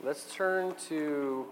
Let's 0.00 0.32
turn 0.32 0.76
to 0.88 1.44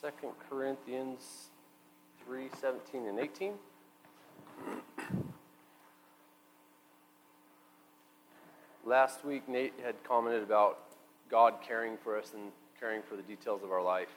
2 0.00 0.08
Corinthians 0.48 1.50
3 2.24 2.48
17 2.58 3.06
and 3.06 3.18
18. 3.18 3.52
Last 8.86 9.26
week, 9.26 9.46
Nate 9.46 9.74
had 9.84 10.02
commented 10.02 10.42
about 10.42 10.78
God 11.30 11.56
caring 11.60 11.98
for 11.98 12.18
us 12.18 12.32
and 12.32 12.50
caring 12.80 13.02
for 13.02 13.16
the 13.16 13.22
details 13.22 13.62
of 13.62 13.70
our 13.70 13.82
life. 13.82 14.08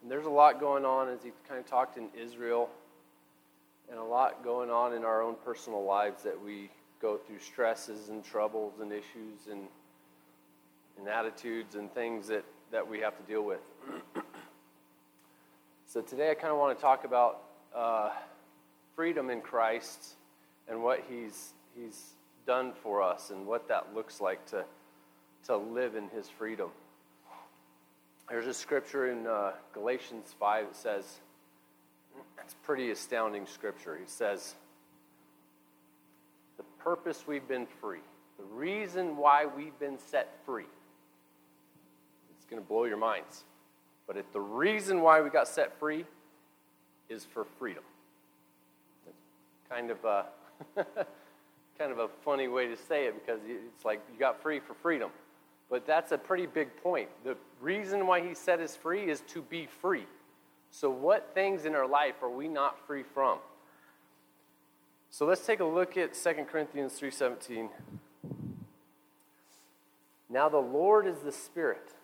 And 0.00 0.10
there's 0.10 0.24
a 0.24 0.30
lot 0.30 0.58
going 0.58 0.86
on 0.86 1.10
as 1.10 1.22
he 1.22 1.32
kind 1.46 1.60
of 1.60 1.66
talked 1.66 1.98
in 1.98 2.08
Israel, 2.18 2.70
and 3.90 3.98
a 3.98 4.04
lot 4.04 4.42
going 4.42 4.70
on 4.70 4.94
in 4.94 5.04
our 5.04 5.20
own 5.20 5.36
personal 5.44 5.84
lives 5.84 6.22
that 6.22 6.42
we 6.42 6.70
go 7.00 7.16
through 7.16 7.38
stresses 7.38 8.08
and 8.08 8.24
troubles 8.24 8.74
and 8.80 8.92
issues 8.92 9.48
and, 9.50 9.62
and 10.98 11.08
attitudes 11.08 11.74
and 11.74 11.92
things 11.92 12.28
that, 12.28 12.44
that 12.70 12.88
we 12.88 13.00
have 13.00 13.16
to 13.16 13.22
deal 13.24 13.42
with. 13.42 13.60
so 15.86 16.00
today 16.00 16.30
I 16.30 16.34
kind 16.34 16.52
of 16.52 16.58
want 16.58 16.76
to 16.76 16.82
talk 16.82 17.04
about 17.04 17.42
uh, 17.74 18.10
freedom 18.94 19.30
in 19.30 19.40
Christ 19.40 20.14
and 20.68 20.82
what 20.82 21.04
he's, 21.08 21.52
he's 21.76 22.14
done 22.46 22.72
for 22.82 23.02
us 23.02 23.30
and 23.30 23.46
what 23.46 23.68
that 23.68 23.94
looks 23.94 24.20
like 24.20 24.44
to, 24.46 24.64
to 25.46 25.56
live 25.56 25.96
in 25.96 26.08
his 26.08 26.28
freedom. 26.28 26.70
There's 28.28 28.46
a 28.46 28.54
scripture 28.54 29.10
in 29.10 29.26
uh, 29.26 29.52
Galatians 29.74 30.34
5 30.40 30.66
that 30.68 30.76
says, 30.76 31.04
it's 32.42 32.54
pretty 32.62 32.90
astounding 32.90 33.46
scripture. 33.46 33.96
He 33.96 34.06
says, 34.06 34.54
purpose 36.84 37.24
we've 37.26 37.48
been 37.48 37.66
free, 37.80 38.00
the 38.38 38.44
reason 38.44 39.16
why 39.16 39.46
we've 39.46 39.78
been 39.80 39.98
set 39.98 40.36
free. 40.44 40.66
It's 42.36 42.44
going 42.44 42.62
to 42.62 42.68
blow 42.68 42.84
your 42.84 42.98
minds. 42.98 43.44
But 44.06 44.18
if 44.18 44.30
the 44.32 44.40
reason 44.40 45.00
why 45.00 45.22
we 45.22 45.30
got 45.30 45.48
set 45.48 45.78
free 45.78 46.04
is 47.08 47.24
for 47.24 47.44
freedom. 47.58 47.82
It's 49.06 49.70
kind 49.70 49.90
of 49.90 50.04
a 50.04 50.26
kind 51.78 51.90
of 51.90 51.98
a 51.98 52.08
funny 52.24 52.48
way 52.48 52.68
to 52.68 52.76
say 52.76 53.06
it 53.06 53.14
because 53.14 53.40
it's 53.46 53.84
like 53.84 54.00
you 54.12 54.18
got 54.18 54.42
free 54.42 54.60
for 54.60 54.74
freedom. 54.74 55.10
But 55.70 55.86
that's 55.86 56.12
a 56.12 56.18
pretty 56.18 56.46
big 56.46 56.76
point. 56.82 57.08
The 57.24 57.36
reason 57.60 58.06
why 58.06 58.20
he 58.20 58.34
set 58.34 58.60
us 58.60 58.76
free 58.76 59.10
is 59.10 59.22
to 59.28 59.42
be 59.42 59.66
free. 59.80 60.06
So 60.70 60.90
what 60.90 61.30
things 61.34 61.64
in 61.64 61.74
our 61.74 61.86
life 61.86 62.22
are 62.22 62.30
we 62.30 62.48
not 62.48 62.78
free 62.86 63.02
from? 63.02 63.38
So 65.14 65.26
let's 65.26 65.46
take 65.46 65.60
a 65.60 65.64
look 65.64 65.96
at 65.96 66.16
2 66.16 66.48
Corinthians 66.48 66.98
3:17. 66.98 67.70
Now 70.28 70.48
the 70.48 70.58
Lord 70.58 71.06
is 71.06 71.20
the 71.20 71.30
Spirit. 71.30 71.94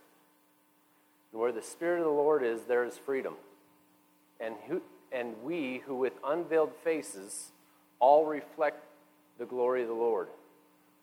And 1.33 1.41
where 1.41 1.51
the 1.51 1.61
Spirit 1.61 1.99
of 1.99 2.05
the 2.05 2.13
Lord 2.13 2.45
is, 2.45 2.67
there 2.67 2.85
is 2.85 2.97
freedom. 2.97 3.35
And, 4.39 4.55
who, 4.69 4.81
and 5.11 5.43
we 5.43 5.79
who 5.79 5.97
with 5.97 6.13
unveiled 6.23 6.73
faces 6.85 7.51
all 7.99 8.27
reflect 8.27 8.85
the 9.39 9.45
glory 9.45 9.83
of 9.83 9.89
the 9.89 9.95
Lord 9.95 10.29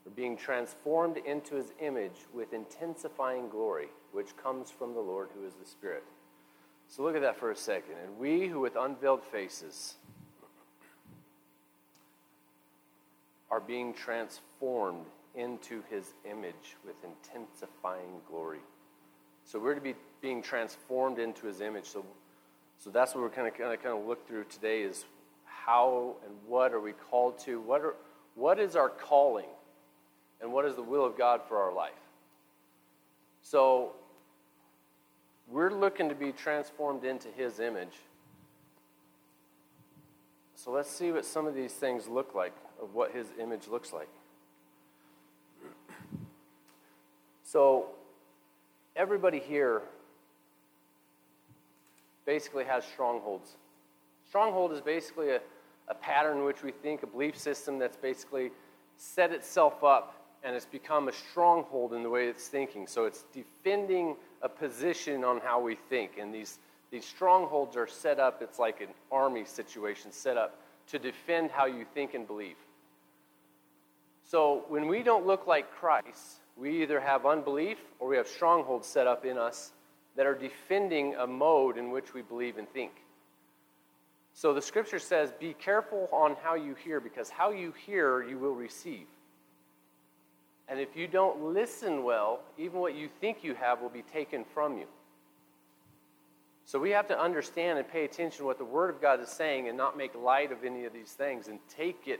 are 0.05 0.11
being 0.11 0.37
transformed 0.37 1.17
into 1.17 1.55
his 1.55 1.73
image 1.81 2.25
with 2.33 2.53
intensifying 2.53 3.49
glory, 3.49 3.89
which 4.13 4.37
comes 4.37 4.71
from 4.71 4.93
the 4.93 5.01
Lord 5.01 5.27
who 5.33 5.45
is 5.45 5.55
the 5.55 5.65
Spirit. 5.65 6.05
So 6.87 7.03
look 7.03 7.17
at 7.17 7.21
that 7.21 7.35
for 7.35 7.51
a 7.51 7.55
second. 7.57 7.95
And 8.01 8.17
we 8.17 8.47
who 8.47 8.61
with 8.61 8.77
unveiled 8.77 9.25
faces 9.25 9.97
are 13.49 13.59
being 13.59 13.93
transformed 13.93 15.05
into 15.35 15.83
his 15.89 16.13
image 16.29 16.75
with 16.85 16.95
intensifying 17.03 18.21
glory. 18.29 18.59
So 19.45 19.59
we're 19.59 19.75
to 19.75 19.81
be 19.81 19.95
being 20.21 20.41
transformed 20.41 21.19
into 21.19 21.47
his 21.47 21.61
image. 21.61 21.85
So, 21.85 22.03
so 22.77 22.89
that's 22.89 23.15
what 23.15 23.21
we're 23.21 23.29
kind 23.29 23.47
of, 23.47 23.53
kind 23.55 23.97
of 23.97 24.05
look 24.05 24.27
through 24.27 24.45
today 24.45 24.81
is 24.81 25.05
how 25.45 26.15
and 26.25 26.33
what 26.47 26.73
are 26.73 26.79
we 26.79 26.93
called 26.93 27.39
to? 27.39 27.59
What 27.61 27.81
are 27.81 27.95
what 28.35 28.59
is 28.59 28.75
our 28.75 28.89
calling? 28.89 29.47
And 30.39 30.53
what 30.53 30.65
is 30.65 30.75
the 30.75 30.83
will 30.83 31.03
of 31.03 31.17
God 31.17 31.41
for 31.47 31.57
our 31.57 31.73
life? 31.73 31.93
So 33.41 33.93
we're 35.47 35.71
looking 35.71 36.09
to 36.09 36.15
be 36.15 36.31
transformed 36.31 37.03
into 37.03 37.29
his 37.29 37.59
image. 37.59 37.95
So 40.53 40.69
let's 40.69 40.91
see 40.91 41.11
what 41.11 41.25
some 41.25 41.47
of 41.47 41.55
these 41.55 41.73
things 41.73 42.07
look 42.07 42.35
like 42.35 42.53
of 42.81 42.93
what 42.93 43.11
his 43.11 43.27
image 43.39 43.67
looks 43.67 43.93
like. 43.93 44.09
So, 47.43 47.87
everybody 48.95 49.39
here 49.39 49.81
basically 52.25 52.65
has 52.65 52.83
strongholds. 52.83 53.55
Stronghold 54.27 54.73
is 54.73 54.81
basically 54.81 55.29
a, 55.29 55.39
a 55.87 55.95
pattern 55.95 56.39
in 56.39 56.43
which 56.43 56.61
we 56.61 56.71
think, 56.71 57.03
a 57.03 57.07
belief 57.07 57.37
system 57.37 57.79
that's 57.79 57.95
basically 57.95 58.51
set 58.97 59.31
itself 59.31 59.83
up 59.83 60.17
and 60.43 60.55
it's 60.55 60.65
become 60.65 61.07
a 61.07 61.13
stronghold 61.13 61.93
in 61.93 62.03
the 62.03 62.09
way 62.09 62.27
it's 62.27 62.47
thinking. 62.47 62.87
So 62.87 63.05
it's 63.05 63.23
defending 63.33 64.15
a 64.41 64.49
position 64.49 65.23
on 65.23 65.39
how 65.39 65.59
we 65.59 65.75
think. 65.89 66.17
And 66.19 66.33
these, 66.33 66.59
these 66.91 67.05
strongholds 67.05 67.75
are 67.75 67.87
set 67.87 68.19
up, 68.19 68.41
it's 68.41 68.59
like 68.59 68.81
an 68.81 68.89
army 69.11 69.45
situation 69.45 70.11
set 70.11 70.37
up 70.37 70.59
to 70.87 70.99
defend 70.99 71.51
how 71.51 71.65
you 71.65 71.85
think 71.93 72.13
and 72.13 72.27
believe. 72.27 72.55
So 74.27 74.65
when 74.67 74.87
we 74.87 75.03
don't 75.03 75.25
look 75.25 75.47
like 75.47 75.71
Christ, 75.71 76.41
we 76.57 76.81
either 76.81 76.99
have 76.99 77.25
unbelief 77.25 77.77
or 77.99 78.09
we 78.09 78.17
have 78.17 78.27
strongholds 78.27 78.85
set 78.85 79.07
up 79.07 79.25
in 79.25 79.37
us 79.37 79.71
that 80.17 80.25
are 80.25 80.35
defending 80.35 81.15
a 81.15 81.25
mode 81.25 81.77
in 81.77 81.91
which 81.91 82.13
we 82.13 82.21
believe 82.21 82.57
and 82.57 82.67
think. 82.69 82.91
So 84.33 84.53
the 84.53 84.61
scripture 84.61 84.99
says, 84.99 85.31
Be 85.39 85.53
careful 85.53 86.09
on 86.11 86.35
how 86.43 86.55
you 86.55 86.75
hear, 86.75 86.99
because 86.99 87.29
how 87.29 87.51
you 87.51 87.73
hear, 87.85 88.21
you 88.21 88.37
will 88.37 88.53
receive. 88.53 89.07
And 90.67 90.79
if 90.79 90.97
you 90.97 91.07
don't 91.07 91.53
listen 91.53 92.03
well, 92.03 92.41
even 92.57 92.79
what 92.79 92.95
you 92.95 93.07
think 93.21 93.43
you 93.43 93.55
have 93.55 93.81
will 93.81 93.89
be 93.89 94.01
taken 94.01 94.43
from 94.53 94.77
you. 94.77 94.87
So 96.65 96.79
we 96.79 96.89
have 96.89 97.07
to 97.07 97.17
understand 97.17 97.79
and 97.79 97.87
pay 97.87 98.03
attention 98.03 98.39
to 98.39 98.45
what 98.45 98.57
the 98.57 98.65
Word 98.65 98.89
of 98.89 99.01
God 99.01 99.21
is 99.21 99.29
saying 99.29 99.69
and 99.69 99.77
not 99.77 99.97
make 99.97 100.13
light 100.15 100.51
of 100.51 100.65
any 100.65 100.83
of 100.83 100.91
these 100.91 101.13
things 101.13 101.47
and 101.47 101.59
take 101.69 102.07
it 102.07 102.19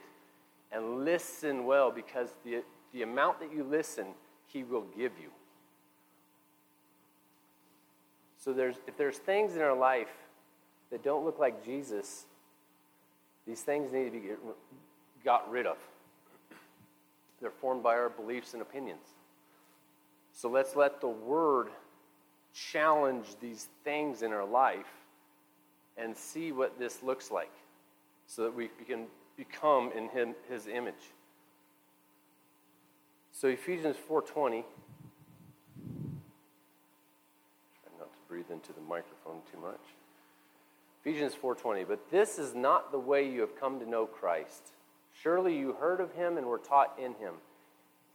and 0.72 1.06
listen 1.06 1.66
well 1.66 1.92
because 1.92 2.30
the, 2.44 2.64
the 2.94 3.04
amount 3.04 3.40
that 3.40 3.54
you 3.54 3.64
listen, 3.64 4.08
He 4.48 4.64
will 4.64 4.86
give 4.96 5.14
you. 5.22 5.30
So 8.38 8.54
there's, 8.54 8.76
if 8.88 8.98
there's 8.98 9.18
things 9.18 9.56
in 9.56 9.62
our 9.62 9.76
life 9.76 10.12
that 10.92 11.04
don't 11.04 11.26
look 11.26 11.40
like 11.40 11.66
Jesus, 11.66 12.26
these 13.46 13.62
things 13.62 13.92
need 13.92 14.06
to 14.06 14.12
be 14.12 14.20
get, 14.20 14.40
got 15.24 15.50
rid 15.50 15.66
of. 15.66 15.78
They're 17.42 17.52
formed 17.52 17.84
by 17.84 17.96
our 17.96 18.10
beliefs 18.10 18.54
and 18.54 18.62
opinions. 18.62 19.06
So 20.34 20.50
let's 20.50 20.76
let 20.76 21.02
the 21.02 21.08
Word 21.08 21.68
challenge 22.54 23.26
these 23.42 23.68
things 23.84 24.22
in 24.22 24.32
our 24.32 24.46
life 24.46 24.92
and 25.98 26.16
see 26.16 26.52
what 26.52 26.78
this 26.80 27.04
looks 27.04 27.32
like 27.32 27.52
so 28.28 28.44
that 28.44 28.56
we 28.56 28.70
can 28.88 29.06
become 29.38 29.92
in 29.96 30.10
him, 30.10 30.36
his 30.50 30.68
image. 30.68 31.14
So 33.32 33.48
Ephesians 33.48 33.96
4:20 33.96 34.66
try 37.84 37.92
not 38.00 38.12
to 38.14 38.20
breathe 38.28 38.50
into 38.50 38.74
the 38.74 38.82
microphone 38.82 39.44
too 39.52 39.60
much. 39.60 39.82
Ephesians 41.02 41.36
4:20 41.36 41.84
But 41.88 42.10
this 42.10 42.40
is 42.40 42.56
not 42.56 42.92
the 42.92 43.00
way 43.00 43.30
you 43.30 43.42
have 43.42 43.56
come 43.56 43.80
to 43.80 43.86
know 43.86 44.08
Christ. 44.08 44.74
Surely 45.14 45.56
you 45.56 45.74
heard 45.74 46.02
of 46.02 46.14
him 46.14 46.38
and 46.38 46.48
were 46.48 46.58
taught 46.58 46.98
in 46.98 47.14
him, 47.16 47.36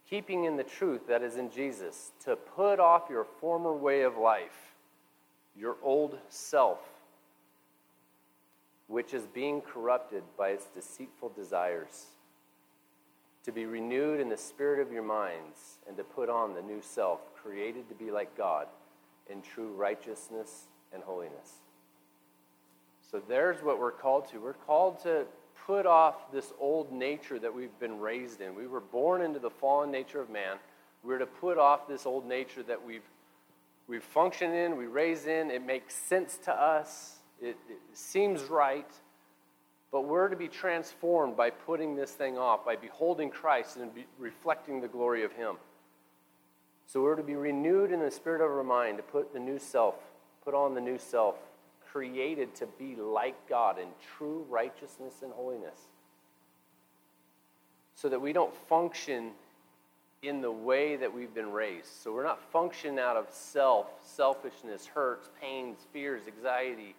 keeping 0.08 0.44
in 0.44 0.56
the 0.56 0.64
truth 0.64 1.06
that 1.06 1.22
is 1.22 1.36
in 1.36 1.50
Jesus, 1.50 2.12
to 2.24 2.36
put 2.36 2.80
off 2.80 3.08
your 3.08 3.24
former 3.24 3.72
way 3.72 4.02
of 4.02 4.16
life, 4.16 4.74
your 5.54 5.76
old 5.82 6.18
self 6.28 6.91
which 8.86 9.14
is 9.14 9.26
being 9.26 9.60
corrupted 9.60 10.22
by 10.36 10.48
its 10.50 10.66
deceitful 10.66 11.30
desires, 11.30 12.06
to 13.44 13.52
be 13.52 13.66
renewed 13.66 14.20
in 14.20 14.28
the 14.28 14.36
spirit 14.36 14.80
of 14.80 14.92
your 14.92 15.02
minds, 15.02 15.78
and 15.88 15.96
to 15.96 16.04
put 16.04 16.28
on 16.28 16.54
the 16.54 16.62
new 16.62 16.80
self, 16.80 17.20
created 17.34 17.88
to 17.88 17.94
be 17.94 18.10
like 18.10 18.36
God 18.36 18.66
in 19.30 19.42
true 19.42 19.72
righteousness 19.72 20.66
and 20.92 21.02
holiness. 21.02 21.60
So 23.10 23.20
there's 23.28 23.62
what 23.62 23.78
we're 23.78 23.90
called 23.90 24.28
to. 24.30 24.38
We're 24.38 24.52
called 24.52 25.00
to 25.02 25.26
put 25.66 25.86
off 25.86 26.32
this 26.32 26.52
old 26.58 26.92
nature 26.92 27.38
that 27.38 27.54
we've 27.54 27.78
been 27.78 27.98
raised 28.00 28.40
in. 28.40 28.54
We 28.54 28.66
were 28.66 28.80
born 28.80 29.22
into 29.22 29.38
the 29.38 29.50
fallen 29.50 29.90
nature 29.90 30.20
of 30.20 30.30
man. 30.30 30.56
We're 31.04 31.18
to 31.18 31.26
put 31.26 31.58
off 31.58 31.88
this 31.88 32.06
old 32.06 32.26
nature 32.26 32.62
that 32.64 32.84
we've 32.84 33.02
we've 33.88 34.02
functioned 34.02 34.54
in, 34.54 34.76
we 34.76 34.86
raised 34.86 35.26
in. 35.26 35.50
It 35.50 35.64
makes 35.64 35.94
sense 35.94 36.38
to 36.44 36.52
us. 36.52 37.16
It, 37.42 37.56
it 37.68 37.80
seems 37.92 38.44
right, 38.44 38.88
but 39.90 40.02
we're 40.02 40.28
to 40.28 40.36
be 40.36 40.48
transformed 40.48 41.36
by 41.36 41.50
putting 41.50 41.96
this 41.96 42.12
thing 42.12 42.38
off, 42.38 42.64
by 42.64 42.76
beholding 42.76 43.30
Christ 43.30 43.76
and 43.76 43.90
reflecting 44.18 44.80
the 44.80 44.88
glory 44.88 45.24
of 45.24 45.32
Him. 45.32 45.56
So 46.86 47.02
we're 47.02 47.16
to 47.16 47.22
be 47.22 47.34
renewed 47.34 47.90
in 47.90 48.00
the 48.00 48.10
spirit 48.10 48.44
of 48.44 48.50
our 48.50 48.62
mind, 48.62 48.98
to 48.98 49.02
put 49.02 49.32
the 49.32 49.40
new 49.40 49.58
self, 49.58 49.96
put 50.44 50.54
on 50.54 50.74
the 50.74 50.80
new 50.80 50.98
self, 50.98 51.34
created 51.90 52.54
to 52.54 52.66
be 52.78 52.94
like 52.96 53.48
God 53.48 53.78
in 53.78 53.88
true 54.16 54.46
righteousness 54.48 55.14
and 55.22 55.32
holiness. 55.32 55.78
So 57.96 58.08
that 58.08 58.20
we 58.20 58.32
don't 58.32 58.54
function 58.68 59.32
in 60.22 60.40
the 60.40 60.50
way 60.50 60.96
that 60.96 61.12
we've 61.12 61.34
been 61.34 61.50
raised. 61.50 61.88
So 62.02 62.12
we're 62.12 62.24
not 62.24 62.40
functioning 62.52 62.98
out 62.98 63.16
of 63.16 63.26
self, 63.30 63.86
selfishness, 64.04 64.86
hurts, 64.86 65.28
pains, 65.40 65.78
fears, 65.92 66.22
anxiety, 66.28 66.94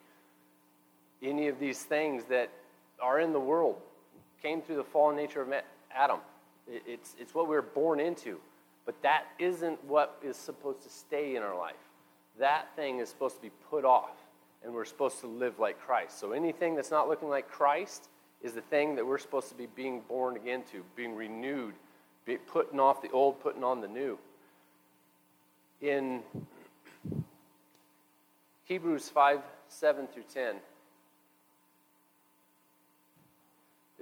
any 1.24 1.48
of 1.48 1.60
these 1.60 1.81
things 1.84 2.25
that 2.25 2.50
are 3.02 3.20
in 3.20 3.34
the 3.34 3.40
world, 3.40 3.78
came 4.42 4.62
through 4.62 4.75
the 4.75 4.84
fallen 4.84 5.16
nature 5.16 5.42
of 5.42 5.52
Adam. 5.94 6.20
It's, 6.68 7.16
it's 7.20 7.34
what 7.34 7.48
we 7.48 7.56
we're 7.56 7.62
born 7.62 8.00
into. 8.00 8.40
But 8.86 9.02
that 9.04 9.25
isn't 9.40 9.84
what 9.86 10.18
is 10.22 10.36
supposed 10.36 10.84
to 10.84 10.90
stay 10.90 11.36
in 11.36 11.44
our 11.44 11.58
life. 11.58 11.75
That 12.40 12.68
thing 12.75 13.00
is 13.00 13.10
supposed 13.10 13.38
to 13.38 13.42
be 13.42 13.52
put 13.70 13.86
off, 13.86 14.18
and 14.64 14.74
we're 14.74 14.86
supposed 14.86 15.22
to 15.22 15.28
live 15.28 15.60
like 15.60 15.80
Christ. 15.80 16.20
So 16.20 16.34
anything 16.34 16.75
that's 16.75 16.92
not 16.92 17.08
looking 17.08 17.30
like 17.30 17.48
Christ 17.48 18.10
is 18.42 18.54
the 18.54 18.62
thing 18.62 18.96
that 18.96 19.06
we're 19.06 19.18
supposed 19.18 19.50
to 19.50 19.56
be 19.56 19.68
being 19.68 20.02
born 20.10 20.36
again 20.36 20.64
to, 20.72 20.84
being 20.96 21.16
renewed 21.16 21.74
be 22.25 22.38
putting 22.38 22.80
off 22.80 23.02
the 23.02 23.10
old, 23.12 23.40
putting 23.42 23.64
on 23.64 23.81
the 23.81 23.88
new. 23.88 24.18
In 25.81 26.22
Hebrews 28.66 29.10
5 29.10 29.42
7 29.68 30.08
through 30.08 30.24
10, 30.34 30.56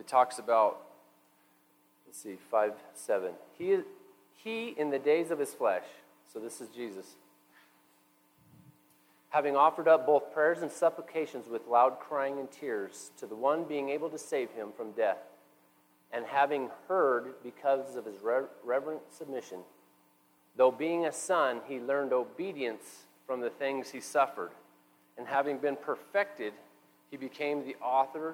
it 0.02 0.08
talks 0.08 0.40
about, 0.40 0.82
let's 2.08 2.18
see, 2.18 2.36
5 2.50 2.74
7. 2.96 3.34
He, 3.56 3.78
he, 4.44 4.70
in 4.70 4.90
the 4.90 4.98
days 4.98 5.30
of 5.30 5.38
his 5.38 5.54
flesh, 5.54 5.84
so 6.34 6.40
this 6.40 6.60
is 6.60 6.70
Jesus, 6.70 7.06
having 9.30 9.56
offered 9.56 9.88
up 9.88 10.08
both 10.08 10.34
prayers 10.34 10.64
and 10.64 10.72
supplications 10.72 11.48
with 11.48 11.68
loud 11.68 12.00
crying 12.00 12.40
and 12.40 12.50
tears 12.50 13.12
to 13.20 13.28
the 13.28 13.36
one 13.36 13.64
being 13.64 13.90
able 13.90 14.10
to 14.10 14.18
save 14.18 14.50
him 14.54 14.70
from 14.76 14.90
death 14.94 15.20
and 16.12 16.26
having 16.26 16.72
heard 16.88 17.36
because 17.44 17.96
of 17.96 18.06
his 18.06 18.16
reverent 18.64 19.02
submission, 19.16 19.60
though 20.58 20.72
being 20.72 21.06
a 21.06 21.12
son, 21.12 21.62
he 21.68 21.80
learned 21.80 22.12
obedience 22.12 23.04
from 23.28 23.40
the 23.40 23.52
things 23.52 23.92
he 23.92 24.02
suffered. 24.02 24.50
And 25.16 25.28
having 25.28 25.60
been 25.60 25.76
perfected, 25.76 26.54
he 27.12 27.18
became 27.18 27.64
the 27.64 27.76
author 27.84 28.34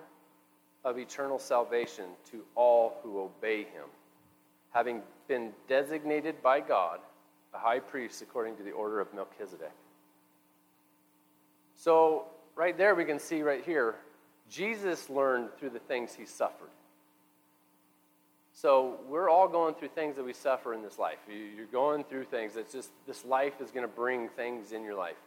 of 0.87 0.97
eternal 0.97 1.37
salvation 1.37 2.05
to 2.31 2.43
all 2.55 2.97
who 3.03 3.19
obey 3.19 3.59
him, 3.59 3.85
having 4.71 5.01
been 5.27 5.51
designated 5.67 6.41
by 6.41 6.59
God 6.59 6.99
a 7.53 7.57
high 7.57 7.79
priest 7.79 8.21
according 8.21 8.55
to 8.57 8.63
the 8.63 8.71
order 8.71 8.99
of 8.99 9.13
Melchizedek. 9.13 9.71
So, 11.75 12.25
right 12.55 12.77
there, 12.77 12.95
we 12.95 13.05
can 13.05 13.19
see 13.19 13.41
right 13.41 13.63
here, 13.63 13.95
Jesus 14.49 15.09
learned 15.09 15.49
through 15.59 15.71
the 15.71 15.79
things 15.79 16.15
he 16.15 16.25
suffered. 16.25 16.69
So 18.53 18.95
we're 19.07 19.29
all 19.29 19.47
going 19.47 19.75
through 19.75 19.89
things 19.89 20.15
that 20.15 20.25
we 20.25 20.33
suffer 20.33 20.73
in 20.73 20.81
this 20.81 20.97
life. 20.97 21.19
You're 21.29 21.67
going 21.67 22.03
through 22.05 22.23
things. 22.23 22.55
that's 22.55 22.73
just 22.73 22.89
this 23.05 23.23
life 23.23 23.61
is 23.61 23.69
going 23.69 23.87
to 23.87 23.93
bring 23.93 24.29
things 24.29 24.71
in 24.71 24.83
your 24.83 24.95
life. 24.95 25.17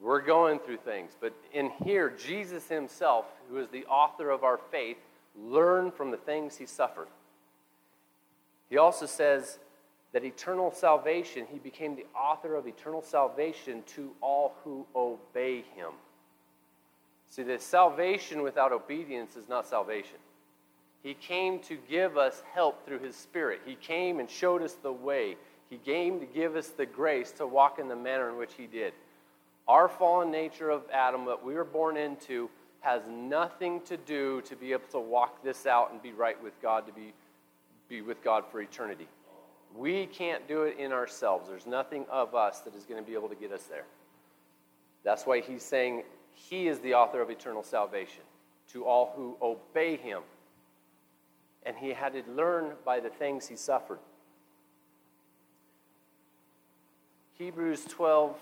We're 0.00 0.20
going 0.20 0.58
through 0.58 0.78
things. 0.78 1.12
But 1.20 1.34
in 1.52 1.70
here, 1.84 2.10
Jesus 2.10 2.68
himself, 2.68 3.26
who 3.50 3.58
is 3.58 3.68
the 3.68 3.86
author 3.86 4.30
of 4.30 4.44
our 4.44 4.58
faith, 4.70 4.98
learned 5.38 5.94
from 5.94 6.10
the 6.10 6.16
things 6.16 6.56
he 6.56 6.66
suffered. 6.66 7.08
He 8.68 8.78
also 8.78 9.06
says 9.06 9.58
that 10.12 10.24
eternal 10.24 10.70
salvation, 10.70 11.46
he 11.50 11.58
became 11.58 11.96
the 11.96 12.06
author 12.18 12.54
of 12.54 12.66
eternal 12.66 13.02
salvation 13.02 13.82
to 13.94 14.10
all 14.20 14.54
who 14.64 14.86
obey 14.94 15.64
him. 15.74 15.92
See, 17.30 17.42
the 17.42 17.58
salvation 17.58 18.42
without 18.42 18.72
obedience 18.72 19.36
is 19.36 19.48
not 19.48 19.66
salvation. 19.66 20.16
He 21.02 21.14
came 21.14 21.58
to 21.60 21.76
give 21.88 22.16
us 22.16 22.42
help 22.52 22.84
through 22.86 23.00
His 23.00 23.14
Spirit. 23.14 23.60
He 23.64 23.76
came 23.76 24.18
and 24.18 24.28
showed 24.28 24.62
us 24.62 24.74
the 24.74 24.92
way. 24.92 25.36
He 25.70 25.78
came 25.78 26.18
to 26.20 26.26
give 26.26 26.56
us 26.56 26.68
the 26.68 26.86
grace 26.86 27.30
to 27.32 27.46
walk 27.46 27.78
in 27.78 27.88
the 27.88 27.96
manner 27.96 28.28
in 28.28 28.36
which 28.36 28.54
He 28.54 28.66
did. 28.66 28.92
Our 29.68 29.88
fallen 29.88 30.30
nature 30.30 30.70
of 30.70 30.82
Adam, 30.92 31.24
that 31.26 31.44
we 31.44 31.54
were 31.54 31.64
born 31.64 31.96
into, 31.96 32.48
has 32.80 33.02
nothing 33.08 33.80
to 33.82 33.96
do 33.96 34.40
to 34.42 34.54
be 34.54 34.72
able 34.72 34.86
to 34.92 35.00
walk 35.00 35.42
this 35.42 35.66
out 35.66 35.92
and 35.92 36.00
be 36.00 36.12
right 36.12 36.40
with 36.42 36.60
God, 36.62 36.86
to 36.86 36.92
be, 36.92 37.12
be 37.88 38.00
with 38.00 38.22
God 38.22 38.44
for 38.50 38.60
eternity. 38.60 39.08
We 39.74 40.06
can't 40.06 40.46
do 40.46 40.62
it 40.62 40.78
in 40.78 40.92
ourselves. 40.92 41.48
There's 41.48 41.66
nothing 41.66 42.06
of 42.10 42.34
us 42.34 42.60
that 42.60 42.74
is 42.74 42.84
going 42.84 43.02
to 43.02 43.08
be 43.08 43.16
able 43.16 43.28
to 43.28 43.34
get 43.34 43.52
us 43.52 43.64
there. 43.64 43.84
That's 45.02 45.26
why 45.26 45.40
he's 45.40 45.62
saying 45.62 46.04
he 46.32 46.68
is 46.68 46.78
the 46.78 46.94
author 46.94 47.20
of 47.20 47.30
eternal 47.30 47.62
salvation 47.62 48.22
to 48.72 48.84
all 48.84 49.12
who 49.16 49.36
obey 49.42 49.96
him 49.96 50.22
and 51.66 51.76
he 51.76 51.92
had 51.92 52.12
to 52.12 52.22
learn 52.30 52.72
by 52.84 53.00
the 53.00 53.10
things 53.10 53.48
he 53.48 53.56
suffered. 53.56 53.98
Hebrews 57.34 57.84
12. 57.84 58.38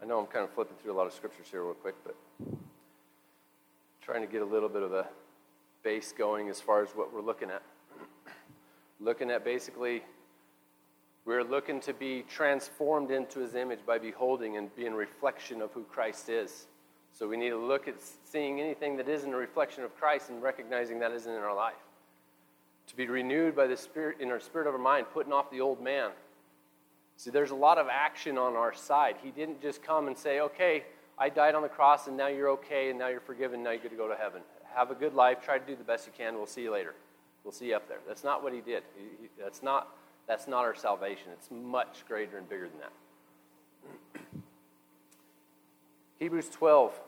I 0.00 0.06
know 0.06 0.20
I'm 0.20 0.26
kind 0.26 0.44
of 0.44 0.52
flipping 0.52 0.76
through 0.76 0.92
a 0.92 0.96
lot 0.96 1.08
of 1.08 1.12
scriptures 1.12 1.46
here, 1.50 1.64
real 1.64 1.74
quick, 1.74 1.96
but 2.04 2.14
trying 4.00 4.20
to 4.20 4.28
get 4.28 4.42
a 4.42 4.44
little 4.44 4.68
bit 4.68 4.82
of 4.82 4.92
a 4.92 5.06
base 5.82 6.14
going 6.16 6.48
as 6.48 6.60
far 6.60 6.82
as 6.82 6.90
what 6.90 7.12
we're 7.12 7.20
looking 7.20 7.50
at. 7.50 7.62
looking 9.00 9.28
at 9.30 9.44
basically, 9.44 10.02
we're 11.24 11.42
looking 11.42 11.80
to 11.80 11.92
be 11.92 12.24
transformed 12.28 13.10
into 13.10 13.40
his 13.40 13.56
image 13.56 13.80
by 13.84 13.98
beholding 13.98 14.56
and 14.56 14.74
being 14.76 14.94
reflection 14.94 15.60
of 15.60 15.72
who 15.72 15.82
Christ 15.82 16.28
is. 16.28 16.68
So 17.12 17.26
we 17.26 17.36
need 17.36 17.50
to 17.50 17.58
look 17.58 17.88
at 17.88 17.96
seeing 18.24 18.60
anything 18.60 18.96
that 18.98 19.08
isn't 19.08 19.34
a 19.34 19.36
reflection 19.36 19.82
of 19.82 19.96
Christ 19.96 20.30
and 20.30 20.40
recognizing 20.40 21.00
that 21.00 21.10
isn't 21.10 21.32
in 21.32 21.40
our 21.40 21.54
life. 21.54 21.74
To 22.86 22.96
be 22.96 23.08
renewed 23.08 23.56
by 23.56 23.66
the 23.66 23.76
Spirit 23.76 24.20
in 24.20 24.30
our 24.30 24.40
spirit 24.40 24.68
of 24.68 24.74
our 24.74 24.80
mind, 24.80 25.06
putting 25.12 25.32
off 25.32 25.50
the 25.50 25.60
old 25.60 25.82
man. 25.82 26.12
See, 27.18 27.30
there's 27.30 27.50
a 27.50 27.56
lot 27.56 27.78
of 27.78 27.88
action 27.90 28.38
on 28.38 28.54
our 28.54 28.72
side. 28.72 29.16
He 29.24 29.32
didn't 29.32 29.60
just 29.60 29.82
come 29.82 30.06
and 30.06 30.16
say, 30.16 30.38
okay, 30.38 30.84
I 31.18 31.28
died 31.28 31.56
on 31.56 31.62
the 31.62 31.68
cross 31.68 32.06
and 32.06 32.16
now 32.16 32.28
you're 32.28 32.50
okay 32.50 32.90
and 32.90 32.98
now 32.98 33.08
you're 33.08 33.18
forgiven, 33.18 33.60
now 33.60 33.70
you're 33.70 33.80
going 33.80 33.90
to 33.90 33.96
go 33.96 34.06
to 34.06 34.14
heaven. 34.14 34.40
Have 34.72 34.92
a 34.92 34.94
good 34.94 35.14
life, 35.14 35.38
try 35.42 35.58
to 35.58 35.66
do 35.66 35.74
the 35.74 35.82
best 35.82 36.06
you 36.06 36.12
can, 36.16 36.36
we'll 36.36 36.46
see 36.46 36.62
you 36.62 36.70
later. 36.70 36.94
We'll 37.42 37.52
see 37.52 37.70
you 37.70 37.74
up 37.74 37.88
there. 37.88 37.98
That's 38.06 38.22
not 38.22 38.44
what 38.44 38.52
he 38.52 38.60
did. 38.60 38.84
He, 38.96 39.02
he, 39.22 39.28
that's, 39.36 39.64
not, 39.64 39.96
that's 40.28 40.46
not 40.46 40.64
our 40.64 40.76
salvation. 40.76 41.32
It's 41.32 41.50
much 41.50 42.04
greater 42.06 42.38
and 42.38 42.48
bigger 42.48 42.68
than 42.68 42.78
that. 42.78 44.20
Hebrews 46.20 46.50
12. 46.50 47.00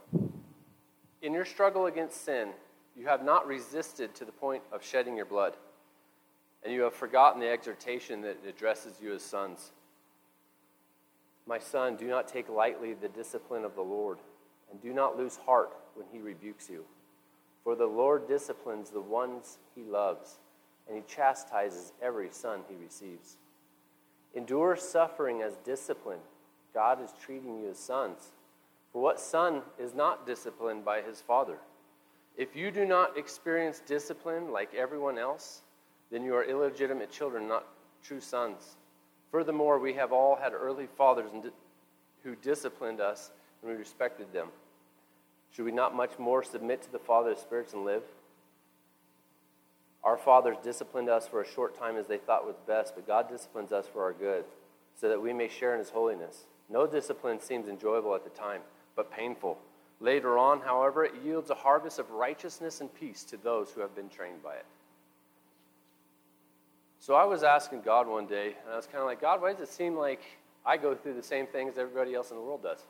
In 1.23 1.33
your 1.33 1.45
struggle 1.45 1.87
against 1.87 2.25
sin, 2.25 2.49
you 2.97 3.07
have 3.07 3.25
not 3.25 3.47
resisted 3.47 4.13
to 4.17 4.25
the 4.25 4.33
point 4.33 4.65
of 4.73 4.85
shedding 4.85 5.17
your 5.17 5.27
blood, 5.27 5.55
and 6.65 6.73
you 6.73 6.81
have 6.83 6.95
forgotten 6.95 7.41
the 7.41 7.49
exhortation 7.49 8.23
that 8.23 8.39
addresses 8.49 8.95
you 9.01 9.15
as 9.15 9.23
sons. 9.23 9.71
My 11.51 11.59
son, 11.59 11.97
do 11.97 12.07
not 12.07 12.29
take 12.29 12.49
lightly 12.49 12.95
the 12.95 13.09
discipline 13.09 13.65
of 13.65 13.75
the 13.75 13.83
Lord, 13.83 14.19
and 14.71 14.81
do 14.81 14.93
not 14.93 15.19
lose 15.19 15.35
heart 15.35 15.77
when 15.97 16.07
he 16.13 16.21
rebukes 16.21 16.71
you. 16.71 16.85
For 17.65 17.75
the 17.75 17.87
Lord 17.87 18.29
disciplines 18.29 18.91
the 18.91 19.01
ones 19.01 19.59
he 19.75 19.83
loves, 19.83 20.39
and 20.87 20.97
he 20.97 21.03
chastises 21.13 21.93
every 22.01 22.29
son 22.31 22.61
he 22.69 22.77
receives. 22.77 23.37
Endure 24.33 24.77
suffering 24.77 25.43
as 25.43 25.57
discipline. 25.65 26.21
God 26.73 27.03
is 27.03 27.13
treating 27.21 27.59
you 27.59 27.71
as 27.71 27.79
sons. 27.79 28.31
For 28.93 29.03
what 29.03 29.19
son 29.19 29.63
is 29.77 29.93
not 29.93 30.25
disciplined 30.25 30.85
by 30.85 31.03
his 31.03 31.21
father? 31.21 31.59
If 32.37 32.55
you 32.55 32.71
do 32.71 32.87
not 32.87 33.19
experience 33.19 33.83
discipline 33.85 34.53
like 34.53 34.73
everyone 34.73 35.19
else, 35.19 35.63
then 36.13 36.23
you 36.23 36.37
are 36.37 36.45
illegitimate 36.45 37.11
children, 37.11 37.49
not 37.49 37.67
true 38.05 38.21
sons. 38.21 38.77
Furthermore, 39.31 39.79
we 39.79 39.95
have 39.95 40.13
all 40.13 40.37
had 40.37 40.53
early 40.53 40.89
fathers 40.97 41.31
who 42.25 42.35
disciplined 42.37 43.01
us, 43.01 43.31
and 43.63 43.71
we 43.71 43.77
respected 43.77 44.33
them. 44.33 44.49
Should 45.53 45.65
we 45.65 45.73
not 45.73 45.95
much 45.95 46.19
more 46.19 46.43
submit 46.43 46.83
to 46.83 46.93
the 46.93 46.99
Father 46.99 47.33
of 47.33 47.39
spirits 47.39 47.73
and 47.73 47.85
live? 47.85 48.03
Our 50.03 50.17
fathers 50.17 50.57
disciplined 50.63 51.09
us 51.09 51.29
for 51.29 51.43
a 51.43 51.47
short 51.47 51.79
time 51.79 51.97
as 51.97 52.07
they 52.07 52.19
thought 52.19 52.47
was 52.47 52.57
best, 52.67 52.95
but 52.95 53.07
God 53.07 53.29
disciplines 53.29 53.73
us 53.73 53.87
for 53.87 54.03
our 54.03 54.13
good, 54.13 54.45
so 54.97 55.09
that 55.09 55.21
we 55.21 55.33
may 55.33 55.49
share 55.49 55.75
in 55.75 55.79
his 55.79 55.91
holiness. 55.91 56.47
No 56.69 56.87
discipline 56.87 57.41
seems 57.41 57.69
enjoyable 57.69 58.15
at 58.15 58.25
the 58.25 58.31
time 58.31 58.63
but 58.97 59.11
painful. 59.11 59.59
Later 60.01 60.37
on, 60.37 60.61
however, 60.61 61.05
it 61.05 61.15
yields 61.25 61.51
a 61.51 61.55
harvest 61.55 61.99
of 61.99 62.11
righteousness 62.11 62.81
and 62.81 62.95
peace 62.95 63.25
to 63.25 63.37
those 63.37 63.71
who 63.71 63.81
have 63.81 63.95
been 63.95 64.09
trained 64.09 64.43
by 64.43 64.55
it. 64.55 64.67
So 67.01 67.15
I 67.15 67.25
was 67.25 67.43
asking 67.43 67.81
God 67.81 68.07
one 68.07 68.27
day, 68.27 68.55
and 68.63 68.75
I 68.75 68.77
was 68.77 68.85
kind 68.85 68.99
of 68.99 69.07
like, 69.07 69.23
God, 69.23 69.41
why 69.41 69.53
does 69.53 69.63
it 69.63 69.73
seem 69.73 69.97
like 69.97 70.21
I 70.67 70.77
go 70.77 70.95
through 70.95 71.15
the 71.15 71.23
same 71.23 71.47
things 71.47 71.79
everybody 71.79 72.15
else 72.15 72.31
in 72.31 72.37
the 72.37 72.43
world 72.43 72.63
does? 72.63 72.85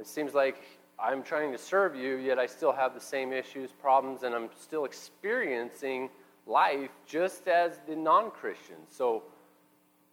It 0.00 0.08
seems 0.08 0.34
like 0.34 0.60
I'm 0.98 1.22
trying 1.22 1.52
to 1.52 1.58
serve 1.58 1.94
you, 1.94 2.16
yet 2.16 2.40
I 2.40 2.46
still 2.46 2.72
have 2.72 2.92
the 2.92 3.00
same 3.00 3.32
issues, 3.32 3.70
problems, 3.70 4.24
and 4.24 4.34
I'm 4.34 4.48
still 4.58 4.84
experiencing 4.84 6.10
life 6.44 6.90
just 7.06 7.46
as 7.46 7.78
the 7.86 7.94
non 7.94 8.32
Christians. 8.32 8.88
So, 8.90 9.22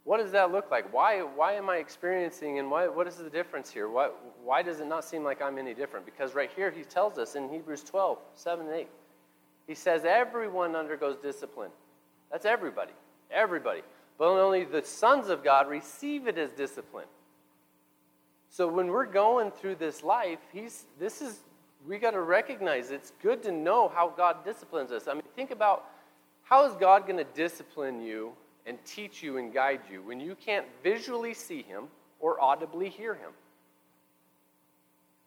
what 0.04 0.18
does 0.18 0.32
that 0.34 0.52
look 0.52 0.70
like? 0.70 0.94
Why, 0.94 1.22
why 1.22 1.54
am 1.54 1.72
I 1.72 1.78
experiencing 1.78 2.60
and 2.60 2.70
why, 2.70 2.88
what 2.88 3.08
is 3.08 3.16
the 3.16 3.32
difference 3.32 3.72
here? 3.72 3.90
Why, 3.90 4.10
why 4.44 4.62
does 4.62 4.80
it 4.80 4.86
not 4.86 5.04
seem 5.06 5.24
like 5.24 5.42
I'm 5.42 5.58
any 5.58 5.74
different? 5.74 6.06
Because 6.06 6.36
right 6.36 6.52
here 6.56 6.70
he 6.70 6.84
tells 6.84 7.18
us 7.18 7.34
in 7.34 7.50
Hebrews 7.50 7.84
12, 7.84 8.20
7 8.36 8.68
and 8.68 8.76
8, 8.76 8.88
he 9.68 9.76
says, 9.76 10.06
Everyone 10.06 10.76
undergoes 10.76 11.18
discipline. 11.18 11.72
That's 12.32 12.46
everybody. 12.46 12.94
Everybody. 13.32 13.82
But 14.18 14.28
only 14.30 14.64
the 14.64 14.84
sons 14.84 15.30
of 15.30 15.44
God 15.44 15.70
receive 15.70 16.28
it 16.28 16.38
as 16.38 16.52
discipline. 16.52 17.08
So 18.50 18.68
when 18.68 18.88
we're 18.88 19.06
going 19.06 19.52
through 19.52 19.76
this 19.76 20.02
life, 20.04 20.40
he's, 20.54 20.86
this 20.98 21.22
is, 21.22 21.40
we 21.86 21.98
got 21.98 22.12
to 22.12 22.22
recognize 22.22 22.92
it's 22.92 23.12
good 23.22 23.44
to 23.44 23.52
know 23.52 23.90
how 23.94 24.10
God 24.10 24.46
disciplines 24.46 24.92
us. 24.92 25.08
I 25.10 25.14
mean, 25.14 25.24
think 25.36 25.52
about 25.52 25.86
how 26.44 26.66
is 26.66 26.74
God 26.76 27.06
going 27.06 27.18
to 27.18 27.26
discipline 27.34 28.02
you 28.02 28.32
and 28.66 28.78
teach 28.86 29.22
you 29.22 29.38
and 29.38 29.54
guide 29.54 29.82
you 29.92 30.02
when 30.02 30.20
you 30.20 30.36
can't 30.36 30.66
visually 30.84 31.34
see 31.34 31.64
Him 31.64 31.86
or 32.20 32.40
audibly 32.42 32.88
hear 32.88 33.14
Him? 33.14 33.32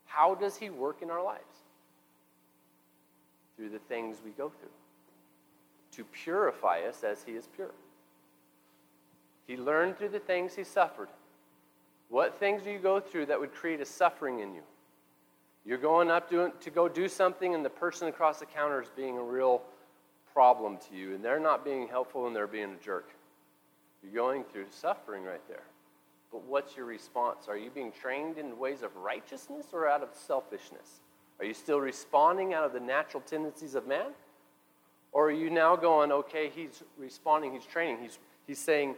How 0.05 0.33
does 0.33 0.57
He 0.57 0.71
work 0.71 1.03
in 1.03 1.11
our 1.11 1.23
lives? 1.23 1.43
Through 3.59 3.71
the 3.71 3.79
things 3.79 4.19
we 4.23 4.31
go 4.31 4.47
through 4.47 4.69
to 5.97 6.05
purify 6.05 6.79
us 6.87 7.03
as 7.03 7.23
He 7.23 7.33
is 7.33 7.45
pure. 7.53 7.71
He 9.47 9.57
learned 9.57 9.97
through 9.97 10.09
the 10.09 10.19
things 10.19 10.55
He 10.55 10.63
suffered. 10.63 11.09
What 12.07 12.39
things 12.39 12.63
do 12.63 12.71
you 12.71 12.79
go 12.79 13.01
through 13.01 13.25
that 13.25 13.37
would 13.37 13.53
create 13.53 13.81
a 13.81 13.85
suffering 13.85 14.39
in 14.39 14.53
you? 14.53 14.61
You're 15.65 15.77
going 15.77 16.09
up 16.09 16.29
to, 16.29 16.53
to 16.57 16.69
go 16.69 16.87
do 16.87 17.09
something, 17.09 17.53
and 17.53 17.65
the 17.65 17.69
person 17.69 18.07
across 18.07 18.39
the 18.39 18.45
counter 18.45 18.81
is 18.81 18.87
being 18.95 19.17
a 19.17 19.21
real 19.21 19.61
problem 20.31 20.77
to 20.89 20.95
you, 20.95 21.15
and 21.15 21.21
they're 21.21 21.37
not 21.37 21.65
being 21.65 21.89
helpful 21.89 22.27
and 22.27 22.33
they're 22.35 22.47
being 22.47 22.71
a 22.79 22.83
jerk. 22.83 23.09
You're 24.01 24.13
going 24.13 24.45
through 24.45 24.67
suffering 24.69 25.25
right 25.25 25.45
there. 25.49 25.63
But 26.31 26.43
what's 26.43 26.77
your 26.77 26.85
response? 26.85 27.49
Are 27.49 27.57
you 27.57 27.71
being 27.71 27.91
trained 27.91 28.37
in 28.37 28.57
ways 28.57 28.83
of 28.83 28.95
righteousness 28.95 29.65
or 29.73 29.85
out 29.85 30.01
of 30.01 30.09
selfishness? 30.13 31.01
Are 31.39 31.45
you 31.45 31.53
still 31.53 31.79
responding 31.79 32.53
out 32.53 32.65
of 32.65 32.73
the 32.73 32.79
natural 32.79 33.21
tendencies 33.25 33.75
of 33.75 33.87
man? 33.87 34.11
Or 35.11 35.27
are 35.27 35.31
you 35.31 35.49
now 35.49 35.75
going, 35.75 36.11
okay, 36.11 36.51
he's 36.53 36.83
responding, 36.97 37.53
he's 37.53 37.65
training, 37.65 37.97
he's, 38.01 38.19
he's 38.45 38.59
saying, 38.59 38.95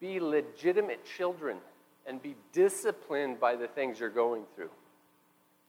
be 0.00 0.20
legitimate 0.20 1.04
children 1.04 1.56
and 2.06 2.22
be 2.22 2.36
disciplined 2.52 3.40
by 3.40 3.56
the 3.56 3.66
things 3.66 3.98
you're 3.98 4.10
going 4.10 4.44
through. 4.54 4.70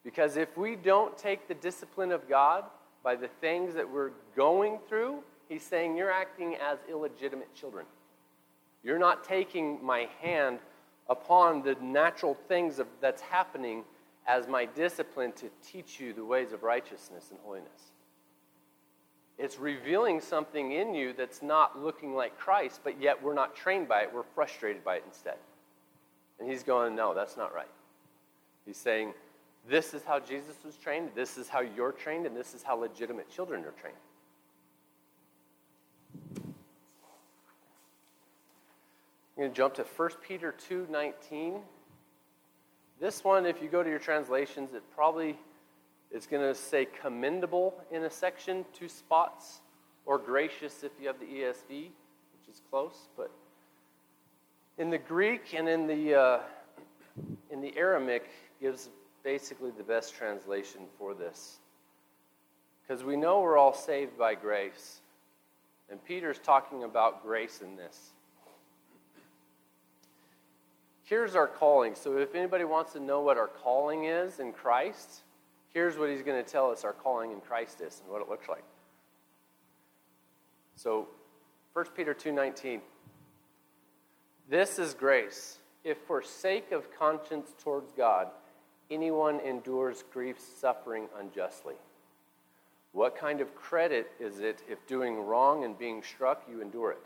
Because 0.03 0.37
if 0.37 0.55
we 0.57 0.75
don't 0.75 1.17
take 1.17 1.47
the 1.47 1.55
discipline 1.55 2.11
of 2.11 2.29
God 2.29 2.65
by 3.03 3.15
the 3.15 3.29
things 3.39 3.73
that 3.73 3.89
we're 3.89 4.11
going 4.35 4.77
through, 4.87 5.23
He's 5.49 5.63
saying 5.63 5.95
you're 5.95 6.11
acting 6.11 6.55
as 6.55 6.79
illegitimate 6.89 7.53
children. 7.53 7.85
You're 8.83 8.99
not 8.99 9.23
taking 9.23 9.83
my 9.83 10.07
hand 10.21 10.59
upon 11.07 11.61
the 11.61 11.75
natural 11.81 12.35
things 12.47 12.79
of, 12.79 12.87
that's 12.99 13.21
happening 13.21 13.83
as 14.27 14.47
my 14.47 14.65
discipline 14.65 15.31
to 15.33 15.49
teach 15.65 15.99
you 15.99 16.13
the 16.13 16.25
ways 16.25 16.51
of 16.51 16.63
righteousness 16.63 17.27
and 17.31 17.39
holiness. 17.43 17.91
It's 19.37 19.59
revealing 19.59 20.21
something 20.21 20.71
in 20.71 20.95
you 20.95 21.13
that's 21.13 21.41
not 21.41 21.81
looking 21.83 22.15
like 22.15 22.37
Christ, 22.37 22.79
but 22.83 23.01
yet 23.01 23.21
we're 23.21 23.33
not 23.33 23.55
trained 23.55 23.87
by 23.87 24.01
it. 24.01 24.11
We're 24.13 24.23
frustrated 24.23 24.83
by 24.83 24.97
it 24.97 25.03
instead. 25.05 25.35
And 26.39 26.49
he's 26.49 26.63
going, 26.63 26.95
No, 26.95 27.13
that's 27.13 27.37
not 27.37 27.53
right. 27.53 27.69
He's 28.65 28.77
saying, 28.77 29.13
This 29.69 29.93
is 29.93 30.03
how 30.03 30.19
Jesus 30.19 30.55
was 30.63 30.77
trained, 30.77 31.09
this 31.15 31.37
is 31.37 31.49
how 31.49 31.61
you're 31.61 31.91
trained, 31.91 32.25
and 32.25 32.35
this 32.35 32.53
is 32.53 32.63
how 32.63 32.75
legitimate 32.75 33.29
children 33.29 33.65
are 33.65 33.71
trained. 33.71 33.97
I'm 39.37 39.43
going 39.43 39.51
to 39.51 39.55
jump 39.55 39.73
to 39.75 39.83
1 39.83 40.09
Peter 40.25 40.55
2 40.69 40.87
19. 40.89 41.55
This 42.99 43.23
one, 43.23 43.45
if 43.45 43.61
you 43.61 43.67
go 43.67 43.83
to 43.83 43.89
your 43.89 43.99
translations, 43.99 44.73
it 44.73 44.83
probably 44.95 45.37
is 46.11 46.25
going 46.25 46.41
to 46.41 46.55
say 46.55 46.87
commendable 47.01 47.73
in 47.91 48.03
a 48.03 48.09
section, 48.09 48.65
two 48.73 48.87
spots, 48.87 49.59
or 50.05 50.17
gracious 50.17 50.83
if 50.83 50.91
you 51.01 51.07
have 51.07 51.19
the 51.19 51.25
ESV, 51.25 51.69
which 51.69 52.49
is 52.49 52.61
close. 52.69 53.09
But 53.17 53.31
in 54.77 54.89
the 54.89 54.97
Greek 54.97 55.53
and 55.53 55.67
in 55.67 55.87
the, 55.87 56.15
uh, 56.15 56.39
in 57.51 57.61
the 57.61 57.75
Aramaic 57.75 58.29
gives 58.61 58.89
basically 59.23 59.71
the 59.71 59.83
best 59.83 60.15
translation 60.15 60.81
for 60.97 61.13
this. 61.13 61.57
Because 62.81 63.03
we 63.03 63.17
know 63.17 63.41
we're 63.41 63.57
all 63.57 63.73
saved 63.73 64.17
by 64.17 64.35
grace. 64.35 65.01
And 65.89 66.03
Peter's 66.05 66.39
talking 66.39 66.83
about 66.83 67.23
grace 67.23 67.61
in 67.61 67.75
this. 67.75 68.11
Here's 71.05 71.35
our 71.35 71.47
calling. 71.47 71.93
So, 71.93 72.17
if 72.17 72.33
anybody 72.33 72.63
wants 72.63 72.93
to 72.93 72.99
know 72.99 73.21
what 73.21 73.37
our 73.37 73.47
calling 73.47 74.05
is 74.05 74.39
in 74.39 74.51
Christ, 74.51 75.21
here's 75.71 75.97
what 75.97 76.09
he's 76.09 76.23
going 76.23 76.43
to 76.43 76.49
tell 76.49 76.71
us 76.71 76.83
our 76.83 76.93
calling 76.93 77.31
in 77.31 77.41
Christ 77.41 77.79
is 77.79 78.01
and 78.03 78.11
what 78.11 78.21
it 78.23 78.29
looks 78.29 78.49
like. 78.49 78.63
So, 80.75 81.07
1 81.73 81.85
Peter 81.95 82.15
2:19 82.15 82.81
This 84.49 84.79
is 84.79 84.95
grace. 84.95 85.59
If 85.83 85.99
for 86.07 86.23
sake 86.23 86.71
of 86.71 86.91
conscience 86.97 87.53
towards 87.63 87.91
God, 87.91 88.29
anyone 88.89 89.39
endures 89.39 90.03
grief 90.11 90.39
suffering 90.39 91.07
unjustly. 91.19 91.75
What 92.93 93.15
kind 93.15 93.41
of 93.41 93.53
credit 93.53 94.11
is 94.19 94.39
it 94.39 94.63
if 94.67 94.87
doing 94.87 95.19
wrong 95.19 95.63
and 95.63 95.77
being 95.77 96.01
struck 96.01 96.43
you 96.49 96.61
endure 96.61 96.91
it? 96.93 97.05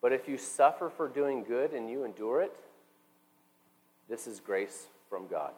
But 0.00 0.12
if 0.12 0.26
you 0.26 0.36
suffer 0.36 0.90
for 0.90 1.08
doing 1.08 1.44
good 1.44 1.72
and 1.72 1.88
you 1.88 2.04
endure 2.04 2.40
it, 2.40 2.56
this 4.08 4.26
is 4.26 4.40
grace 4.40 4.86
from 5.08 5.26
God. 5.26 5.52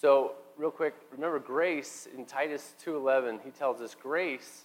So, 0.00 0.32
real 0.56 0.70
quick, 0.70 0.94
remember 1.10 1.38
grace 1.38 2.06
in 2.14 2.24
Titus 2.24 2.74
2:11, 2.78 3.40
he 3.40 3.50
tells 3.50 3.80
us 3.80 3.94
grace, 3.94 4.64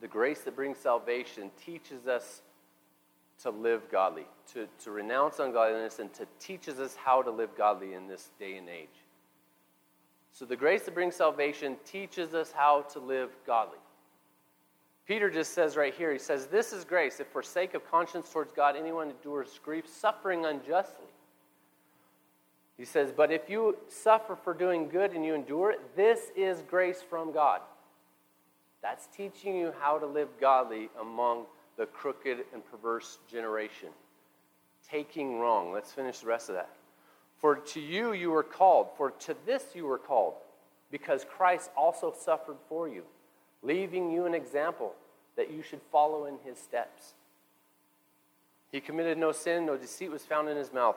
the 0.00 0.08
grace 0.08 0.40
that 0.42 0.56
brings 0.56 0.78
salvation 0.78 1.50
teaches 1.56 2.06
us 2.06 2.42
to 3.42 3.50
live 3.50 3.90
godly, 3.90 4.26
to, 4.52 4.66
to 4.82 4.90
renounce 4.90 5.38
ungodliness 5.38 5.98
and 5.98 6.12
to 6.14 6.26
teaches 6.38 6.80
us 6.80 6.96
how 6.96 7.22
to 7.22 7.30
live 7.30 7.54
godly 7.54 7.92
in 7.92 8.06
this 8.06 8.30
day 8.38 8.56
and 8.56 8.68
age. 8.68 8.88
So 10.32 10.44
the 10.44 10.56
grace 10.56 10.84
that 10.84 10.94
brings 10.94 11.14
salvation 11.14 11.76
teaches 11.84 12.34
us 12.34 12.52
how 12.52 12.82
to 12.92 12.98
live 12.98 13.30
godly. 13.46 13.78
Peter 15.06 15.30
just 15.30 15.54
says 15.54 15.76
right 15.76 15.94
here, 15.94 16.12
he 16.12 16.18
says, 16.18 16.46
This 16.46 16.72
is 16.72 16.84
grace. 16.84 17.20
If 17.20 17.28
for 17.28 17.42
sake 17.42 17.74
of 17.74 17.88
conscience 17.88 18.28
towards 18.30 18.52
God 18.52 18.76
anyone 18.76 19.10
endures 19.10 19.60
grief, 19.64 19.86
suffering 19.88 20.44
unjustly. 20.44 21.06
He 22.76 22.84
says, 22.84 23.12
But 23.16 23.30
if 23.30 23.48
you 23.48 23.76
suffer 23.88 24.36
for 24.36 24.52
doing 24.52 24.88
good 24.88 25.12
and 25.12 25.24
you 25.24 25.34
endure 25.34 25.70
it, 25.70 25.96
this 25.96 26.32
is 26.36 26.62
grace 26.68 27.02
from 27.08 27.32
God. 27.32 27.60
That's 28.82 29.06
teaching 29.06 29.56
you 29.56 29.72
how 29.80 29.98
to 29.98 30.06
live 30.06 30.28
godly 30.40 30.90
among 31.00 31.46
the 31.76 31.86
crooked 31.86 32.38
and 32.52 32.68
perverse 32.68 33.18
generation. 33.30 33.90
Taking 34.90 35.38
wrong. 35.38 35.72
Let's 35.72 35.92
finish 35.92 36.18
the 36.18 36.26
rest 36.26 36.48
of 36.48 36.56
that. 36.56 36.70
For 37.38 37.56
to 37.56 37.80
you 37.80 38.12
you 38.12 38.30
were 38.30 38.42
called, 38.42 38.88
for 38.96 39.12
to 39.12 39.36
this 39.46 39.64
you 39.74 39.86
were 39.86 39.98
called, 39.98 40.34
because 40.90 41.24
Christ 41.24 41.70
also 41.76 42.12
suffered 42.16 42.56
for 42.68 42.88
you 42.88 43.02
leaving 43.66 44.10
you 44.10 44.26
an 44.26 44.34
example 44.34 44.94
that 45.36 45.50
you 45.50 45.62
should 45.62 45.80
follow 45.90 46.26
in 46.26 46.36
his 46.44 46.58
steps. 46.58 47.14
He 48.70 48.80
committed 48.80 49.18
no 49.18 49.32
sin, 49.32 49.66
no 49.66 49.76
deceit 49.76 50.10
was 50.10 50.24
found 50.24 50.48
in 50.48 50.56
his 50.56 50.72
mouth. 50.72 50.96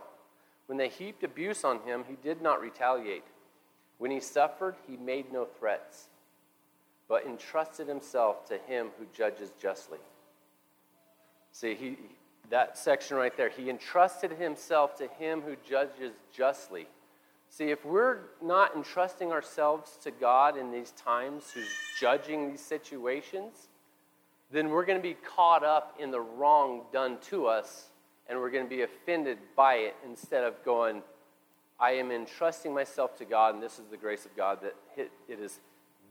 When 0.68 0.78
they 0.78 0.88
heaped 0.88 1.24
abuse 1.24 1.64
on 1.64 1.80
him, 1.80 2.04
he 2.08 2.16
did 2.16 2.42
not 2.42 2.62
retaliate. 2.62 3.24
When 3.98 4.12
he 4.12 4.20
suffered, 4.20 4.76
he 4.88 4.98
made 4.98 5.32
no 5.34 5.46
threats, 5.46 6.08
but 7.08 7.26
entrusted 7.26 7.88
himself 7.88 8.46
to 8.48 8.58
him 8.58 8.90
who 8.98 9.06
judges 9.14 9.52
justly. 9.60 10.00
See, 11.52 11.76
he, 11.76 11.98
that 12.50 12.78
section 12.78 13.18
right 13.18 13.36
there, 13.36 13.50
he 13.50 13.70
entrusted 13.70 14.32
himself 14.32 14.96
to 14.98 15.08
him 15.08 15.42
who 15.42 15.56
judges 15.68 16.14
justly. 16.32 16.88
See, 17.50 17.72
if 17.72 17.84
we're 17.84 18.20
not 18.42 18.76
entrusting 18.76 19.32
ourselves 19.32 19.98
to 20.04 20.12
God 20.12 20.56
in 20.56 20.72
these 20.72 20.92
times, 20.92 21.52
who's 21.52 21.68
judging 22.00 22.52
these 22.52 22.62
situations, 22.62 23.68
then 24.52 24.70
we're 24.70 24.86
going 24.86 25.00
to 25.00 25.04
be 25.04 25.16
caught 25.16 25.64
up 25.64 25.98
in 26.00 26.12
the 26.12 26.22
wrong 26.22 26.84
done 26.94 27.18
to 27.30 27.48
us, 27.48 27.90
and 28.30 28.40
we're 28.40 28.52
going 28.52 28.64
to 28.64 28.70
be 28.70 28.84
offended 28.84 29.40
by 29.56 29.76
it 29.76 29.96
instead 30.06 30.44
of 30.44 30.64
going, 30.64 31.02
I 31.80 31.92
am 31.92 32.12
entrusting 32.12 32.74
myself 32.74 33.18
to 33.18 33.26
God, 33.26 33.56
and 33.56 33.64
this 33.64 33.80
is 33.80 33.86
the 33.90 33.98
grace 33.98 34.26
of 34.26 34.36
God 34.38 34.60
that 34.62 34.76
it 34.96 35.12
is. 35.28 35.60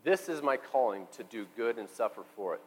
This 0.02 0.28
is 0.28 0.42
my 0.42 0.56
calling 0.56 1.06
to 1.12 1.22
do 1.22 1.46
good 1.56 1.78
and 1.78 1.88
suffer 1.88 2.22
for 2.34 2.54
it, 2.54 2.60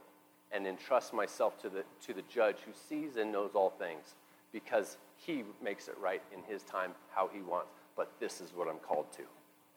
and 0.51 0.65
entrust 0.65 1.13
myself 1.13 1.61
to 1.61 1.69
the 1.69 1.83
to 2.05 2.13
the 2.13 2.23
Judge 2.23 2.57
who 2.65 2.71
sees 2.87 3.17
and 3.17 3.31
knows 3.31 3.51
all 3.53 3.71
things, 3.71 4.15
because 4.53 4.97
He 5.17 5.43
makes 5.61 5.87
it 5.87 5.97
right 5.99 6.21
in 6.33 6.41
His 6.43 6.63
time 6.63 6.91
how 7.13 7.29
He 7.33 7.41
wants 7.41 7.80
but 7.95 8.11
this 8.19 8.41
is 8.41 8.53
what 8.55 8.67
I'm 8.67 8.79
called 8.79 9.11
to, 9.13 9.23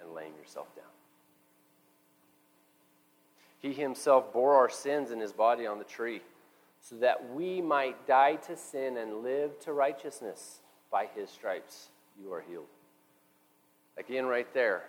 and 0.00 0.12
laying 0.14 0.35
yourself 0.37 0.75
down. 0.75 0.85
He 3.61 3.73
himself 3.73 4.33
bore 4.33 4.56
our 4.56 4.68
sins 4.68 5.11
in 5.11 5.21
his 5.21 5.33
body 5.33 5.66
on 5.66 5.78
the 5.78 5.85
tree, 5.85 6.21
so 6.80 6.97
that 6.97 7.33
we 7.33 7.62
might 7.62 8.06
die 8.06 8.37
to 8.37 8.56
sin 8.56 8.99
and 8.99 9.23
live 9.23 9.59
to 9.61 9.73
righteousness. 9.73 10.61
By 10.90 11.09
his 11.14 11.30
stripes 11.30 11.88
you 12.21 12.33
are 12.33 12.44
healed. 12.49 12.66
Again, 13.97 14.26
right 14.26 14.52
there, 14.54 14.85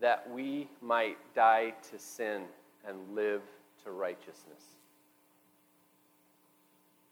that 0.00 0.28
we 0.30 0.68
might 0.82 1.16
die 1.34 1.74
to 1.90 1.98
sin 1.98 2.42
and 2.86 3.14
live 3.14 3.42
to 3.84 3.90
righteousness. 3.90 4.62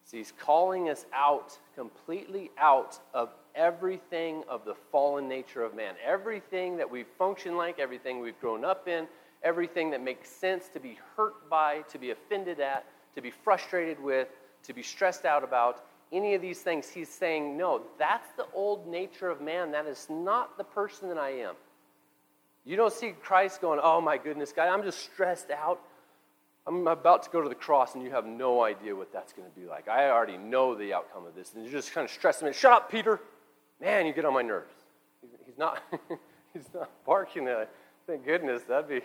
So 0.04 0.16
he's 0.16 0.32
calling 0.38 0.88
us 0.88 1.06
out, 1.12 1.58
completely 1.74 2.50
out 2.58 3.00
of 3.14 3.30
everything 3.56 4.44
of 4.48 4.64
the 4.64 4.74
fallen 4.92 5.28
nature 5.28 5.64
of 5.64 5.74
man. 5.74 5.94
Everything 6.04 6.76
that 6.76 6.90
we 6.90 7.04
function 7.18 7.56
like, 7.56 7.78
everything 7.78 8.20
we've 8.20 8.40
grown 8.40 8.64
up 8.64 8.86
in, 8.86 9.06
everything 9.42 9.90
that 9.90 10.02
makes 10.02 10.28
sense 10.28 10.68
to 10.68 10.80
be 10.80 10.98
hurt 11.16 11.48
by, 11.48 11.80
to 11.90 11.98
be 11.98 12.10
offended 12.10 12.60
at, 12.60 12.84
to 13.14 13.22
be 13.22 13.30
frustrated 13.30 14.00
with, 14.02 14.28
to 14.64 14.72
be 14.72 14.82
stressed 14.82 15.24
out 15.24 15.42
about, 15.42 15.84
any 16.12 16.34
of 16.34 16.42
these 16.42 16.60
things, 16.60 16.88
he's 16.88 17.08
saying, 17.08 17.56
no, 17.56 17.82
that's 17.98 18.28
the 18.36 18.46
old 18.54 18.86
nature 18.86 19.28
of 19.28 19.40
man. 19.40 19.72
That 19.72 19.86
is 19.86 20.06
not 20.08 20.56
the 20.56 20.64
person 20.64 21.08
that 21.08 21.18
I 21.18 21.30
am. 21.30 21.54
You 22.64 22.76
don't 22.76 22.92
see 22.92 23.14
Christ 23.22 23.60
going, 23.60 23.80
oh 23.82 24.00
my 24.00 24.16
goodness, 24.16 24.52
God, 24.52 24.68
I'm 24.68 24.82
just 24.82 25.00
stressed 25.00 25.50
out. 25.50 25.80
I'm 26.66 26.86
about 26.88 27.22
to 27.24 27.30
go 27.30 27.40
to 27.40 27.48
the 27.48 27.54
cross, 27.54 27.94
and 27.94 28.02
you 28.02 28.10
have 28.10 28.26
no 28.26 28.62
idea 28.64 28.94
what 28.94 29.12
that's 29.12 29.32
going 29.32 29.48
to 29.48 29.60
be 29.60 29.66
like. 29.66 29.88
I 29.88 30.10
already 30.10 30.36
know 30.36 30.74
the 30.74 30.94
outcome 30.94 31.24
of 31.24 31.34
this, 31.36 31.52
and 31.54 31.62
you're 31.62 31.72
just 31.72 31.92
kind 31.92 32.04
of 32.04 32.10
stressing 32.10 32.46
me. 32.46 32.52
Shut 32.52 32.72
up, 32.72 32.90
Peter. 32.90 33.20
Man, 33.80 34.06
you 34.06 34.12
get 34.12 34.24
on 34.24 34.34
my 34.34 34.42
nerves. 34.42 34.72
He's 35.44 35.58
not, 35.58 35.82
he's 36.52 36.68
not 36.74 36.90
barking 37.04 37.46
at. 37.48 37.70
Thank 38.06 38.24
goodness. 38.24 38.62
That'd 38.62 38.88
be, 38.88 39.00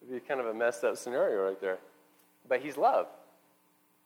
that'd 0.00 0.22
be 0.22 0.26
kind 0.26 0.40
of 0.40 0.46
a 0.46 0.54
messed 0.54 0.84
up 0.84 0.96
scenario 0.96 1.48
right 1.48 1.60
there. 1.60 1.78
But 2.48 2.60
he's 2.60 2.76
love. 2.76 3.06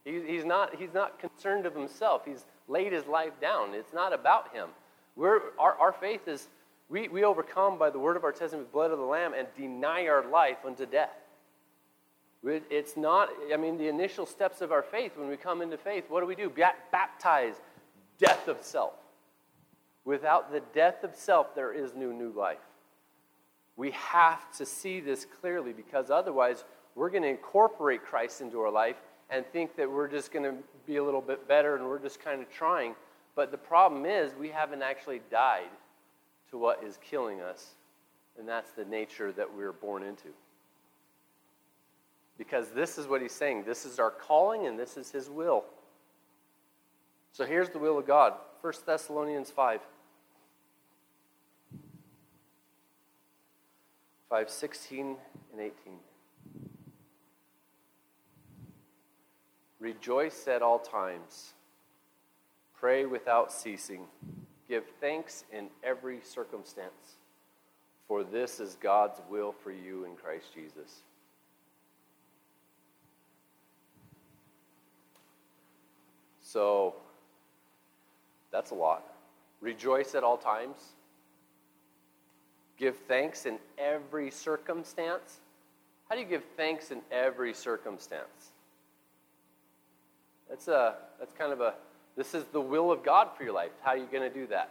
He's, 0.05 0.45
not, 0.45 0.77
he's 0.77 0.95
not 0.95 1.19
concerned 1.19 1.67
of 1.67 1.75
himself. 1.75 2.23
He's 2.25 2.47
laid 2.67 2.93
his 2.93 3.07
life 3.07 3.39
down. 3.41 3.75
It's 3.75 3.93
not 3.93 4.15
about 4.15 4.55
him. 4.55 4.69
We're, 5.17 5.41
our, 5.59 5.75
our 5.75 5.93
faith 5.93 6.29
is, 6.29 6.49
we, 6.89 7.09
we 7.09 7.25
overcome 7.25 7.79
by 7.79 7.91
the 7.91 7.99
word 7.99 8.17
of 8.17 8.25
our 8.25 8.33
testimony, 8.33 8.69
blood 8.73 8.91
of 8.91 8.99
the 8.99 9.05
Lamb, 9.05 9.35
and 9.35 9.47
deny 9.57 10.07
our 10.07 10.27
life 10.27 10.59
unto 10.65 10.87
death. 10.87 11.11
It's 12.45 12.97
not, 12.97 13.29
I 13.53 13.57
mean, 13.57 13.77
the 13.77 13.89
initial 13.89 14.25
steps 14.25 14.61
of 14.61 14.71
our 14.73 14.83
faith, 14.83 15.17
when 15.17 15.29
we 15.29 15.37
come 15.37 15.61
into 15.61 15.77
faith, 15.77 16.05
what 16.09 16.21
do 16.21 16.27
we 16.27 16.37
do? 16.37 16.51
Baptize 16.91 17.57
death 18.17 18.47
of 18.49 18.63
self. 18.63 18.95
Without 20.09 20.51
the 20.51 20.63
death 20.73 21.05
of 21.05 21.15
self, 21.15 21.55
there 21.55 21.71
is 21.71 21.95
no 21.95 22.11
new 22.11 22.31
life. 22.31 22.65
We 23.77 23.91
have 23.91 24.51
to 24.57 24.65
see 24.65 25.01
this 25.01 25.27
clearly 25.43 25.75
because 25.75 26.09
otherwise, 26.09 26.65
we're 26.95 27.11
going 27.11 27.25
to 27.25 27.29
incorporate 27.29 28.03
Christ 28.03 28.41
into 28.41 28.59
our 28.61 28.71
life 28.71 28.97
and 29.29 29.45
think 29.49 29.77
that 29.77 29.91
we're 29.93 30.09
just 30.09 30.33
going 30.33 30.45
to 30.45 30.55
be 30.87 30.97
a 30.97 31.05
little 31.05 31.21
bit 31.21 31.47
better 31.47 31.77
and 31.77 31.85
we're 31.85 31.99
just 31.99 32.21
kind 32.21 32.41
of 32.41 32.49
trying. 32.49 32.95
But 33.37 33.51
the 33.51 33.59
problem 33.59 34.07
is, 34.07 34.33
we 34.35 34.49
haven't 34.49 34.81
actually 34.81 35.21
died 35.31 35.69
to 36.53 36.57
what 36.57 36.83
is 36.83 36.99
killing 37.03 37.43
us, 37.43 37.75
and 38.39 38.49
that's 38.49 38.71
the 38.71 38.87
nature 38.87 39.31
that 39.33 39.53
we 39.53 39.59
we're 39.59 39.73
born 39.73 40.03
into. 40.03 40.29
Because 42.39 42.71
this 42.71 42.97
is 42.97 43.07
what 43.07 43.21
he's 43.21 43.33
saying. 43.33 43.65
This 43.67 43.85
is 43.85 43.99
our 43.99 44.11
calling 44.11 44.67
and 44.67 44.79
this 44.79 44.97
is 44.97 45.11
his 45.11 45.29
will. 45.29 45.65
So 47.33 47.45
here's 47.45 47.69
the 47.69 47.79
will 47.79 47.99
of 47.99 48.07
God 48.07 48.33
1 48.63 48.73
Thessalonians 48.87 49.51
5. 49.51 49.83
5, 54.29 54.51
16 54.51 55.17
and 55.53 55.61
18. 55.61 55.73
Rejoice 59.81 60.47
at 60.49 60.61
all 60.61 60.79
times. 60.79 61.55
Pray 62.79 63.07
without 63.07 63.53
ceasing. 63.53 64.07
Give 64.69 64.85
thanks 65.01 65.45
in 65.53 65.69
every 65.83 66.21
circumstance, 66.23 67.17
for 68.07 68.23
this 68.23 68.61
is 68.61 68.77
God's 68.81 69.21
will 69.31 69.53
for 69.53 69.73
you 69.73 70.05
in 70.05 70.15
Christ 70.15 70.53
Jesus. 70.55 71.03
So 76.43 76.95
that's 78.51 78.73
a 78.73 78.75
lot. 78.75 79.05
Rejoice 79.61 80.15
at 80.15 80.23
all 80.23 80.37
times. 80.37 80.77
Give 82.79 82.97
thanks 83.09 83.45
in 83.45 83.59
every 83.77 84.31
circumstance. 84.31 85.41
How 86.09 86.15
do 86.15 86.21
you 86.21 86.27
give 86.27 86.45
thanks 86.57 86.91
in 86.91 87.01
every 87.11 87.53
circumstance? 87.53 88.53
That's, 90.49 90.69
a, 90.69 90.95
that's 91.19 91.33
kind 91.33 91.53
of 91.53 91.61
a, 91.61 91.75
this 92.17 92.35
is 92.35 92.45
the 92.53 92.61
will 92.61 92.91
of 92.91 93.03
God 93.03 93.29
for 93.37 93.45
your 93.45 93.53
life. 93.53 93.73
How 93.83 93.91
are 93.91 93.97
you 93.97 94.07
going 94.11 94.31
to 94.31 94.35
do 94.35 94.47
that? 94.47 94.71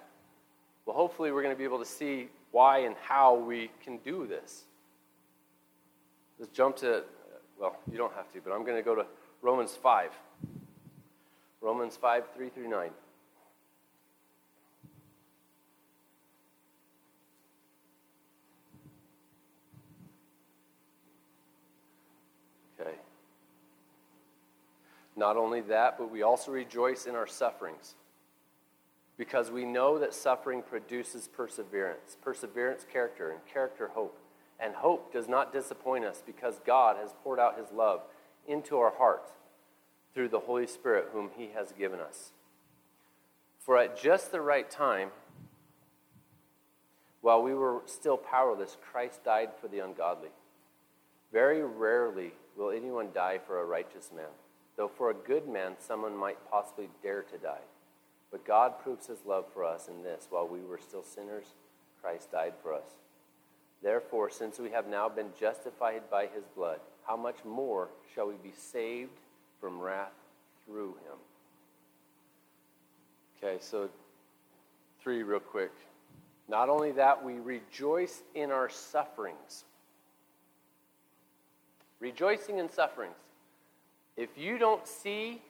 Well, 0.86 0.96
hopefully, 0.96 1.32
we're 1.32 1.44
going 1.44 1.54
to 1.54 1.58
be 1.58 1.66
able 1.66 1.80
to 1.80 1.86
see 1.86 2.30
why 2.52 2.80
and 2.80 2.96
how 3.04 3.36
we 3.36 3.70
can 3.84 3.98
do 3.98 4.26
this. 4.26 4.64
Let's 6.40 6.52
jump 6.52 6.78
to, 6.78 7.04
well, 7.60 7.76
you 7.92 7.98
don't 7.98 8.14
have 8.14 8.32
to, 8.34 8.42
but 8.42 8.54
I'm 8.54 8.64
going 8.64 8.78
to 8.78 8.84
go 8.84 8.96
to 8.96 9.06
Romans 9.42 9.76
5. 9.76 10.12
Romans 11.62 11.98
5, 11.98 12.24
3 12.36 12.50
through 12.50 12.70
9. 12.70 12.90
Okay. 22.80 22.92
Not 25.18 25.36
only 25.36 25.62
that, 25.62 25.98
but 25.98 26.12
we 26.12 26.22
also 26.22 26.52
rejoice 26.52 27.06
in 27.06 27.16
our 27.16 27.28
sufferings 27.28 27.96
because 29.18 29.50
we 29.50 29.66
know 29.66 29.98
that 29.98 30.14
suffering 30.14 30.62
produces 30.62 31.28
perseverance, 31.28 32.16
perseverance, 32.22 32.86
character, 32.92 33.32
and 33.32 33.40
character, 33.52 33.90
hope. 33.94 34.18
And 34.60 34.76
hope 34.76 35.12
does 35.12 35.28
not 35.28 35.52
disappoint 35.52 36.06
us 36.06 36.24
because 36.26 36.62
God 36.66 36.98
has 36.98 37.14
poured 37.24 37.40
out 37.40 37.60
his 37.60 37.72
love 37.72 38.02
into 38.48 38.78
our 38.78 38.94
hearts 38.96 39.32
through 40.14 40.30
the 40.30 40.40
Holy 40.40 40.66
Spirit, 40.66 41.10
whom 41.12 41.30
He 41.38 41.50
has 41.54 41.72
given 41.74 42.00
us. 42.00 42.32
For 43.60 43.78
at 43.78 44.02
just 44.02 44.32
the 44.32 44.42
right 44.42 44.68
time, 44.68 45.10
while 47.22 47.44
we 47.44 47.54
were 47.54 47.82
still 47.86 48.18
powerless, 48.18 48.78
Christ 48.92 49.24
died 49.24 49.50
for 49.60 49.68
the 49.68 49.80
ungodly. 49.80 50.30
Very 51.32 51.62
rarely 51.62 52.34
will 52.56 52.72
anyone 52.72 53.10
die 53.14 53.40
for 53.46 53.60
a 53.60 53.66
righteous 53.66 54.10
man, 54.16 54.26
though 54.78 54.88
for 54.88 55.10
a 55.10 55.14
good 55.14 55.48
man 55.48 55.74
someone 55.80 56.16
might 56.16 56.50
possibly 56.50 56.88
dare 57.04 57.24
to 57.24 57.38
die. 57.38 57.66
But 58.32 58.46
God 58.46 58.80
proves 58.80 59.08
his 59.08 59.26
love 59.26 59.46
for 59.54 59.66
us 59.66 59.88
in 59.88 60.04
this 60.04 60.28
while 60.30 60.48
we 60.48 60.62
were 60.62 60.80
still 60.80 61.04
sinners, 61.04 61.48
Christ 62.02 62.32
died 62.32 62.54
for 62.62 62.74
us. 62.74 62.88
Therefore, 63.84 64.30
since 64.30 64.60
we 64.60 64.70
have 64.72 64.88
now 64.88 65.10
been 65.10 65.30
justified 65.40 66.04
by 66.10 66.28
his 66.28 66.44
blood, 66.56 66.80
how 67.06 67.18
much 67.18 67.38
more 67.46 67.90
shall 68.14 68.28
we 68.28 68.36
be 68.36 68.54
saved 68.56 69.20
from 69.60 69.80
wrath 69.80 70.14
through 70.66 70.90
him. 70.90 71.18
Okay, 73.38 73.58
so 73.62 73.90
three 75.02 75.24
real 75.24 75.40
quick. 75.40 75.72
Not 76.48 76.70
only 76.70 76.92
that, 76.94 77.24
we 77.24 77.34
rejoice 77.34 78.22
in 78.36 78.52
our 78.52 78.70
sufferings. 78.70 79.66
Rejoicing 82.00 82.58
in 82.58 82.70
sufferings. 82.70 83.16
If 84.18 84.30
you 84.36 84.58
don't 84.58 84.86
see 84.88 85.42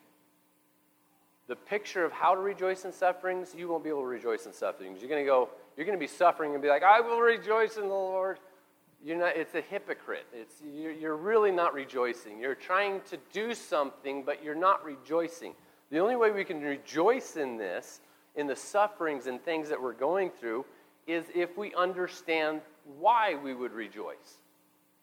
the 1.47 1.55
picture 1.55 2.03
of 2.03 2.11
how 2.11 2.35
to 2.35 2.41
rejoice 2.41 2.83
in 2.83 2.91
sufferings, 2.91 3.55
you 3.57 3.69
won't 3.69 3.83
be 3.83 3.89
able 3.89 4.01
to 4.01 4.07
rejoice 4.07 4.45
in 4.45 4.51
sufferings. 4.51 4.99
You're 4.99 5.09
going 5.09 5.23
to 5.23 5.25
go, 5.25 5.49
you're 5.77 5.85
going 5.85 5.97
to 5.97 6.03
be 6.03 6.07
suffering 6.07 6.53
and 6.53 6.61
be 6.61 6.67
like, 6.67 6.83
I 6.83 6.99
will 6.99 7.21
rejoice 7.21 7.77
in 7.77 7.83
the 7.83 7.87
Lord. 7.87 8.39
You're 9.03 9.17
not, 9.17 9.37
it's 9.37 9.55
a 9.55 9.61
hypocrite. 9.61 10.25
It's, 10.33 10.55
you're, 10.75 10.91
you're 10.91 11.15
really 11.15 11.51
not 11.51 11.73
rejoicing. 11.73 12.39
You're 12.39 12.55
trying 12.55 12.99
to 13.09 13.17
do 13.31 13.53
something, 13.53 14.23
but 14.23 14.43
you're 14.43 14.55
not 14.55 14.83
rejoicing. 14.83 15.53
The 15.89 15.99
only 15.99 16.17
way 16.17 16.31
we 16.31 16.43
can 16.43 16.61
rejoice 16.61 17.37
in 17.37 17.57
this, 17.57 18.01
in 18.35 18.47
the 18.47 18.55
sufferings 18.55 19.27
and 19.27 19.41
things 19.41 19.69
that 19.69 19.81
we're 19.81 19.93
going 19.93 20.31
through, 20.31 20.65
is 21.05 21.25
if 21.33 21.57
we 21.57 21.73
understand 21.75 22.59
why 22.99 23.35
we 23.35 23.53
would 23.53 23.71
rejoice. 23.71 24.39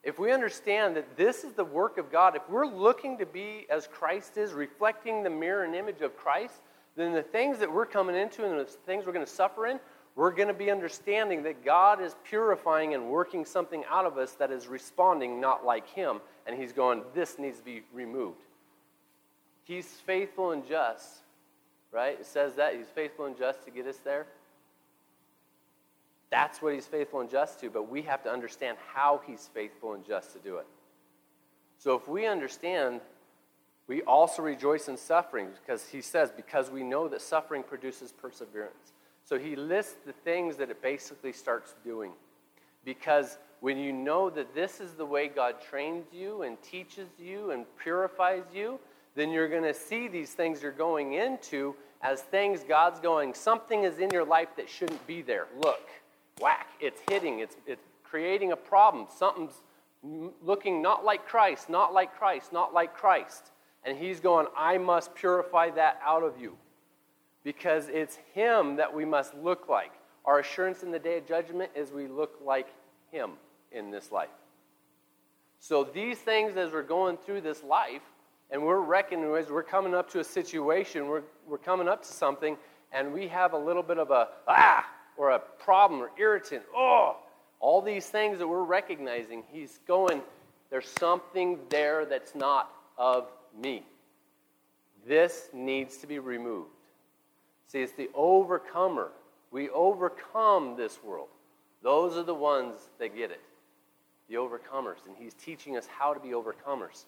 If 0.05 0.19
we 0.19 0.33
understand 0.33 0.97
that 0.97 1.17
this 1.17 1.45
is 1.45 1.53
the 1.55 1.65
work 1.65 1.99
of 1.99 2.13
God, 2.13 2.37
if 2.37 2.49
we're 2.49 2.67
looking 2.67 3.19
to 3.19 3.27
be 3.27 3.67
as 3.71 3.87
Christ 3.87 4.37
is, 4.37 4.53
reflecting 4.53 5.23
the 5.23 5.31
mirror 5.31 5.65
and 5.65 5.75
image 5.75 6.03
of 6.03 6.17
Christ, 6.17 6.61
then 6.97 7.13
the 7.13 7.23
things 7.23 7.59
that 7.59 7.73
we're 7.73 7.87
coming 7.87 8.15
into 8.15 8.45
and 8.45 8.59
the 8.59 8.65
things 8.65 9.07
we're 9.07 9.13
going 9.13 9.25
to 9.25 9.31
suffer 9.31 9.67
in 9.67 9.81
we're 10.17 10.31
going 10.31 10.49
to 10.49 10.55
be 10.55 10.71
understanding 10.71 11.43
that 11.43 11.65
God 11.65 12.01
is 12.01 12.15
purifying 12.25 12.95
and 12.95 13.09
working 13.09 13.45
something 13.45 13.83
out 13.91 14.07
of 14.07 14.17
us 14.17 14.33
that 14.35 14.53
is 14.53 14.69
responding 14.69 15.41
not 15.41 15.65
like 15.65 15.89
Him. 15.89 16.21
And 16.47 16.57
He's 16.57 16.73
going, 16.73 17.03
this 17.15 17.39
needs 17.39 17.59
to 17.59 17.65
be 17.65 17.83
removed. 17.93 18.39
He's 19.65 19.87
faithful 19.87 20.53
and 20.53 20.67
just, 20.67 21.23
right? 21.91 22.19
It 22.21 22.27
says 22.27 22.55
that. 22.57 22.77
He's 22.77 22.89
faithful 22.95 23.25
and 23.25 23.37
just 23.37 23.65
to 23.65 23.71
get 23.71 23.87
us 23.87 23.97
there. 23.99 24.27
That's 26.35 26.61
what 26.61 26.75
He's 26.75 26.87
faithful 26.87 27.21
and 27.21 27.31
just 27.31 27.61
to, 27.61 27.71
but 27.71 27.89
we 27.89 28.03
have 28.03 28.25
to 28.25 28.29
understand 28.29 28.77
how 28.93 29.21
He's 29.25 29.49
faithful 29.55 29.93
and 29.93 30.05
just 30.05 30.33
to 30.33 30.41
do 30.41 30.57
it. 30.57 30.67
So 31.79 31.95
if 31.95 32.09
we 32.09 32.27
understand, 32.27 33.03
we 33.87 34.03
also 34.03 34.43
rejoice 34.43 34.89
in 34.89 34.97
suffering 34.97 35.51
because 35.61 35.87
he 35.89 36.01
says, 36.01 36.33
because 36.35 36.71
we 36.71 36.83
know 36.83 37.07
that 37.07 37.23
suffering 37.23 37.63
produces 37.63 38.11
perseverance. 38.11 38.95
So 39.25 39.39
he 39.39 39.55
lists 39.55 39.95
the 40.05 40.13
things 40.13 40.57
that 40.57 40.71
it 40.71 40.83
basically 40.83 41.33
starts 41.33 41.77
doing. 41.85 42.11
Because 42.85 43.39
when 43.61 43.79
you 43.79 43.93
know 43.93 44.29
that 44.31 44.57
this 44.57 44.81
is 44.81 44.95
the 44.95 45.07
way 45.07 45.29
God 45.29 45.61
trains 45.61 46.07
you 46.13 46.43
and 46.43 46.61
teaches 46.63 47.09
you 47.17 47.53
and 47.53 47.65
purifies 47.81 48.43
you, 48.53 48.81
then 49.15 49.31
you're 49.31 49.49
going 49.49 49.63
to 49.63 49.75
see 49.75 50.09
these 50.09 50.33
things 50.33 50.63
you're 50.63 50.73
going 50.73 51.13
into 51.13 51.77
as 52.03 52.23
things 52.23 52.65
God's 52.67 52.99
going, 52.99 53.35
something 53.35 53.85
is 53.85 53.99
in 53.99 54.11
your 54.11 54.25
life 54.25 54.49
that 54.57 54.69
shouldn't 54.69 55.07
be 55.07 55.23
there. 55.23 55.47
Look, 55.61 55.89
whack, 56.41 56.69
it's 56.81 57.01
hitting, 57.09 57.41
it's, 57.41 57.57
it's 57.67 57.85
creating 58.03 58.53
a 58.53 58.57
problem. 58.57 59.07
Something's 59.15 59.55
looking 60.43 60.83
not 60.83 61.05
like 61.05 61.27
Christ, 61.27 61.69
not 61.71 61.93
like 61.95 62.15
Christ, 62.17 62.53
not 62.53 62.75
like 62.75 62.95
Christ. 62.95 63.51
And 63.85 63.97
He's 63.97 64.21
going, 64.21 64.47
I 64.57 64.79
must 64.79 65.15
purify 65.15 65.71
that 65.71 66.01
out 66.05 66.23
of 66.23 66.41
you 66.41 66.57
because 67.43 67.89
it's 67.89 68.19
Him 68.33 68.77
that 68.77 68.95
we 68.95 69.05
must 69.05 69.35
look 69.35 69.69
like. 69.69 69.93
Our 70.25 70.39
assurance 70.41 70.83
in 70.83 70.91
the 70.91 70.99
day 70.99 71.19
of 71.19 71.27
judgment 71.27 71.71
is 71.75 71.93
we 71.93 72.07
look 72.07 72.39
like 72.45 72.69
Him 73.13 73.33
in 73.73 73.91
this 73.91 74.11
life. 74.11 74.31
So, 75.61 75.85
these 75.85 76.19
things, 76.19 76.57
as 76.57 76.73
we're 76.73 76.83
going 76.83 77.17
through 77.17 77.41
this 77.41 77.63
life, 77.63 78.03
and 78.51 78.63
we're 78.63 78.81
reckoning 78.81 79.35
as 79.35 79.49
we're 79.49 79.63
coming 79.63 79.95
up 79.95 80.11
to 80.11 80.21
a 80.21 80.25
situation, 80.25 81.09
we're, 81.09 81.23
we're 81.47 81.59
coming 81.59 81.89
up 81.89 82.03
to 82.03 82.13
something, 82.13 82.57
and 82.93 83.13
we 83.13 83.29
have 83.29 83.53
a 83.53 83.59
little 83.59 83.83
bit 83.83 83.99
of 83.99 84.11
a 84.11 84.29
ah, 84.47 84.87
or 85.17 85.31
a 85.31 85.39
problem 85.39 86.01
or 86.01 86.11
irritant, 86.19 86.63
oh, 86.75 87.17
all 87.61 87.81
these 87.81 88.07
things 88.07 88.39
that 88.39 88.49
we're 88.49 88.65
recognizing, 88.65 89.43
He's 89.53 89.79
going, 89.87 90.21
there's 90.71 90.89
something 90.99 91.59
there 91.69 92.05
that's 92.05 92.35
not 92.35 92.71
of 92.99 93.29
me. 93.61 93.83
This 95.07 95.49
needs 95.53 95.99
to 95.99 96.07
be 96.07 96.19
removed. 96.19 96.71
See, 97.69 97.83
it's 97.83 97.93
the 97.93 98.11
overcomer. 98.15 99.11
We 99.51 99.69
overcome 99.71 100.77
this 100.77 100.99
world. 101.03 101.29
Those 101.83 102.17
are 102.17 102.23
the 102.23 102.35
ones 102.35 102.75
that 102.99 103.15
get 103.15 103.31
it, 103.31 103.41
the 104.29 104.37
overcomers. 104.37 105.07
And 105.07 105.15
he's 105.19 105.35
teaching 105.35 105.77
us 105.77 105.87
how 105.87 106.15
to 106.15 106.21
be 106.21 106.31
overcomers 106.31 107.05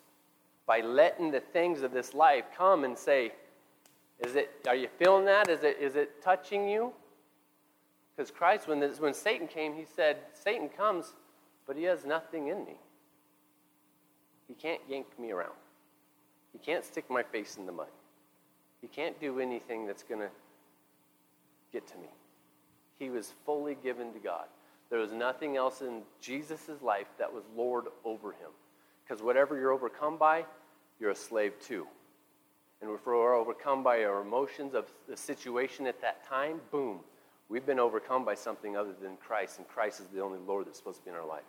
by 0.66 0.80
letting 0.80 1.30
the 1.30 1.40
things 1.40 1.82
of 1.82 1.92
this 1.92 2.14
life 2.14 2.44
come 2.56 2.84
and 2.84 2.96
say, 2.96 3.32
is 4.20 4.34
it, 4.34 4.50
are 4.66 4.74
you 4.74 4.88
feeling 4.98 5.24
that? 5.26 5.48
Is 5.48 5.62
it, 5.62 5.78
is 5.80 5.96
it 5.96 6.22
touching 6.22 6.68
you? 6.68 6.92
Because 8.16 8.30
Christ, 8.30 8.66
when, 8.66 8.80
this, 8.80 8.98
when 8.98 9.12
Satan 9.12 9.46
came, 9.46 9.74
he 9.74 9.84
said, 9.84 10.16
Satan 10.32 10.68
comes, 10.68 11.12
but 11.66 11.76
he 11.76 11.82
has 11.84 12.04
nothing 12.04 12.48
in 12.48 12.64
me. 12.64 12.76
He 14.48 14.54
can't 14.54 14.80
yank 14.88 15.06
me 15.18 15.32
around. 15.32 15.52
He 16.52 16.58
can't 16.58 16.84
stick 16.84 17.10
my 17.10 17.22
face 17.22 17.56
in 17.58 17.66
the 17.66 17.72
mud. 17.72 17.88
He 18.80 18.88
can't 18.88 19.18
do 19.20 19.40
anything 19.40 19.86
that's 19.86 20.02
going 20.02 20.20
to 20.20 20.30
get 21.72 21.86
to 21.88 21.98
me. 21.98 22.08
He 22.98 23.10
was 23.10 23.34
fully 23.44 23.76
given 23.82 24.12
to 24.14 24.18
God. 24.18 24.46
There 24.88 25.00
was 25.00 25.12
nothing 25.12 25.56
else 25.56 25.82
in 25.82 26.02
Jesus' 26.20 26.70
life 26.80 27.08
that 27.18 27.32
was 27.32 27.42
Lord 27.56 27.86
over 28.04 28.30
him. 28.32 28.50
Because 29.04 29.22
whatever 29.22 29.58
you're 29.58 29.72
overcome 29.72 30.16
by, 30.16 30.44
you're 31.00 31.10
a 31.10 31.16
slave 31.16 31.54
to. 31.66 31.86
And 32.80 32.90
if 32.90 33.06
we're 33.06 33.34
overcome 33.34 33.82
by 33.82 34.04
our 34.04 34.22
emotions 34.22 34.74
of 34.74 34.90
the 35.08 35.16
situation 35.16 35.86
at 35.86 36.00
that 36.02 36.24
time, 36.24 36.60
boom, 36.70 37.00
we've 37.48 37.66
been 37.66 37.78
overcome 37.78 38.24
by 38.24 38.34
something 38.34 38.76
other 38.76 38.92
than 39.00 39.16
Christ, 39.16 39.58
and 39.58 39.68
Christ 39.68 40.00
is 40.00 40.06
the 40.08 40.20
only 40.22 40.38
Lord 40.38 40.66
that's 40.66 40.78
supposed 40.78 40.98
to 40.98 41.04
be 41.04 41.10
in 41.10 41.16
our 41.16 41.26
life. 41.26 41.42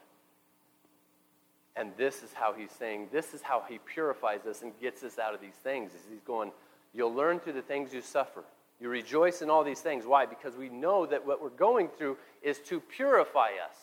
And 1.76 1.92
this 1.96 2.24
is 2.24 2.34
how 2.34 2.54
he's 2.54 2.72
saying, 2.72 3.10
this 3.12 3.34
is 3.34 3.42
how 3.42 3.64
he 3.70 3.78
purifies 3.78 4.46
us 4.48 4.64
and 4.64 4.72
gets 4.82 5.04
us 5.04 5.20
out 5.20 5.36
of 5.36 5.42
these 5.42 5.56
things. 5.64 5.92
Is 5.94 6.02
he's 6.10 6.22
going, 6.22 6.52
you'll 6.92 7.14
learn 7.14 7.40
through 7.40 7.54
the 7.54 7.62
things 7.62 7.94
you 7.94 8.02
suffer. 8.02 8.44
You 8.80 8.90
rejoice 8.90 9.42
in 9.42 9.50
all 9.50 9.64
these 9.64 9.82
things. 9.82 10.06
Why? 10.06 10.26
Because 10.26 10.56
we 10.56 10.70
know 10.70 11.06
that 11.06 11.26
what 11.26 11.42
we're 11.42 11.50
going 11.50 11.90
through 11.90 12.18
is 12.42 12.60
to 12.62 12.80
purify 12.80 13.50
us, 13.64 13.78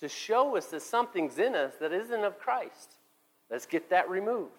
to 0.00 0.08
show 0.08 0.56
us 0.56 0.66
that 0.66 0.82
something's 0.82 1.38
in 1.38 1.54
us 1.54 1.74
that 1.80 1.92
isn't 1.92 2.24
of 2.24 2.38
Christ. 2.38 2.94
Let's 3.50 3.66
get 3.66 3.90
that 3.90 4.08
removed. 4.08 4.52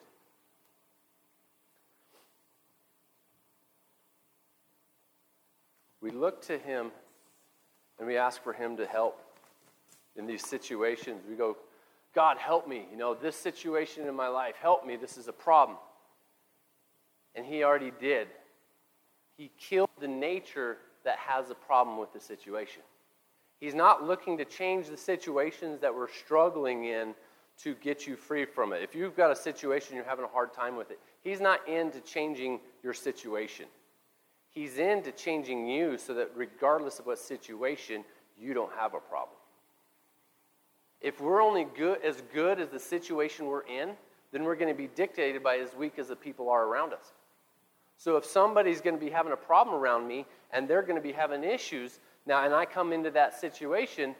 We 6.01 6.11
look 6.11 6.41
to 6.47 6.57
Him 6.57 6.91
and 7.99 8.07
we 8.07 8.17
ask 8.17 8.41
for 8.43 8.53
Him 8.53 8.77
to 8.77 8.85
help 8.85 9.21
in 10.15 10.25
these 10.25 10.45
situations. 10.45 11.23
We 11.29 11.35
go, 11.35 11.57
God, 12.13 12.37
help 12.37 12.67
me. 12.67 12.85
You 12.91 12.97
know, 12.97 13.13
this 13.13 13.35
situation 13.35 14.07
in 14.07 14.15
my 14.15 14.27
life, 14.27 14.55
help 14.61 14.85
me. 14.85 14.95
This 14.95 15.17
is 15.17 15.27
a 15.27 15.33
problem. 15.33 15.77
And 17.35 17.45
He 17.45 17.63
already 17.63 17.91
did 17.99 18.27
he 19.41 19.49
killed 19.57 19.89
the 19.99 20.07
nature 20.07 20.77
that 21.03 21.17
has 21.17 21.49
a 21.49 21.55
problem 21.55 21.97
with 21.97 22.13
the 22.13 22.19
situation. 22.19 22.83
He's 23.59 23.73
not 23.73 24.03
looking 24.03 24.37
to 24.37 24.45
change 24.45 24.87
the 24.87 24.97
situations 24.97 25.81
that 25.81 25.95
we're 25.95 26.11
struggling 26.11 26.85
in 26.85 27.15
to 27.63 27.73
get 27.73 28.05
you 28.05 28.15
free 28.15 28.45
from 28.45 28.71
it. 28.71 28.83
If 28.83 28.93
you've 28.93 29.17
got 29.17 29.31
a 29.31 29.35
situation 29.35 29.95
you're 29.95 30.05
having 30.05 30.25
a 30.25 30.27
hard 30.27 30.53
time 30.53 30.75
with 30.75 30.91
it, 30.91 30.99
he's 31.23 31.41
not 31.41 31.67
into 31.67 32.01
changing 32.01 32.59
your 32.83 32.93
situation. 32.93 33.65
He's 34.51 34.77
into 34.77 35.11
changing 35.11 35.67
you 35.67 35.97
so 35.97 36.13
that 36.13 36.31
regardless 36.35 36.99
of 36.99 37.05
what 37.05 37.19
situation, 37.19 38.03
you 38.39 38.53
don't 38.53 38.71
have 38.73 38.93
a 38.93 38.99
problem. 38.99 39.37
If 40.99 41.19
we're 41.19 41.41
only 41.41 41.65
good 41.77 42.03
as 42.03 42.21
good 42.33 42.59
as 42.59 42.69
the 42.69 42.79
situation 42.79 43.47
we're 43.47 43.65
in, 43.65 43.91
then 44.31 44.43
we're 44.43 44.55
going 44.55 44.73
to 44.73 44.77
be 44.77 44.87
dictated 44.87 45.41
by 45.41 45.57
as 45.57 45.73
weak 45.75 45.97
as 45.97 46.09
the 46.09 46.15
people 46.15 46.49
are 46.49 46.65
around 46.65 46.93
us. 46.93 47.13
So 47.97 48.17
if 48.17 48.25
somebody's 48.25 48.81
going 48.81 48.95
to 48.95 49.03
be 49.03 49.11
having 49.11 49.31
a 49.31 49.37
problem 49.37 49.75
around 49.75 50.07
me 50.07 50.25
and 50.51 50.67
they're 50.67 50.81
going 50.81 50.95
to 50.95 51.01
be 51.01 51.11
having 51.11 51.43
issues, 51.43 51.99
now, 52.25 52.45
and 52.45 52.53
I 52.53 52.65
come 52.65 52.93
into 52.93 53.11
that 53.11 53.39
situation, 53.39 54.15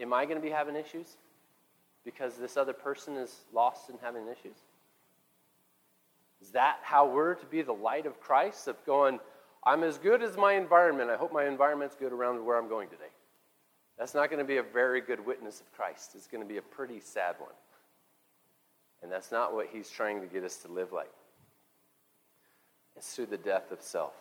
am 0.00 0.12
I 0.12 0.24
going 0.24 0.36
to 0.36 0.42
be 0.42 0.50
having 0.50 0.76
issues? 0.76 1.16
Because 2.04 2.36
this 2.36 2.56
other 2.56 2.72
person 2.72 3.16
is 3.16 3.42
lost 3.52 3.90
and 3.90 3.98
having 4.02 4.24
issues? 4.24 4.56
Is 6.40 6.50
that 6.50 6.78
how 6.82 7.08
we're 7.08 7.34
to 7.34 7.46
be 7.46 7.62
the 7.62 7.72
light 7.72 8.06
of 8.06 8.20
Christ? 8.20 8.66
Of 8.66 8.84
going, 8.84 9.20
I'm 9.64 9.84
as 9.84 9.98
good 9.98 10.22
as 10.22 10.36
my 10.36 10.54
environment. 10.54 11.10
I 11.10 11.16
hope 11.16 11.32
my 11.32 11.46
environment's 11.46 11.94
good 11.94 12.12
around 12.12 12.44
where 12.44 12.58
I'm 12.58 12.68
going 12.68 12.88
today. 12.88 13.10
That's 13.98 14.14
not 14.14 14.30
going 14.30 14.38
to 14.38 14.44
be 14.44 14.56
a 14.56 14.62
very 14.62 15.00
good 15.00 15.24
witness 15.24 15.60
of 15.60 15.72
Christ. 15.72 16.12
It's 16.14 16.26
going 16.26 16.42
to 16.42 16.48
be 16.48 16.56
a 16.56 16.62
pretty 16.62 17.00
sad 17.00 17.36
one. 17.38 17.52
And 19.02 19.10
that's 19.10 19.30
not 19.30 19.54
what 19.54 19.68
he's 19.72 19.90
trying 19.90 20.20
to 20.20 20.26
get 20.26 20.44
us 20.44 20.56
to 20.58 20.68
live 20.68 20.92
like. 20.92 21.12
It's 22.96 23.14
through 23.14 23.26
the 23.26 23.36
death 23.36 23.70
of 23.70 23.80
self. 23.80 24.14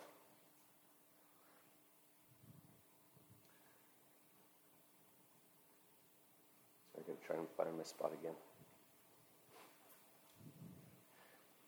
I'm 6.98 7.04
going 7.06 7.18
to 7.18 7.26
try 7.26 7.36
and 7.38 7.48
find 7.58 7.78
my 7.78 7.84
spot 7.84 8.12
again. 8.20 8.36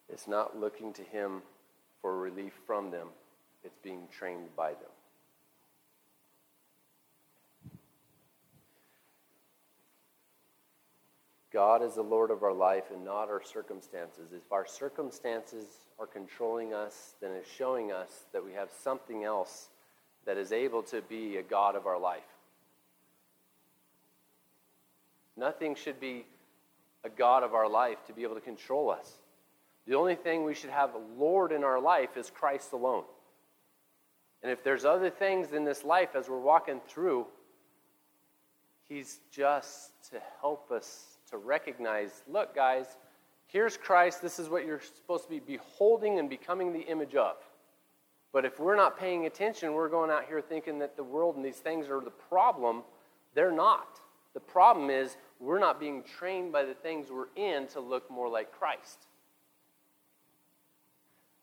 It's 0.09 0.27
not 0.27 0.59
looking 0.59 0.93
to 0.93 1.01
Him 1.01 1.41
for 2.01 2.19
relief 2.19 2.53
from 2.67 2.91
them, 2.91 3.07
it's 3.63 3.77
being 3.83 4.07
trained 4.11 4.55
by 4.55 4.71
them. 4.71 4.91
God 11.53 11.83
is 11.83 11.93
the 11.93 12.01
Lord 12.01 12.31
of 12.31 12.41
our 12.41 12.51
life 12.51 12.85
and 12.91 13.05
not 13.05 13.29
our 13.29 13.43
circumstances. 13.43 14.31
If 14.33 14.51
our 14.51 14.65
circumstances 14.65 15.65
are 15.99 16.07
controlling 16.07 16.73
us, 16.73 17.13
then 17.21 17.31
it's 17.31 17.49
showing 17.49 17.91
us 17.91 18.23
that 18.33 18.43
we 18.43 18.53
have 18.53 18.69
something 18.83 19.23
else 19.23 19.67
that 20.25 20.37
is 20.37 20.51
able 20.51 20.81
to 20.83 21.01
be 21.03 21.37
a 21.37 21.43
God 21.43 21.75
of 21.75 21.85
our 21.85 21.99
life. 21.99 22.23
Nothing 25.37 25.75
should 25.75 25.99
be 25.99 26.25
a 27.03 27.09
God 27.09 27.43
of 27.43 27.53
our 27.53 27.69
life 27.69 28.03
to 28.07 28.13
be 28.13 28.23
able 28.23 28.35
to 28.35 28.41
control 28.41 28.89
us. 28.89 29.19
The 29.85 29.95
only 29.95 30.15
thing 30.15 30.43
we 30.43 30.55
should 30.55 30.69
have 30.71 30.91
Lord 31.17 31.51
in 31.51 31.63
our 31.63 31.79
life 31.79 32.17
is 32.17 32.31
Christ 32.31 32.71
alone. 32.71 33.03
And 34.43 34.51
if 34.51 34.63
there's 34.63 34.85
other 34.85 35.09
things 35.09 35.53
in 35.53 35.63
this 35.63 35.83
life 35.83 36.09
as 36.15 36.29
we're 36.29 36.39
walking 36.39 36.81
through, 36.87 37.25
He's 38.87 39.21
just 39.31 39.91
to 40.11 40.21
help 40.41 40.69
us 40.69 41.17
to 41.31 41.37
recognize 41.37 42.21
look, 42.27 42.53
guys, 42.53 42.85
here's 43.47 43.77
Christ. 43.77 44.21
This 44.21 44.37
is 44.37 44.49
what 44.49 44.65
you're 44.65 44.81
supposed 44.81 45.23
to 45.23 45.29
be 45.29 45.39
beholding 45.39 46.19
and 46.19 46.29
becoming 46.29 46.73
the 46.73 46.81
image 46.81 47.15
of. 47.15 47.37
But 48.33 48.45
if 48.45 48.59
we're 48.59 48.75
not 48.75 48.99
paying 48.99 49.25
attention, 49.25 49.73
we're 49.73 49.89
going 49.89 50.11
out 50.11 50.25
here 50.25 50.41
thinking 50.41 50.79
that 50.79 50.97
the 50.97 51.03
world 51.03 51.37
and 51.37 51.45
these 51.45 51.57
things 51.57 51.87
are 51.87 52.01
the 52.01 52.09
problem. 52.09 52.83
They're 53.35 53.51
not. 53.51 53.99
The 54.33 54.39
problem 54.39 54.89
is 54.89 55.17
we're 55.39 55.59
not 55.59 55.79
being 55.79 56.03
trained 56.03 56.51
by 56.51 56.65
the 56.65 56.73
things 56.73 57.07
we're 57.09 57.27
in 57.35 57.67
to 57.67 57.79
look 57.79 58.09
more 58.09 58.27
like 58.27 58.51
Christ. 58.51 59.07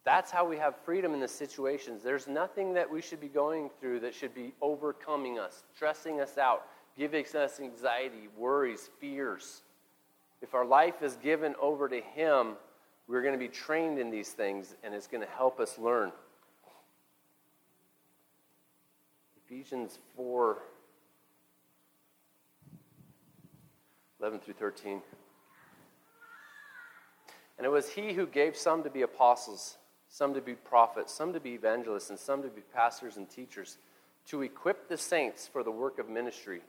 That's 0.04 0.30
how 0.30 0.48
we 0.48 0.56
have 0.56 0.76
freedom 0.84 1.12
in 1.12 1.20
the 1.20 1.28
situations. 1.28 2.02
There's 2.02 2.26
nothing 2.26 2.72
that 2.74 2.90
we 2.90 3.02
should 3.02 3.20
be 3.20 3.28
going 3.28 3.70
through 3.80 4.00
that 4.00 4.14
should 4.14 4.34
be 4.34 4.54
overcoming 4.62 5.38
us, 5.38 5.62
stressing 5.74 6.20
us 6.20 6.38
out, 6.38 6.66
giving 6.96 7.24
us 7.36 7.60
anxiety, 7.60 8.28
worries, 8.36 8.88
fears. 8.98 9.62
If 10.40 10.54
our 10.54 10.64
life 10.64 11.02
is 11.02 11.16
given 11.16 11.54
over 11.60 11.88
to 11.88 12.00
Him, 12.00 12.54
we're 13.08 13.22
going 13.22 13.34
to 13.34 13.38
be 13.38 13.48
trained 13.48 13.98
in 13.98 14.10
these 14.10 14.30
things, 14.30 14.74
and 14.82 14.94
it's 14.94 15.06
going 15.06 15.22
to 15.22 15.30
help 15.30 15.60
us 15.60 15.78
learn. 15.78 16.12
Ephesians 19.44 19.98
4 20.16 20.58
11 24.20 24.40
through 24.40 24.54
13. 24.54 25.00
And 27.56 27.66
it 27.66 27.70
was 27.70 27.88
He 27.88 28.12
who 28.12 28.26
gave 28.26 28.56
some 28.56 28.82
to 28.82 28.90
be 28.90 29.02
apostles, 29.02 29.78
some 30.10 30.34
to 30.34 30.40
be 30.40 30.54
prophets, 30.54 31.14
some 31.14 31.32
to 31.32 31.40
be 31.40 31.52
evangelists, 31.52 32.10
and 32.10 32.18
some 32.18 32.42
to 32.42 32.48
be 32.48 32.60
pastors 32.74 33.16
and 33.16 33.30
teachers, 33.30 33.78
to 34.26 34.42
equip 34.42 34.88
the 34.88 34.98
saints 34.98 35.48
for 35.50 35.62
the 35.62 35.70
work 35.70 35.98
of 35.98 36.08
ministry 36.08 36.60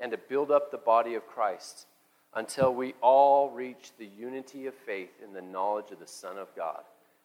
and 0.00 0.12
to 0.12 0.18
build 0.18 0.50
up 0.50 0.70
the 0.70 0.78
body 0.78 1.14
of 1.14 1.26
Christ 1.26 1.86
until 2.34 2.72
we 2.72 2.94
all 3.00 3.50
reach 3.50 3.90
the 3.98 4.06
unity 4.06 4.66
of 4.66 4.74
faith 4.74 5.10
in 5.24 5.32
the 5.32 5.42
knowledge 5.42 5.90
of 5.90 5.98
the 5.98 6.06
Son 6.06 6.38
of 6.38 6.54
God 6.54 6.82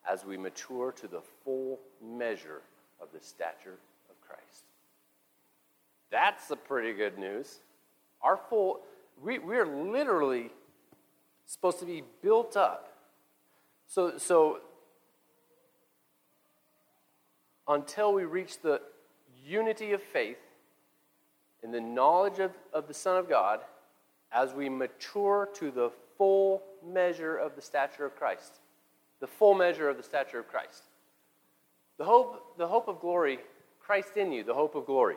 as 0.10 0.26
we 0.26 0.38
mature 0.38 0.92
to 0.94 1.08
the 1.08 1.22
full 1.44 1.80
measure 2.04 2.62
of 3.02 3.10
the 3.14 3.20
stature 3.20 3.78
of 4.10 4.22
Christ. 4.28 4.64
That's 6.10 6.48
the 6.48 6.56
pretty 6.56 6.94
good 6.94 7.20
news. 7.20 7.60
Our 8.22 8.38
full, 8.50 8.80
we, 9.22 9.40
we're 9.40 9.66
literally 9.66 10.52
supposed 11.46 11.80
to 11.80 11.86
be 11.86 12.04
built 12.22 12.56
up. 12.56 12.94
So, 13.88 14.18
so 14.18 14.62
until 17.68 18.14
we 18.14 18.26
reach 18.26 18.62
the 18.62 18.82
unity 19.44 19.94
of 19.94 20.02
faith 20.02 20.38
in 21.64 21.72
the 21.72 21.82
knowledge 21.82 22.40
of, 22.40 22.52
of 22.74 22.88
the 22.88 22.94
Son 22.94 23.18
of 23.18 23.28
God, 23.28 23.62
as 24.32 24.54
we 24.54 24.70
mature 24.70 25.50
to 25.56 25.72
the 25.72 25.92
full 26.18 26.62
measure 26.86 27.38
of 27.38 27.56
the 27.56 27.62
stature 27.62 28.06
of 28.06 28.16
Christ. 28.16 28.60
The 29.20 29.28
full 29.28 29.56
measure 29.56 29.90
of 29.90 29.98
the 29.98 30.04
stature 30.04 30.40
of 30.40 30.48
Christ. 30.48 30.84
The 31.98 32.06
hope, 32.06 32.58
the 32.58 32.68
hope 32.68 32.88
of 32.88 33.00
glory, 33.00 33.40
Christ 33.80 34.18
in 34.18 34.32
you, 34.32 34.44
the 34.44 34.54
hope 34.54 34.76
of 34.76 34.86
glory. 34.86 35.16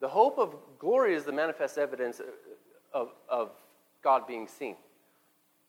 The 0.00 0.08
hope 0.08 0.38
of 0.38 0.54
glory 0.78 1.14
is 1.14 1.24
the 1.24 1.32
manifest 1.32 1.78
evidence 1.78 2.20
of, 2.92 3.10
of 3.28 3.50
God 4.02 4.26
being 4.26 4.46
seen. 4.46 4.76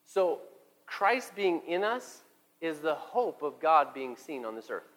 So, 0.05 0.39
Christ 0.85 1.35
being 1.35 1.61
in 1.67 1.83
us 1.83 2.21
is 2.59 2.79
the 2.79 2.95
hope 2.95 3.41
of 3.41 3.59
God 3.59 3.93
being 3.93 4.15
seen 4.17 4.45
on 4.45 4.55
this 4.55 4.69
earth. 4.69 4.90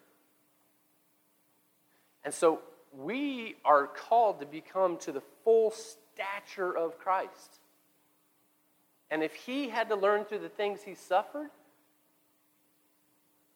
And 2.25 2.33
so, 2.33 2.61
we 2.97 3.57
are 3.65 3.87
called 3.87 4.41
to 4.41 4.47
become 4.47 4.99
to 4.99 5.13
the 5.13 5.23
full 5.43 5.73
stature 5.73 6.77
of 6.77 6.99
Christ. 6.99 7.59
And 9.11 9.23
if 9.23 9.35
he 9.35 9.69
had 9.69 9.89
to 9.89 9.97
learn 9.97 10.25
through 10.25 10.41
the 10.41 10.49
things 10.49 10.81
he 10.83 10.95
suffered, 10.95 11.51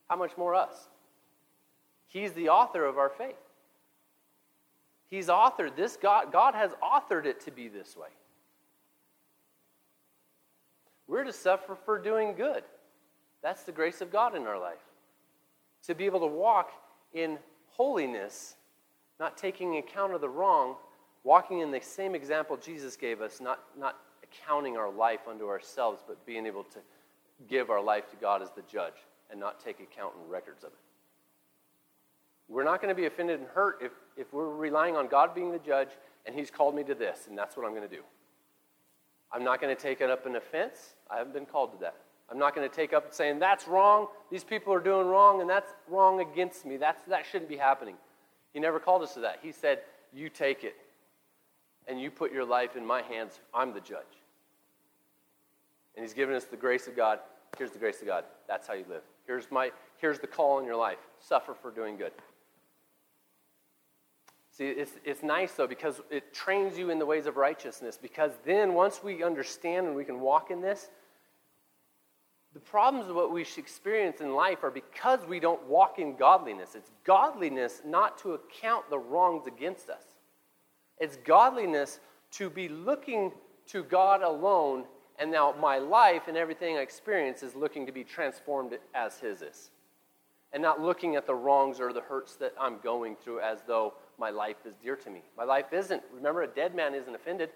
how 0.08 0.16
much 0.16 0.36
more 0.36 0.54
us? 0.54 0.88
He's 2.08 2.32
the 2.32 2.48
author 2.48 2.84
of 2.84 2.98
our 2.98 3.10
faith. 3.10 3.36
He's 5.10 5.28
authored 5.28 5.76
this. 5.76 5.96
God, 5.96 6.32
God 6.32 6.54
has 6.54 6.72
authored 6.82 7.24
it 7.24 7.40
to 7.42 7.50
be 7.50 7.68
this 7.68 7.96
way. 7.96 8.08
We're 11.06 11.24
to 11.24 11.32
suffer 11.32 11.76
for 11.84 11.98
doing 11.98 12.34
good. 12.34 12.62
That's 13.42 13.62
the 13.62 13.72
grace 13.72 14.00
of 14.00 14.12
God 14.12 14.34
in 14.34 14.46
our 14.46 14.58
life. 14.58 14.76
To 15.86 15.94
be 15.94 16.04
able 16.04 16.20
to 16.20 16.26
walk 16.26 16.70
in 17.14 17.38
holiness, 17.68 18.56
not 19.20 19.36
taking 19.36 19.76
account 19.78 20.14
of 20.14 20.20
the 20.20 20.28
wrong, 20.28 20.76
walking 21.24 21.60
in 21.60 21.70
the 21.70 21.80
same 21.80 22.14
example 22.14 22.56
Jesus 22.56 22.96
gave 22.96 23.20
us, 23.20 23.40
not, 23.40 23.60
not 23.78 23.96
accounting 24.22 24.76
our 24.76 24.90
life 24.90 25.20
unto 25.28 25.48
ourselves, 25.48 26.02
but 26.06 26.24
being 26.26 26.46
able 26.46 26.64
to 26.64 26.78
give 27.48 27.70
our 27.70 27.82
life 27.82 28.08
to 28.10 28.16
God 28.16 28.42
as 28.42 28.50
the 28.50 28.62
judge 28.70 28.94
and 29.30 29.38
not 29.38 29.62
take 29.62 29.80
account 29.80 30.14
and 30.20 30.30
records 30.30 30.64
of 30.64 30.70
it. 30.70 30.78
We're 32.48 32.64
not 32.64 32.80
going 32.80 32.94
to 32.94 33.00
be 33.00 33.06
offended 33.06 33.40
and 33.40 33.48
hurt 33.48 33.78
if, 33.82 33.92
if 34.16 34.32
we're 34.32 34.48
relying 34.48 34.96
on 34.96 35.06
God 35.06 35.34
being 35.34 35.52
the 35.52 35.58
judge 35.58 35.88
and 36.26 36.34
He's 36.34 36.50
called 36.50 36.74
me 36.74 36.82
to 36.84 36.94
this, 36.94 37.26
and 37.28 37.36
that's 37.36 37.56
what 37.56 37.66
I'm 37.66 37.74
going 37.74 37.88
to 37.88 37.94
do. 37.94 38.02
I'm 39.30 39.44
not 39.44 39.60
going 39.60 39.74
to 39.74 39.80
take 39.80 40.00
it 40.00 40.10
up 40.10 40.24
an 40.24 40.36
offense. 40.36 40.94
I 41.10 41.18
haven't 41.18 41.34
been 41.34 41.46
called 41.46 41.72
to 41.72 41.78
that. 41.80 41.96
I'm 42.30 42.38
not 42.38 42.54
going 42.54 42.68
to 42.68 42.74
take 42.74 42.92
up 42.92 43.12
saying, 43.12 43.38
that's 43.38 43.66
wrong, 43.66 44.08
these 44.30 44.44
people 44.44 44.72
are 44.72 44.80
doing 44.80 45.06
wrong, 45.06 45.40
and 45.40 45.48
that's 45.48 45.72
wrong 45.88 46.20
against 46.20 46.66
me. 46.66 46.76
That's, 46.76 47.02
that 47.08 47.24
shouldn't 47.30 47.48
be 47.48 47.56
happening. 47.56 47.96
He 48.52 48.60
never 48.60 48.78
called 48.78 49.02
us 49.02 49.14
to 49.14 49.20
that. 49.20 49.38
He 49.42 49.52
said, 49.52 49.80
You 50.12 50.28
take 50.28 50.64
it, 50.64 50.76
and 51.86 52.00
you 52.00 52.10
put 52.10 52.32
your 52.32 52.44
life 52.44 52.76
in 52.76 52.84
my 52.84 53.02
hands. 53.02 53.40
I'm 53.54 53.72
the 53.72 53.80
judge. 53.80 54.04
And 55.94 56.04
He's 56.04 56.14
given 56.14 56.34
us 56.34 56.44
the 56.44 56.56
grace 56.56 56.86
of 56.86 56.96
God. 56.96 57.20
Here's 57.56 57.72
the 57.72 57.78
grace 57.78 58.00
of 58.00 58.06
God. 58.06 58.24
That's 58.46 58.66
how 58.66 58.74
you 58.74 58.84
live. 58.88 59.02
Here's, 59.26 59.50
my, 59.50 59.72
here's 59.98 60.18
the 60.18 60.26
call 60.26 60.58
in 60.58 60.64
your 60.64 60.76
life 60.76 60.98
suffer 61.20 61.54
for 61.54 61.70
doing 61.70 61.96
good. 61.96 62.12
See, 64.52 64.66
it's, 64.66 64.92
it's 65.04 65.22
nice 65.22 65.52
though 65.52 65.68
because 65.68 66.00
it 66.10 66.34
trains 66.34 66.76
you 66.76 66.90
in 66.90 66.98
the 66.98 67.06
ways 67.06 67.26
of 67.26 67.36
righteousness. 67.36 67.98
Because 68.00 68.32
then, 68.44 68.74
once 68.74 69.02
we 69.04 69.22
understand 69.22 69.86
and 69.86 69.94
we 69.94 70.04
can 70.04 70.20
walk 70.20 70.50
in 70.50 70.60
this, 70.60 70.88
the 72.58 72.70
problems 72.70 73.08
of 73.08 73.14
what 73.14 73.30
we 73.30 73.46
experience 73.56 74.20
in 74.20 74.34
life 74.34 74.64
are 74.64 74.70
because 74.72 75.20
we 75.28 75.38
don't 75.38 75.64
walk 75.68 76.00
in 76.00 76.16
godliness. 76.16 76.74
It's 76.74 76.90
godliness 77.04 77.82
not 77.86 78.18
to 78.18 78.32
account 78.32 78.90
the 78.90 78.98
wrongs 78.98 79.46
against 79.46 79.88
us, 79.88 80.02
it's 80.98 81.16
godliness 81.18 82.00
to 82.32 82.50
be 82.50 82.68
looking 82.68 83.30
to 83.68 83.84
God 83.84 84.22
alone, 84.22 84.86
and 85.20 85.30
now 85.30 85.54
my 85.60 85.78
life 85.78 86.22
and 86.26 86.36
everything 86.36 86.76
I 86.76 86.80
experience 86.80 87.44
is 87.44 87.54
looking 87.54 87.86
to 87.86 87.92
be 87.92 88.02
transformed 88.02 88.76
as 88.92 89.20
His 89.20 89.40
is. 89.40 89.70
And 90.52 90.60
not 90.60 90.80
looking 90.80 91.14
at 91.14 91.26
the 91.26 91.34
wrongs 91.36 91.78
or 91.78 91.92
the 91.92 92.00
hurts 92.00 92.34
that 92.36 92.54
I'm 92.58 92.80
going 92.82 93.14
through 93.22 93.38
as 93.38 93.60
though 93.68 93.94
my 94.18 94.30
life 94.30 94.56
is 94.66 94.74
dear 94.82 94.96
to 94.96 95.10
me. 95.10 95.22
My 95.36 95.44
life 95.44 95.72
isn't. 95.72 96.02
Remember, 96.12 96.42
a 96.42 96.48
dead 96.48 96.74
man 96.74 96.94
isn't 96.94 97.14
offended. 97.14 97.50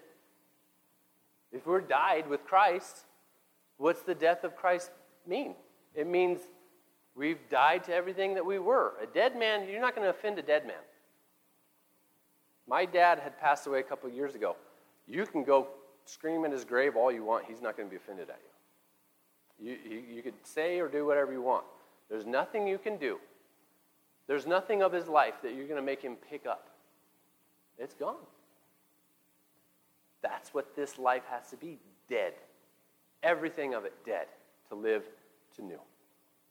If 1.51 1.65
we're 1.67 1.81
died 1.81 2.29
with 2.29 2.45
Christ, 2.45 3.05
what's 3.83 4.01
the 4.01 4.15
death 4.15 4.43
of 4.43 4.55
Christ 4.55 4.91
mean? 5.27 5.55
It 5.93 6.07
means 6.07 6.39
we've 7.15 7.37
died 7.49 7.83
to 7.85 7.93
everything 7.93 8.33
that 8.35 8.45
we 8.45 8.59
were. 8.59 8.93
A 9.01 9.05
dead 9.05 9.37
man, 9.37 9.67
you're 9.69 9.81
not 9.81 9.95
going 9.95 10.05
to 10.05 10.09
offend 10.09 10.39
a 10.39 10.41
dead 10.41 10.65
man. 10.65 10.75
My 12.67 12.85
dad 12.85 13.19
had 13.19 13.39
passed 13.39 13.67
away 13.67 13.79
a 13.79 13.83
couple 13.83 14.09
of 14.09 14.15
years 14.15 14.35
ago. 14.35 14.55
You 15.07 15.25
can 15.25 15.43
go 15.43 15.67
scream 16.05 16.45
in 16.45 16.51
his 16.51 16.65
grave 16.65 16.95
all 16.95 17.11
you 17.11 17.23
want, 17.23 17.45
he's 17.45 17.61
not 17.61 17.75
going 17.77 17.87
to 17.87 17.91
be 17.91 17.97
offended 17.97 18.29
at 18.29 18.39
you. 19.59 19.71
You, 19.71 19.77
you. 19.89 20.15
you 20.15 20.21
could 20.21 20.33
say 20.43 20.79
or 20.79 20.87
do 20.87 21.05
whatever 21.05 21.31
you 21.31 21.41
want. 21.41 21.65
There's 22.09 22.25
nothing 22.25 22.67
you 22.67 22.77
can 22.77 22.97
do 22.97 23.19
there's 24.27 24.47
nothing 24.47 24.81
of 24.81 24.91
his 24.91 25.07
life 25.07 25.35
that 25.43 25.53
you're 25.53 25.67
going 25.67 25.79
to 25.79 25.85
make 25.85 26.01
him 26.01 26.15
pick 26.15 26.45
up. 26.45 26.69
It's 27.77 27.93
gone. 27.93 28.15
That's 30.21 30.53
what 30.53 30.75
this 30.75 30.97
life 30.97 31.23
has 31.29 31.49
to 31.49 31.57
be 31.57 31.79
dead. 32.07 32.33
Everything 33.23 33.73
of 33.73 33.85
it 33.85 33.93
dead 34.05 34.27
to 34.69 34.75
live 34.75 35.03
to 35.55 35.63
new. 35.63 35.79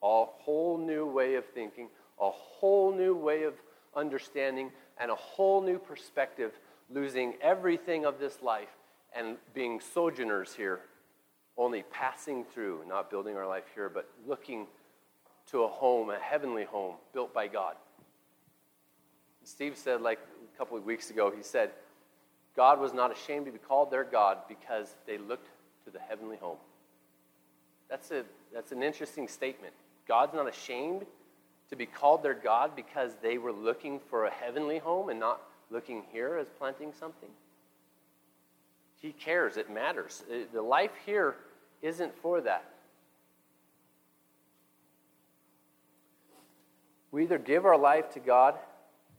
A 0.03 0.25
whole 0.25 0.79
new 0.79 1.07
way 1.07 1.35
of 1.35 1.45
thinking, 1.47 1.89
a 2.21 2.31
whole 2.31 2.93
new 2.93 3.15
way 3.15 3.45
of 3.45 3.55
understanding, 3.95 4.73
and 4.99 5.11
a 5.11 5.15
whole 5.15 5.61
new 5.61 5.79
perspective, 5.79 6.53
losing 6.91 7.35
everything 7.41 8.05
of 8.05 8.19
this 8.19 8.43
life 8.43 8.71
and 9.15 9.37
being 9.55 9.81
sojourners 9.81 10.55
here, 10.55 10.81
only 11.57 11.85
passing 11.91 12.45
through, 12.45 12.83
not 12.89 13.11
building 13.11 13.37
our 13.37 13.47
life 13.47 13.65
here, 13.75 13.89
but 13.89 14.09
looking 14.27 14.67
to 15.51 15.65
a 15.65 15.69
home, 15.69 16.11
a 16.11 16.19
heavenly 16.19 16.65
home 16.65 16.95
built 17.13 17.35
by 17.35 17.47
God. 17.47 17.75
Steve 19.45 19.77
said, 19.77 20.01
like 20.01 20.19
a 20.55 20.59
couple 20.59 20.77
of 20.77 20.85
weeks 20.85 21.11
ago, 21.11 21.33
he 21.35 21.43
said, 21.43 21.71
God 22.57 22.81
was 22.81 22.93
not 22.93 23.11
ashamed 23.13 23.47
to 23.47 23.53
be 23.53 23.59
called 23.59 23.91
their 23.91 24.05
God 24.05 24.39
because 24.49 24.95
they 25.07 25.19
looked 25.19 25.49
to 25.85 25.91
the 25.91 25.99
heavenly 25.99 26.37
home. 26.37 26.59
That's, 27.89 28.11
a, 28.11 28.25
that's 28.53 28.73
an 28.73 28.83
interesting 28.83 29.29
statement. 29.29 29.75
God's 30.09 30.35
not 30.35 30.49
ashamed 30.49 31.05
to 31.69 31.77
be 31.77 31.87
called 31.87 32.23
their 32.23 32.35
God 32.35 32.75
because 32.75 33.13
they 33.23 33.39
were 33.39 33.53
looking 33.53 34.01
for 34.11 34.25
a 34.25 34.31
heavenly 34.31 34.79
home 34.79 35.09
and 35.09 35.21
not 35.21 35.43
looking 35.71 36.03
here 36.13 36.37
as 36.37 36.49
planting 36.59 36.93
something. 36.99 37.29
He 39.01 39.13
cares, 39.13 39.57
it 39.57 39.71
matters. 39.71 40.23
Uh, 40.31 40.45
the 40.53 40.63
life 40.63 40.93
here 41.05 41.35
isn't 41.83 42.15
for 42.23 42.41
that. 42.43 42.65
We 47.11 47.25
either 47.25 47.39
give 47.39 47.67
our 47.67 47.77
life 47.77 48.11
to 48.15 48.21
God 48.21 48.55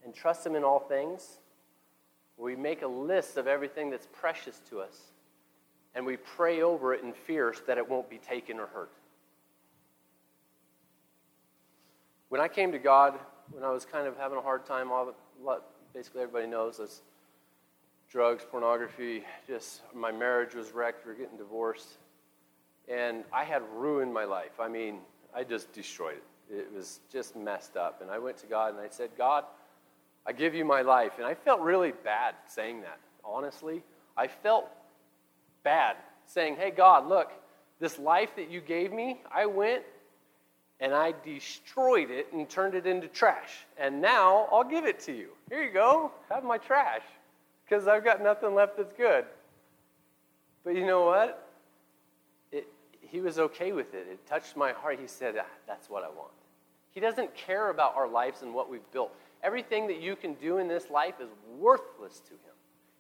and 0.04 0.13
trust 0.13 0.45
Him 0.45 0.56
in 0.56 0.63
all 0.63 0.80
things, 0.80 1.38
or 2.38 2.45
we 2.45 2.56
make 2.56 2.82
a 2.82 2.88
list 2.88 3.38
of 3.38 3.45
everything 3.45 3.91
that's 3.91 4.08
precious 4.12 4.60
to 4.69 4.80
us 4.80 5.12
and 5.95 6.06
we 6.06 6.17
pray 6.17 6.62
over 6.62 6.93
it 6.93 7.03
in 7.03 7.13
fear 7.13 7.53
that 7.67 7.77
it 7.77 7.88
won't 7.88 8.10
be 8.10 8.17
taken 8.17 8.60
or 8.60 8.67
hurt. 8.67 8.91
When 12.29 12.41
I 12.41 12.47
came 12.47 12.71
to 12.71 12.79
God, 12.79 13.19
when 13.51 13.63
I 13.63 13.69
was 13.69 13.86
kind 13.86 14.08
of 14.08 14.17
having 14.17 14.38
a 14.38 14.41
hard 14.41 14.65
time, 14.65 14.91
all, 14.91 15.13
basically 15.93 16.23
everybody 16.23 16.47
knows, 16.47 16.79
was 16.79 17.01
drugs, 18.10 18.43
pornography, 18.49 19.23
just 19.47 19.82
my 19.93 20.12
marriage 20.12 20.56
was 20.56 20.71
wrecked, 20.71 21.06
we 21.06 21.12
are 21.12 21.15
getting 21.15 21.38
divorced. 21.38 21.97
And 22.88 23.23
I 23.32 23.43
had 23.43 23.62
ruined 23.75 24.13
my 24.13 24.25
life. 24.25 24.60
I 24.60 24.67
mean, 24.67 24.99
I 25.34 25.43
just 25.43 25.71
destroyed 25.73 26.17
it. 26.49 26.56
It 26.56 26.73
was 26.73 26.99
just 27.12 27.36
messed 27.36 27.77
up. 27.77 28.01
And 28.01 28.12
I 28.12 28.19
went 28.19 28.38
to 28.38 28.47
God 28.47 28.73
and 28.73 28.82
I 28.82 28.89
said, 28.89 29.12
God, 29.17 29.45
I 30.25 30.34
give 30.34 30.53
you 30.53 30.65
my 30.65 30.82
life. 30.82 31.13
And 31.17 31.25
I 31.25 31.34
felt 31.34 31.62
really 31.62 31.91
bad 32.03 32.36
saying 32.47 32.82
that, 32.82 32.99
honestly. 33.23 33.84
I 34.17 34.27
felt 34.27 34.69
bad 35.63 35.95
saying, 36.26 36.56
Hey, 36.58 36.71
God, 36.71 37.08
look, 37.08 37.32
this 37.80 37.99
life 37.99 38.36
that 38.36 38.49
you 38.49 38.62
gave 38.62 38.91
me, 38.91 39.21
I 39.34 39.45
went 39.45 39.84
and 40.80 40.93
I 40.93 41.13
destroyed 41.23 42.12
it 42.12 42.28
and 42.34 42.47
turned 42.49 42.76
it 42.76 42.86
into 42.86 43.08
trash. 43.08 43.52
And 43.78 44.02
now 44.02 44.47
I'll 44.52 44.63
give 44.63 44.86
it 44.86 44.99
to 45.02 45.13
you. 45.13 45.30
Here 45.49 45.63
you 45.63 45.71
go, 45.71 46.12
have 46.30 46.43
my 46.43 46.58
trash, 46.58 47.04
because 47.63 47.88
I've 47.88 48.04
got 48.04 48.21
nothing 48.21 48.54
left 48.54 48.78
that's 48.78 48.93
good. 48.93 49.26
But 50.63 50.76
you 50.76 50.86
know 50.86 51.06
what? 51.06 51.49
It, 52.52 52.67
he 53.02 53.19
was 53.19 53.39
okay 53.39 53.71
with 53.71 53.93
it. 53.93 54.08
It 54.10 54.26
touched 54.26 54.56
my 54.56 54.71
heart. 54.71 54.99
He 54.99 55.08
said, 55.08 55.36
ah, 55.39 55.45
That's 55.67 55.89
what 55.89 56.04
I 56.04 56.10
want. 56.10 56.32
He 56.91 56.99
doesn't 56.99 57.34
care 57.36 57.69
about 57.69 57.95
our 57.95 58.08
lives 58.08 58.43
and 58.43 58.54
what 58.54 58.69
we've 58.69 58.89
built. 58.91 59.12
Everything 59.41 59.88
that 59.88 59.99
you 59.99 60.15
can 60.15 60.36
do 60.36 60.60
in 60.60 60.67
this 60.67 60.89
life 60.89 61.15
is 61.19 61.30
worthless 61.58 62.19
to 62.21 62.32
him. 62.32 62.52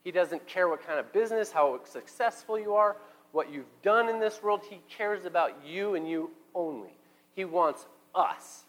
He 0.03 0.11
doesn't 0.11 0.45
care 0.47 0.67
what 0.67 0.85
kind 0.85 0.99
of 0.99 1.11
business, 1.13 1.51
how 1.51 1.79
successful 1.85 2.59
you 2.59 2.75
are, 2.75 2.97
what 3.31 3.51
you've 3.51 3.65
done 3.81 4.09
in 4.09 4.19
this 4.19 4.43
world. 4.43 4.61
He 4.69 4.81
cares 4.89 5.25
about 5.25 5.65
you 5.65 5.95
and 5.95 6.07
you 6.09 6.31
only. 6.53 6.97
He 7.35 7.45
wants 7.45 7.87
us. 8.13 8.63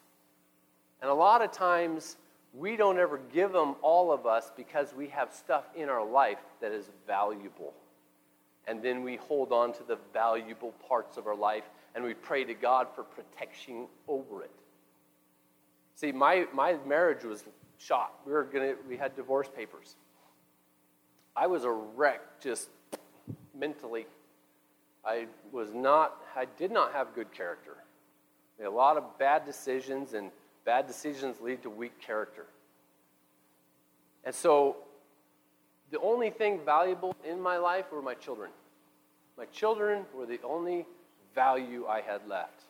And 1.01 1.09
a 1.09 1.13
lot 1.13 1.41
of 1.41 1.51
times, 1.51 2.17
we 2.53 2.77
don't 2.77 2.97
ever 2.97 3.19
give 3.33 3.53
Him 3.53 3.75
all 3.81 4.11
of 4.11 4.25
us 4.25 4.51
because 4.55 4.93
we 4.93 5.07
have 5.09 5.33
stuff 5.33 5.65
in 5.75 5.89
our 5.89 6.05
life 6.05 6.39
that 6.61 6.71
is 6.71 6.89
valuable. 7.05 7.73
And 8.67 8.81
then 8.81 9.03
we 9.03 9.17
hold 9.17 9.51
on 9.51 9.73
to 9.73 9.83
the 9.83 9.97
valuable 10.13 10.73
parts 10.87 11.17
of 11.17 11.27
our 11.27 11.35
life 11.35 11.65
and 11.93 12.03
we 12.03 12.13
pray 12.13 12.43
to 12.43 12.53
God 12.53 12.87
for 12.95 13.03
protection 13.03 13.87
over 14.07 14.43
it. 14.43 14.51
See, 15.95 16.11
my, 16.11 16.45
my 16.53 16.75
marriage 16.85 17.23
was 17.23 17.43
shot. 17.77 18.13
We, 18.25 18.33
were 18.33 18.43
gonna, 18.43 18.73
we 18.87 18.97
had 18.97 19.15
divorce 19.15 19.49
papers. 19.55 19.95
I 21.35 21.47
was 21.47 21.63
a 21.63 21.71
wreck 21.71 22.21
just 22.39 22.69
mentally. 23.53 24.05
I 25.03 25.27
was 25.51 25.73
not, 25.73 26.15
I 26.35 26.45
did 26.57 26.71
not 26.71 26.93
have 26.93 27.13
good 27.13 27.31
character. 27.31 27.75
A 28.63 28.69
lot 28.69 28.97
of 28.97 29.17
bad 29.19 29.45
decisions, 29.45 30.13
and 30.13 30.31
bad 30.63 30.87
decisions 30.87 31.41
lead 31.41 31.61
to 31.63 31.69
weak 31.69 31.99
character. 31.99 32.45
And 34.23 34.33
so, 34.33 34.77
the 35.91 35.99
only 35.99 36.29
thing 36.29 36.61
valuable 36.65 37.15
in 37.23 37.39
my 37.39 37.57
life 37.57 37.91
were 37.91 38.01
my 38.01 38.15
children. 38.15 38.49
My 39.37 39.45
children 39.45 40.05
were 40.15 40.25
the 40.25 40.39
only 40.43 40.85
value 41.35 41.85
I 41.87 42.01
had 42.01 42.27
left. 42.27 42.63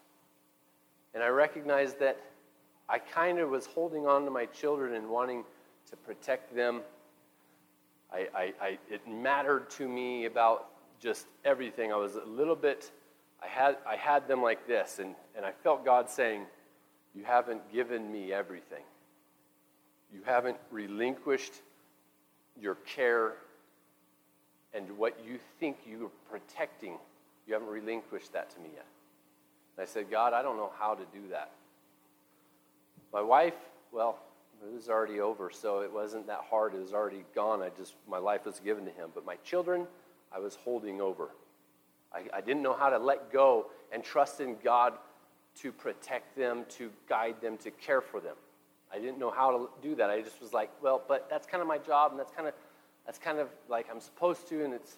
And 1.14 1.24
I 1.24 1.28
recognized 1.28 2.00
that 2.00 2.20
I 2.90 3.00
kind 3.00 3.40
of 3.40 3.50
was 3.50 3.68
holding 3.68 4.06
on 4.06 4.26
to 4.26 4.32
my 4.32 4.46
children 4.48 4.96
and 4.96 5.10
wanting 5.10 5.44
to 5.90 5.96
protect 5.96 6.54
them. 6.56 6.82
I, 8.12 8.28
I, 8.36 8.54
I, 8.62 8.80
it 8.90 9.08
mattered 9.08 9.70
to 9.72 9.88
me 9.88 10.26
about 10.26 10.68
just 11.00 11.28
everything. 11.44 11.92
I 11.92 11.98
was 11.98 12.16
a 12.16 12.26
little 12.26 12.56
bit 12.56 12.92
I 13.46 13.48
had, 13.48 13.78
I 13.88 13.96
had 13.96 14.28
them 14.28 14.42
like 14.42 14.68
this, 14.68 15.00
and, 15.00 15.16
and 15.36 15.46
I 15.46 15.52
felt 15.52 15.86
God 15.86 16.10
saying, 16.10 16.46
You 17.14 17.24
haven't 17.24 17.72
given 17.72 18.12
me 18.12 18.34
everything. 18.34 18.84
You 20.14 20.22
haven't 20.26 20.58
relinquished 20.72 21.54
your 22.60 22.76
care 22.76 23.34
and 24.74 24.98
what 24.98 25.20
you 25.26 25.40
think 25.60 25.78
you're 25.88 26.12
protecting. 26.30 26.98
You 27.48 27.54
haven't 27.54 27.70
relinquished 27.70 28.34
that 28.34 28.50
to 28.52 28.60
me 28.60 28.70
yet. 28.74 28.86
And 29.78 29.84
I 29.84 29.86
said, 29.86 30.10
God, 30.10 30.34
I 30.34 30.42
don't 30.42 30.58
know 30.58 30.72
how 30.80 30.96
to 30.96 31.04
do 31.14 31.28
that. 31.32 31.52
My 33.14 33.22
wife, 33.22 33.54
well, 33.92 34.20
it 34.64 34.74
was 34.74 34.90
already 34.90 35.20
over, 35.20 35.50
so 35.52 35.82
it 35.82 35.92
wasn't 35.92 36.28
that 36.28 36.42
hard. 36.50 36.74
It 36.74 36.82
was 36.82 36.94
already 36.94 37.24
gone. 37.34 37.62
I 37.62 37.70
just 37.70 37.96
my 38.08 38.18
life 38.18 38.46
was 38.46 38.60
given 38.60 38.86
to 38.86 38.92
him. 38.92 39.10
But 39.14 39.26
my 39.26 39.36
children, 39.38 39.88
I 40.34 40.40
was 40.40 40.56
holding 40.56 41.02
over. 41.02 41.30
I, 42.14 42.24
I 42.38 42.42
didn't 42.42 42.64
know 42.64 42.74
how 42.74 42.90
to 42.90 42.98
let 42.98 43.32
go 43.32 43.68
and 43.92 44.04
trust 44.04 44.40
in 44.40 44.58
God 44.64 44.94
to 45.62 45.72
protect 45.72 46.36
them, 46.38 46.66
to 46.70 46.92
guide 47.08 47.42
them, 47.42 47.58
to 47.58 47.72
care 47.72 48.02
for 48.02 48.20
them. 48.20 48.36
I 48.94 49.00
didn't 49.00 49.20
know 49.20 49.32
how 49.32 49.52
to 49.52 49.70
do 49.82 49.96
that. 49.96 50.10
I 50.10 50.22
just 50.22 50.42
was 50.42 50.54
like, 50.54 50.70
well, 50.82 51.02
but 51.08 51.30
that's 51.30 51.48
kind 51.48 51.62
of 51.62 51.68
my 51.68 51.78
job, 51.78 52.12
and 52.12 52.20
that's 52.20 52.32
kind 52.32 52.48
of 52.48 52.54
that's 53.06 53.20
kind 53.20 53.40
of 53.40 53.50
like 53.70 53.88
I'm 53.92 54.02
supposed 54.02 54.48
to, 54.50 54.64
and 54.64 54.74
it's. 54.74 54.98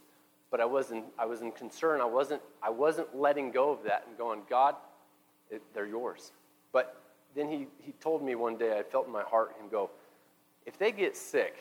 But 0.50 0.62
I 0.62 0.66
wasn't. 0.66 1.06
I 1.20 1.26
was 1.26 1.42
in 1.42 1.52
concern. 1.52 2.00
I 2.00 2.06
wasn't. 2.06 2.42
I 2.64 2.70
wasn't 2.70 3.16
letting 3.16 3.52
go 3.52 3.72
of 3.72 3.84
that 3.84 4.06
and 4.08 4.18
going, 4.18 4.42
God, 4.50 4.76
it, 5.50 5.62
they're 5.74 5.88
yours. 5.88 6.32
But 6.72 7.02
then 7.38 7.50
he 7.50 7.68
he 7.80 7.92
told 7.94 8.24
me 8.24 8.36
one 8.36 8.58
day. 8.58 8.78
I 8.78 8.84
felt 8.84 9.06
in 9.06 9.14
my 9.14 9.24
heart 9.24 9.56
him 9.60 9.70
go, 9.70 9.90
if 10.66 10.78
they 10.78 10.92
get 10.92 11.16
sick 11.16 11.56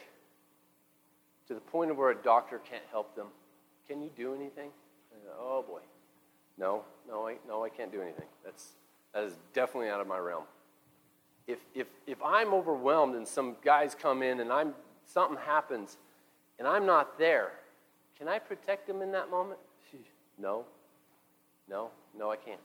to 1.46 1.54
the 1.54 1.60
point 1.60 1.90
of 1.90 1.96
where 1.96 2.10
a 2.10 2.14
doctor 2.14 2.58
can't 2.58 2.82
help 2.90 3.14
them, 3.14 3.26
can 3.88 4.02
you 4.02 4.10
do 4.16 4.34
anything? 4.34 4.70
oh 5.38 5.64
boy, 5.66 5.80
no, 6.58 6.82
no, 7.08 7.26
I, 7.26 7.36
no, 7.46 7.64
I 7.64 7.68
can't 7.68 7.92
do 7.92 8.00
anything. 8.00 8.26
That's, 8.44 8.74
that 9.14 9.24
is 9.24 9.36
definitely 9.52 9.88
out 9.88 10.00
of 10.00 10.06
my 10.06 10.18
realm. 10.18 10.44
If, 11.46 11.58
if, 11.74 11.86
if 12.06 12.18
I'm 12.22 12.52
overwhelmed 12.52 13.14
and 13.14 13.26
some 13.26 13.56
guys 13.64 13.94
come 13.94 14.22
in 14.22 14.40
and 14.40 14.52
I'm, 14.52 14.74
something 15.04 15.36
happens 15.36 15.96
and 16.58 16.66
I'm 16.66 16.86
not 16.86 17.18
there, 17.18 17.52
can 18.18 18.28
I 18.28 18.38
protect 18.38 18.86
them 18.86 19.02
in 19.02 19.12
that 19.12 19.30
moment? 19.30 19.60
No, 20.38 20.64
no, 21.68 21.90
no, 22.16 22.30
I 22.30 22.36
can't. 22.36 22.60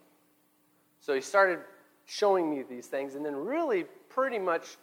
So 1.00 1.14
he 1.14 1.22
started 1.22 1.60
showing 2.06 2.50
me 2.50 2.64
these 2.64 2.88
things 2.88 3.16
and 3.16 3.26
then 3.26 3.36
really 3.36 3.86
pretty 4.10 4.40
much 4.40 4.78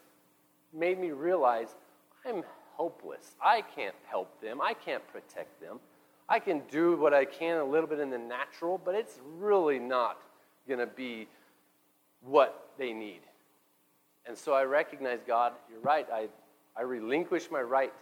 made 0.72 0.98
me 0.98 1.10
realize 1.10 1.74
I'm 2.26 2.42
helpless. 2.76 3.36
I 3.42 3.62
can't 3.62 3.94
help 4.08 4.40
them, 4.40 4.60
I 4.60 4.74
can't 4.74 5.06
protect 5.08 5.60
them. 5.60 5.80
I 6.28 6.38
can 6.38 6.62
do 6.70 6.96
what 6.96 7.14
I 7.14 7.24
can 7.24 7.56
a 7.56 7.64
little 7.64 7.88
bit 7.88 8.00
in 8.00 8.10
the 8.10 8.18
natural, 8.18 8.78
but 8.82 8.94
it's 8.94 9.18
really 9.38 9.78
not 9.78 10.18
going 10.66 10.80
to 10.80 10.86
be 10.86 11.26
what 12.20 12.68
they 12.76 12.92
need. 12.92 13.20
And 14.26 14.36
so 14.36 14.52
I 14.52 14.64
recognize, 14.64 15.20
God, 15.26 15.54
you're 15.70 15.80
right. 15.80 16.06
I, 16.12 16.28
I 16.76 16.82
relinquish 16.82 17.50
my 17.50 17.62
right 17.62 17.92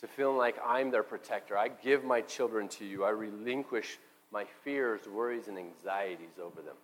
to 0.00 0.06
feeling 0.06 0.36
like 0.36 0.56
I'm 0.64 0.90
their 0.90 1.02
protector. 1.02 1.56
I 1.56 1.68
give 1.68 2.04
my 2.04 2.20
children 2.20 2.68
to 2.68 2.84
you. 2.84 3.04
I 3.04 3.10
relinquish 3.10 3.98
my 4.30 4.44
fears, 4.62 5.00
worries, 5.08 5.48
and 5.48 5.58
anxieties 5.58 6.38
over 6.42 6.60
them. 6.60 6.76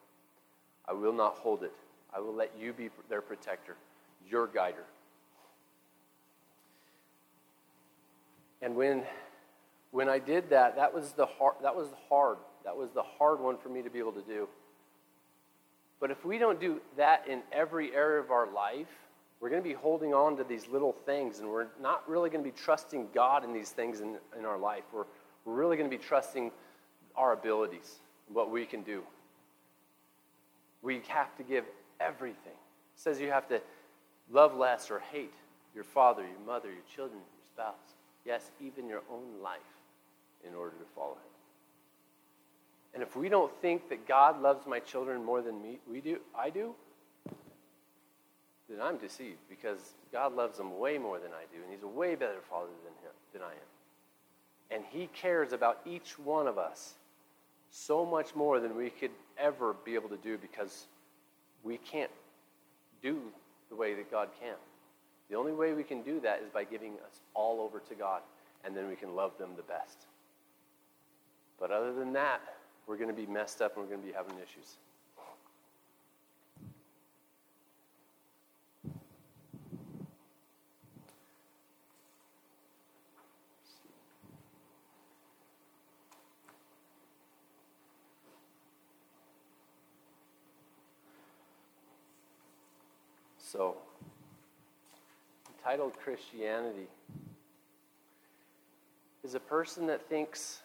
I 0.88 0.92
will 0.92 1.12
not 1.12 1.36
hold 1.36 1.62
it. 1.62 1.72
I 2.14 2.20
will 2.20 2.34
let 2.34 2.52
you 2.58 2.72
be 2.72 2.90
their 3.08 3.20
protector, 3.20 3.76
your 4.28 4.46
guider. 4.46 4.84
And 8.62 8.76
when 8.76 9.04
when 9.94 10.08
I 10.08 10.18
did 10.18 10.50
that, 10.50 10.74
that 10.74 10.92
was 10.92 11.12
the 11.12 11.26
hard, 11.26 11.54
that 11.62 11.76
was 11.76 11.88
the 11.88 11.96
hard. 12.08 12.38
That 12.64 12.76
was 12.76 12.90
the 12.90 13.04
hard 13.04 13.38
one 13.38 13.56
for 13.56 13.68
me 13.68 13.80
to 13.82 13.90
be 13.90 14.00
able 14.00 14.10
to 14.10 14.22
do. 14.22 14.48
But 16.00 16.10
if 16.10 16.24
we 16.24 16.36
don't 16.36 16.60
do 16.60 16.80
that 16.96 17.28
in 17.28 17.42
every 17.52 17.94
area 17.94 18.20
of 18.20 18.32
our 18.32 18.50
life, 18.50 18.88
we're 19.40 19.50
going 19.50 19.62
to 19.62 19.68
be 19.68 19.74
holding 19.74 20.12
on 20.12 20.36
to 20.38 20.44
these 20.44 20.66
little 20.66 20.96
things, 21.06 21.38
and 21.38 21.48
we're 21.48 21.68
not 21.80 22.02
really 22.08 22.28
going 22.28 22.42
to 22.42 22.50
be 22.50 22.56
trusting 22.56 23.06
God 23.14 23.44
in 23.44 23.52
these 23.52 23.70
things 23.70 24.00
in, 24.00 24.16
in 24.36 24.44
our 24.44 24.58
life. 24.58 24.82
We're, 24.92 25.04
we're 25.44 25.54
really 25.54 25.76
going 25.76 25.88
to 25.88 25.96
be 25.96 26.02
trusting 26.02 26.50
our 27.14 27.32
abilities, 27.32 28.00
what 28.32 28.50
we 28.50 28.66
can 28.66 28.82
do. 28.82 29.04
We 30.84 31.00
have 31.08 31.34
to 31.38 31.42
give 31.42 31.64
everything. 31.98 32.52
It 32.52 33.00
says 33.00 33.20
you 33.20 33.30
have 33.30 33.48
to 33.48 33.60
love 34.30 34.56
less 34.56 34.90
or 34.90 35.00
hate 35.00 35.32
your 35.74 35.84
father, 35.84 36.22
your 36.22 36.46
mother, 36.46 36.68
your 36.68 36.84
children, 36.94 37.18
your 37.18 37.44
spouse. 37.52 37.96
Yes, 38.24 38.50
even 38.60 38.86
your 38.86 39.02
own 39.10 39.42
life 39.42 39.58
in 40.46 40.54
order 40.54 40.76
to 40.76 40.84
follow 40.94 41.14
him. 41.14 41.34
And 42.94 43.02
if 43.02 43.16
we 43.16 43.28
don't 43.28 43.52
think 43.60 43.88
that 43.88 44.06
God 44.06 44.40
loves 44.40 44.66
my 44.66 44.78
children 44.78 45.24
more 45.24 45.42
than 45.42 45.60
me, 45.60 45.78
we 45.90 46.00
do, 46.00 46.18
I 46.38 46.50
do, 46.50 46.74
then 48.68 48.80
I'm 48.80 48.98
deceived 48.98 49.40
because 49.48 49.94
God 50.12 50.36
loves 50.36 50.58
them 50.58 50.78
way 50.78 50.96
more 50.96 51.18
than 51.18 51.32
I 51.32 51.42
do, 51.52 51.62
and 51.62 51.72
He's 51.72 51.82
a 51.82 51.88
way 51.88 52.14
better 52.14 52.40
father 52.48 52.70
than 52.84 52.92
him 53.02 53.12
than 53.32 53.42
I 53.42 53.52
am. 53.52 53.70
And 54.70 54.84
He 54.90 55.08
cares 55.08 55.52
about 55.52 55.80
each 55.84 56.18
one 56.18 56.46
of 56.46 56.56
us 56.56 56.94
so 57.74 58.06
much 58.06 58.36
more 58.36 58.60
than 58.60 58.76
we 58.76 58.88
could 58.88 59.10
ever 59.36 59.74
be 59.84 59.96
able 59.96 60.08
to 60.08 60.16
do 60.18 60.38
because 60.38 60.86
we 61.64 61.76
can't 61.78 62.10
do 63.02 63.20
the 63.68 63.74
way 63.74 63.94
that 63.94 64.10
God 64.12 64.28
can. 64.40 64.54
The 65.28 65.36
only 65.36 65.52
way 65.52 65.72
we 65.72 65.82
can 65.82 66.02
do 66.02 66.20
that 66.20 66.40
is 66.40 66.48
by 66.50 66.62
giving 66.62 66.92
us 66.92 67.20
all 67.34 67.60
over 67.60 67.80
to 67.80 67.94
God, 67.96 68.22
and 68.64 68.76
then 68.76 68.88
we 68.88 68.94
can 68.94 69.16
love 69.16 69.36
them 69.38 69.50
the 69.56 69.62
best. 69.64 70.06
But 71.58 71.72
other 71.72 71.92
than 71.92 72.12
that, 72.12 72.40
we're 72.86 72.96
going 72.96 73.08
to 73.08 73.14
be 73.14 73.26
messed 73.26 73.60
up 73.60 73.76
and 73.76 73.84
we're 73.84 73.90
going 73.90 74.02
to 74.02 74.06
be 74.06 74.14
having 74.14 74.36
issues. 74.36 74.76
So, 93.54 93.76
entitled 95.58 95.92
Christianity 96.02 96.88
is 99.22 99.36
a 99.36 99.40
person 99.40 99.86
that 99.86 100.08
thinks 100.08 100.58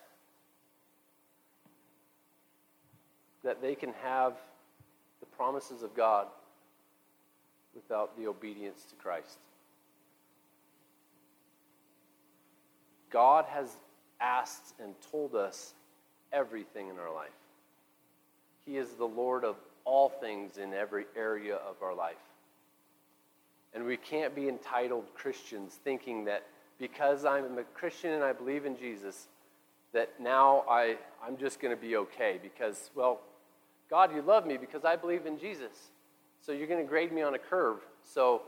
that 3.43 3.61
they 3.61 3.75
can 3.75 3.93
have 4.01 4.33
the 5.19 5.27
promises 5.27 5.83
of 5.83 5.95
God 5.95 6.25
without 7.75 8.17
the 8.17 8.25
obedience 8.25 8.85
to 8.89 8.95
Christ. 8.95 9.37
God 13.11 13.45
has 13.49 13.69
asked 14.19 14.73
and 14.81 14.95
told 15.11 15.35
us 15.35 15.75
everything 16.33 16.89
in 16.89 16.97
our 16.97 17.13
life. 17.13 17.29
He 18.65 18.77
is 18.77 18.89
the 18.93 19.05
Lord 19.05 19.43
of 19.43 19.57
all 19.85 20.09
things 20.09 20.57
in 20.57 20.73
every 20.73 21.05
area 21.15 21.57
of 21.57 21.75
our 21.83 21.93
life. 21.93 22.15
And 23.73 23.85
we 23.85 23.97
can't 23.97 24.35
be 24.35 24.49
entitled 24.49 25.05
Christians 25.13 25.79
thinking 25.83 26.25
that 26.25 26.43
because 26.79 27.25
I'm 27.25 27.57
a 27.57 27.63
Christian 27.63 28.13
and 28.13 28.23
I 28.23 28.33
believe 28.33 28.65
in 28.65 28.77
Jesus, 28.77 29.27
that 29.93 30.19
now 30.19 30.63
I, 30.69 30.97
I'm 31.25 31.37
just 31.37 31.59
going 31.59 31.75
to 31.75 31.81
be 31.81 31.97
okay 31.97 32.39
because, 32.41 32.89
well, 32.95 33.21
God, 33.89 34.13
you 34.15 34.21
love 34.21 34.45
me 34.45 34.57
because 34.57 34.85
I 34.85 34.95
believe 34.95 35.25
in 35.25 35.37
Jesus. 35.37 35.91
So 36.41 36.51
you're 36.51 36.67
going 36.67 36.81
to 36.83 36.87
grade 36.87 37.11
me 37.11 37.21
on 37.21 37.33
a 37.33 37.39
curve. 37.39 37.79
So 38.03 38.43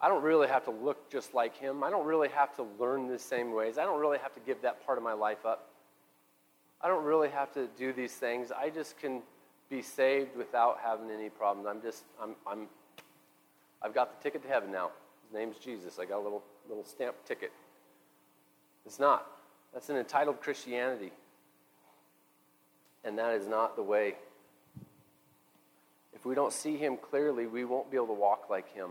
I 0.00 0.08
don't 0.08 0.22
really 0.22 0.48
have 0.48 0.64
to 0.64 0.70
look 0.70 1.10
just 1.10 1.34
like 1.34 1.56
him. 1.56 1.82
I 1.82 1.90
don't 1.90 2.06
really 2.06 2.28
have 2.28 2.54
to 2.56 2.66
learn 2.78 3.08
the 3.08 3.18
same 3.18 3.52
ways. 3.52 3.78
I 3.78 3.84
don't 3.84 4.00
really 4.00 4.18
have 4.18 4.32
to 4.34 4.40
give 4.40 4.62
that 4.62 4.84
part 4.86 4.98
of 4.98 5.04
my 5.04 5.12
life 5.12 5.44
up. 5.44 5.70
I 6.80 6.86
don't 6.86 7.04
really 7.04 7.28
have 7.28 7.52
to 7.54 7.68
do 7.76 7.92
these 7.92 8.12
things. 8.12 8.52
I 8.52 8.70
just 8.70 8.98
can 8.98 9.22
be 9.68 9.82
saved 9.82 10.36
without 10.36 10.78
having 10.82 11.10
any 11.10 11.28
problems. 11.28 11.66
I'm 11.68 11.82
just, 11.82 12.04
I'm, 12.22 12.36
I'm, 12.46 12.68
I've 13.82 13.94
got 13.94 14.16
the 14.16 14.22
ticket 14.22 14.42
to 14.42 14.48
heaven 14.48 14.72
now. 14.72 14.90
His 15.24 15.34
name's 15.34 15.58
Jesus. 15.58 15.98
I 15.98 16.04
got 16.04 16.18
a 16.18 16.24
little, 16.24 16.42
little 16.68 16.84
stamp 16.84 17.16
ticket. 17.26 17.52
It's 18.86 18.98
not. 18.98 19.26
That's 19.72 19.88
an 19.90 19.96
entitled 19.96 20.40
Christianity. 20.40 21.12
And 23.04 23.18
that 23.18 23.34
is 23.34 23.46
not 23.46 23.76
the 23.76 23.82
way. 23.82 24.16
If 26.14 26.24
we 26.24 26.34
don't 26.34 26.52
see 26.52 26.76
him 26.76 26.96
clearly, 26.96 27.46
we 27.46 27.64
won't 27.64 27.90
be 27.90 27.96
able 27.96 28.08
to 28.08 28.12
walk 28.14 28.50
like 28.50 28.72
him. 28.74 28.90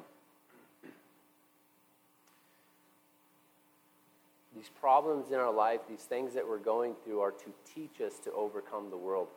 These 4.55 4.69
problems 4.79 5.31
in 5.31 5.35
our 5.35 5.51
life, 5.51 5.81
these 5.89 6.03
things 6.03 6.33
that 6.33 6.47
we're 6.47 6.57
going 6.57 6.95
through, 7.03 7.19
are 7.19 7.31
to 7.31 7.53
teach 7.75 8.01
us 8.01 8.17
to 8.19 8.31
overcome 8.31 8.89
the 8.89 8.97
world. 8.97 9.27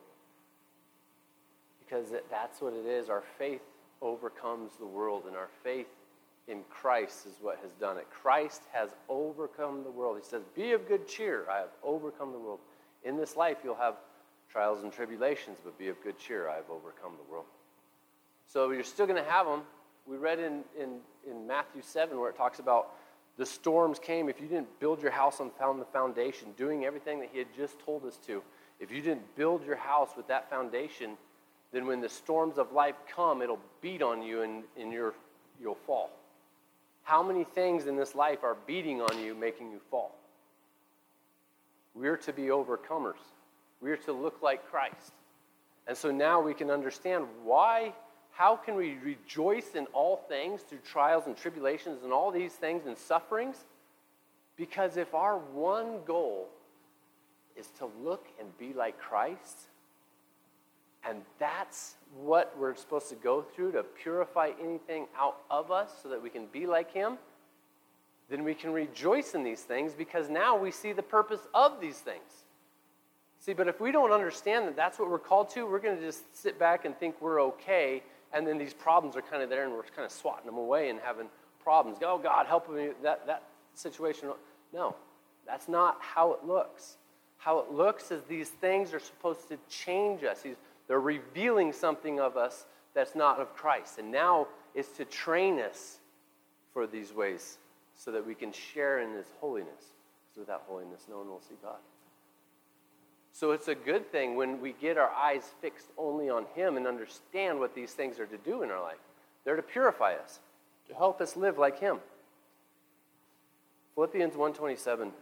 Because 1.79 2.07
that's 2.29 2.61
what 2.61 2.73
it 2.73 2.85
is. 2.85 3.09
Our 3.09 3.23
faith 3.37 3.61
overcomes 4.01 4.71
the 4.79 4.85
world, 4.85 5.23
and 5.27 5.35
our 5.35 5.49
faith 5.63 5.87
in 6.47 6.63
Christ 6.69 7.25
is 7.25 7.33
what 7.41 7.59
has 7.61 7.71
done 7.73 7.97
it. 7.97 8.07
Christ 8.09 8.63
has 8.73 8.89
overcome 9.09 9.83
the 9.83 9.91
world. 9.91 10.17
He 10.17 10.27
says, 10.27 10.43
Be 10.55 10.71
of 10.71 10.87
good 10.87 11.07
cheer. 11.07 11.45
I 11.49 11.59
have 11.59 11.69
overcome 11.83 12.31
the 12.31 12.39
world. 12.39 12.59
In 13.03 13.17
this 13.17 13.35
life, 13.35 13.57
you'll 13.63 13.75
have 13.75 13.95
trials 14.51 14.83
and 14.83 14.91
tribulations, 14.91 15.59
but 15.63 15.77
be 15.77 15.87
of 15.87 16.01
good 16.03 16.17
cheer. 16.17 16.49
I 16.49 16.55
have 16.55 16.69
overcome 16.69 17.13
the 17.17 17.31
world. 17.31 17.45
So 18.47 18.71
you're 18.71 18.83
still 18.83 19.07
going 19.07 19.23
to 19.23 19.29
have 19.29 19.45
them. 19.45 19.61
We 20.05 20.17
read 20.17 20.39
in, 20.39 20.63
in, 20.77 20.97
in 21.29 21.47
Matthew 21.47 21.81
7 21.81 22.19
where 22.19 22.29
it 22.29 22.35
talks 22.35 22.59
about 22.59 22.89
the 23.37 23.45
storms 23.45 23.97
came, 23.97 24.27
if 24.27 24.41
you 24.41 24.47
didn't 24.47 24.79
build 24.79 25.01
your 25.01 25.11
house 25.11 25.39
on 25.39 25.51
the 25.79 25.85
foundation, 25.85 26.49
doing 26.57 26.85
everything 26.85 27.19
that 27.21 27.29
he 27.31 27.39
had 27.39 27.47
just 27.55 27.79
told 27.79 28.05
us 28.05 28.17
to, 28.27 28.43
if 28.79 28.91
you 28.91 29.01
didn't 29.01 29.35
build 29.35 29.65
your 29.65 29.77
house 29.77 30.09
with 30.17 30.27
that 30.27 30.49
foundation, 30.49 31.11
then 31.71 31.87
when 31.87 32.01
the 32.01 32.09
storms 32.09 32.57
of 32.57 32.71
life 32.71 32.95
come, 33.13 33.41
it'll 33.41 33.59
beat 33.81 34.01
on 34.01 34.21
you 34.21 34.41
and, 34.41 34.63
and 34.77 34.91
you 34.91 35.13
you'll 35.61 35.75
fall. 35.75 36.11
How 37.03 37.23
many 37.23 37.43
things 37.43 37.87
in 37.87 37.95
this 37.95 38.15
life 38.15 38.43
are 38.43 38.57
beating 38.65 39.01
on 39.01 39.19
you, 39.19 39.35
making 39.35 39.71
you 39.71 39.79
fall? 39.89 40.15
We're 41.93 42.17
to 42.17 42.33
be 42.33 42.43
overcomers. 42.43 43.19
We're 43.81 43.97
to 43.97 44.13
look 44.13 44.41
like 44.41 44.69
Christ. 44.69 45.13
And 45.87 45.97
so 45.97 46.11
now 46.11 46.41
we 46.41 46.53
can 46.53 46.69
understand 46.69 47.25
why 47.43 47.93
how 48.31 48.55
can 48.55 48.75
we 48.75 48.97
rejoice 49.03 49.75
in 49.75 49.85
all 49.87 50.17
things 50.29 50.61
through 50.61 50.79
trials 50.79 51.27
and 51.27 51.35
tribulations 51.35 52.03
and 52.03 52.13
all 52.13 52.31
these 52.31 52.53
things 52.53 52.85
and 52.87 52.97
sufferings? 52.97 53.57
Because 54.55 54.97
if 54.97 55.13
our 55.13 55.37
one 55.37 55.99
goal 56.05 56.47
is 57.57 57.67
to 57.79 57.89
look 58.01 58.27
and 58.39 58.57
be 58.57 58.73
like 58.73 58.97
Christ, 58.97 59.57
and 61.07 61.21
that's 61.39 61.95
what 62.23 62.53
we're 62.57 62.75
supposed 62.75 63.09
to 63.09 63.15
go 63.15 63.41
through 63.41 63.71
to 63.73 63.83
purify 63.83 64.51
anything 64.61 65.07
out 65.17 65.37
of 65.49 65.71
us 65.71 65.91
so 66.01 66.09
that 66.09 66.21
we 66.21 66.29
can 66.29 66.45
be 66.47 66.67
like 66.67 66.93
Him, 66.93 67.17
then 68.29 68.43
we 68.43 68.53
can 68.53 68.71
rejoice 68.71 69.33
in 69.33 69.43
these 69.43 69.61
things 69.61 69.93
because 69.93 70.29
now 70.29 70.57
we 70.57 70.71
see 70.71 70.93
the 70.93 71.03
purpose 71.03 71.41
of 71.53 71.81
these 71.81 71.97
things. 71.97 72.45
See, 73.39 73.53
but 73.53 73.67
if 73.67 73.81
we 73.81 73.91
don't 73.91 74.11
understand 74.11 74.67
that 74.67 74.75
that's 74.75 74.99
what 74.99 75.09
we're 75.09 75.19
called 75.19 75.49
to, 75.51 75.65
we're 75.65 75.79
going 75.79 75.97
to 75.97 76.05
just 76.05 76.37
sit 76.37 76.59
back 76.59 76.85
and 76.85 76.97
think 76.97 77.19
we're 77.19 77.41
okay 77.41 78.03
and 78.33 78.47
then 78.47 78.57
these 78.57 78.73
problems 78.73 79.15
are 79.15 79.21
kind 79.21 79.43
of 79.43 79.49
there 79.49 79.65
and 79.65 79.73
we're 79.73 79.83
kind 79.83 80.05
of 80.05 80.11
swatting 80.11 80.45
them 80.45 80.57
away 80.57 80.89
and 80.89 80.99
having 80.99 81.27
problems. 81.61 81.97
Oh, 82.01 82.17
God, 82.17 82.45
help 82.47 82.71
me, 82.71 82.89
that, 83.03 83.25
that 83.27 83.43
situation. 83.73 84.29
No, 84.73 84.95
that's 85.45 85.67
not 85.67 85.97
how 85.99 86.33
it 86.33 86.45
looks. 86.45 86.97
How 87.37 87.59
it 87.59 87.71
looks 87.71 88.11
is 88.11 88.23
these 88.23 88.49
things 88.49 88.93
are 88.93 88.99
supposed 88.99 89.49
to 89.49 89.57
change 89.69 90.23
us. 90.23 90.45
They're 90.91 90.99
revealing 90.99 91.71
something 91.71 92.19
of 92.19 92.35
us 92.35 92.65
that's 92.93 93.15
not 93.15 93.39
of 93.39 93.55
Christ. 93.55 93.97
And 93.97 94.11
now 94.11 94.47
it's 94.75 94.89
to 94.97 95.05
train 95.05 95.57
us 95.57 95.99
for 96.73 96.85
these 96.85 97.13
ways 97.13 97.59
so 97.95 98.11
that 98.11 98.27
we 98.27 98.35
can 98.35 98.51
share 98.51 98.99
in 98.99 99.13
His 99.13 99.27
holiness. 99.39 99.69
Because 100.27 100.47
without 100.47 100.63
holiness, 100.67 101.05
no 101.09 101.19
one 101.19 101.29
will 101.29 101.39
see 101.39 101.55
God. 101.63 101.77
So 103.31 103.51
it's 103.51 103.69
a 103.69 103.73
good 103.73 104.11
thing 104.11 104.35
when 104.35 104.59
we 104.59 104.73
get 104.81 104.97
our 104.97 105.11
eyes 105.11 105.51
fixed 105.61 105.87
only 105.97 106.29
on 106.29 106.43
Him 106.55 106.75
and 106.75 106.85
understand 106.85 107.57
what 107.57 107.73
these 107.73 107.93
things 107.93 108.19
are 108.19 108.25
to 108.25 108.37
do 108.39 108.61
in 108.61 108.69
our 108.69 108.81
life. 108.81 108.99
They're 109.45 109.55
to 109.55 109.61
purify 109.61 110.15
us, 110.15 110.41
to 110.89 110.93
help 110.93 111.21
us 111.21 111.37
live 111.37 111.57
like 111.57 111.79
Him. 111.79 111.99
Philippians 113.95 114.33
127. 114.33 115.13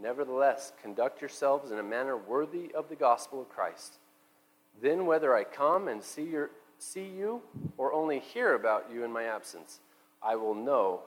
Nevertheless, 0.00 0.72
conduct 0.82 1.20
yourselves 1.20 1.70
in 1.70 1.78
a 1.78 1.82
manner 1.82 2.16
worthy 2.16 2.70
of 2.74 2.88
the 2.88 2.96
gospel 2.96 3.40
of 3.40 3.48
Christ. 3.48 3.94
Then, 4.82 5.06
whether 5.06 5.34
I 5.34 5.44
come 5.44 5.88
and 5.88 6.02
see, 6.02 6.24
your, 6.24 6.50
see 6.78 7.06
you 7.06 7.42
or 7.78 7.92
only 7.92 8.18
hear 8.18 8.54
about 8.54 8.90
you 8.92 9.04
in 9.04 9.12
my 9.12 9.24
absence, 9.24 9.80
I 10.22 10.36
will 10.36 10.54
know 10.54 11.00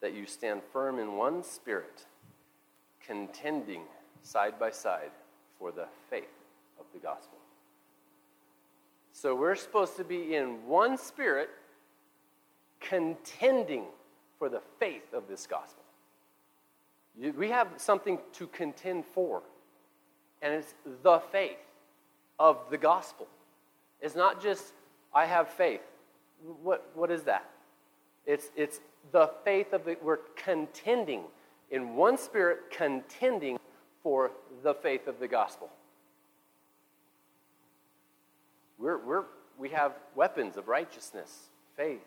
that 0.00 0.14
you 0.14 0.26
stand 0.26 0.62
firm 0.72 0.98
in 0.98 1.16
one 1.16 1.42
spirit, 1.42 2.06
contending 3.04 3.82
side 4.22 4.58
by 4.58 4.70
side 4.70 5.10
for 5.58 5.72
the 5.72 5.86
faith 6.08 6.24
of 6.78 6.86
the 6.92 7.00
gospel. 7.00 7.38
So 9.12 9.34
we're 9.34 9.56
supposed 9.56 9.96
to 9.96 10.04
be 10.04 10.36
in 10.36 10.66
one 10.66 10.98
spirit, 10.98 11.48
contending 12.80 13.84
for 14.38 14.48
the 14.48 14.60
faith 14.78 15.14
of 15.14 15.26
this 15.26 15.46
gospel. 15.46 15.82
We 17.18 17.48
have 17.48 17.68
something 17.78 18.18
to 18.34 18.46
contend 18.48 19.04
for, 19.06 19.42
and 20.42 20.52
it's 20.52 20.74
the 21.02 21.20
faith 21.32 21.56
of 22.38 22.58
the 22.70 22.76
gospel. 22.76 23.26
It's 24.00 24.14
not 24.14 24.42
just, 24.42 24.74
I 25.14 25.24
have 25.24 25.48
faith. 25.48 25.80
What, 26.62 26.90
what 26.94 27.10
is 27.10 27.22
that? 27.22 27.48
It's, 28.26 28.50
it's 28.54 28.80
the 29.12 29.30
faith 29.44 29.72
of 29.72 29.84
the, 29.84 29.96
we're 30.02 30.18
contending 30.36 31.22
in 31.70 31.96
one 31.96 32.18
spirit, 32.18 32.70
contending 32.70 33.58
for 34.02 34.30
the 34.62 34.74
faith 34.74 35.06
of 35.06 35.18
the 35.18 35.28
gospel. 35.28 35.70
We're, 38.78 38.98
we're, 38.98 39.24
we 39.58 39.70
have 39.70 39.92
weapons 40.14 40.56
of 40.56 40.68
righteousness, 40.68 41.48
faith, 41.76 42.04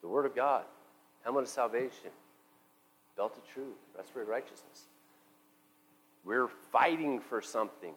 the 0.00 0.08
word 0.08 0.24
of 0.24 0.34
God, 0.34 0.64
helmet 1.22 1.44
of 1.44 1.48
salvation, 1.48 2.10
belt 3.18 3.36
of 3.36 3.46
truth, 3.52 3.76
breastplate 3.94 4.22
of 4.22 4.28
righteousness. 4.28 4.86
We're 6.24 6.48
fighting 6.72 7.20
for 7.20 7.42
something. 7.42 7.92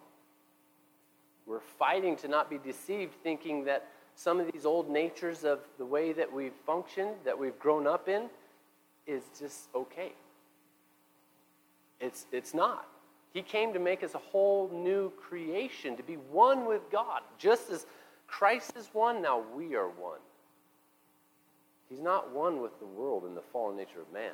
We're 1.46 1.60
fighting 1.60 2.18
to 2.18 2.28
not 2.28 2.50
be 2.50 2.58
deceived, 2.58 3.14
thinking 3.24 3.66
that 3.66 3.88
some 4.16 4.40
of 4.40 4.52
these 4.52 4.66
old 4.66 4.90
natures 4.90 5.44
of 5.44 5.60
the 5.78 5.86
way 5.86 6.12
that 6.12 6.32
we've 6.32 6.56
functioned, 6.66 7.12
that 7.24 7.38
we've 7.38 7.58
grown 7.60 7.88
up 7.88 8.10
in, 8.10 8.30
is 9.08 9.24
just 9.40 9.70
okay. 9.76 10.12
It's, 12.00 12.26
it's 12.32 12.54
not. 12.54 12.88
He 13.34 13.42
came 13.42 13.74
to 13.74 13.80
make 13.80 14.04
us 14.04 14.16
a 14.16 14.20
whole 14.20 14.70
new 14.74 15.12
creation, 15.12 15.96
to 15.98 16.04
be 16.04 16.16
one 16.16 16.66
with 16.66 16.82
God. 16.92 17.22
Just 17.38 17.70
as 17.70 17.86
Christ 18.28 18.74
is 18.76 18.90
one, 18.92 19.22
now 19.22 19.44
we 19.56 19.76
are 19.76 19.88
one. 19.88 20.20
He's 21.90 22.00
not 22.00 22.34
one 22.34 22.62
with 22.62 22.78
the 22.80 22.86
world 22.86 23.24
and 23.24 23.38
the 23.38 23.44
fallen 23.54 23.78
nature 23.78 24.02
of 24.02 24.12
man. 24.12 24.34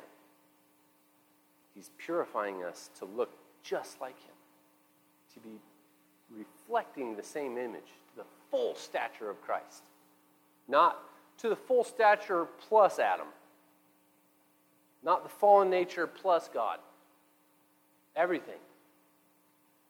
He's 1.78 1.90
purifying 1.96 2.64
us 2.64 2.90
to 2.98 3.04
look 3.04 3.30
just 3.62 4.00
like 4.00 4.18
Him, 4.24 4.34
to 5.34 5.40
be 5.40 5.60
reflecting 6.36 7.14
the 7.14 7.22
same 7.22 7.56
image, 7.56 7.86
the 8.16 8.24
full 8.50 8.74
stature 8.74 9.30
of 9.30 9.40
Christ. 9.42 9.84
Not 10.66 10.98
to 11.38 11.48
the 11.48 11.54
full 11.54 11.84
stature 11.84 12.48
plus 12.68 12.98
Adam, 12.98 13.28
not 15.04 15.22
the 15.22 15.28
fallen 15.28 15.70
nature 15.70 16.08
plus 16.08 16.50
God. 16.52 16.80
Everything. 18.16 18.58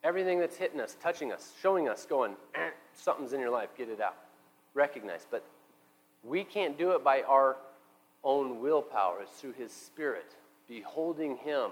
Everything 0.05 0.39
that's 0.39 0.59
hitting 0.59 0.83
us, 0.83 0.95
touching 1.03 1.33
us, 1.33 1.55
showing 1.63 1.89
us, 1.89 2.05
going, 2.05 2.37
eh, 2.55 2.69
something's 2.93 3.33
in 3.33 3.41
your 3.41 3.49
life, 3.49 3.71
get 3.79 3.89
it 3.89 4.03
out. 4.03 4.15
Recognize. 4.75 5.27
But 5.31 5.43
we 6.23 6.45
can't 6.45 6.77
do 6.77 6.91
it 6.91 7.03
by 7.03 7.23
our 7.23 7.57
own 8.23 8.61
willpower, 8.61 9.23
it's 9.23 9.41
through 9.41 9.53
His 9.53 9.73
Spirit. 9.73 10.37
Beholding 10.69 11.37
Him 11.39 11.71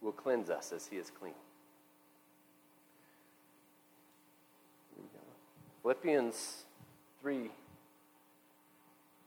will 0.00 0.12
cleanse 0.12 0.50
us 0.50 0.72
as 0.72 0.86
He 0.86 0.96
is 0.96 1.10
clean. 1.10 1.34
Philippians 5.82 6.64
3 7.22 7.50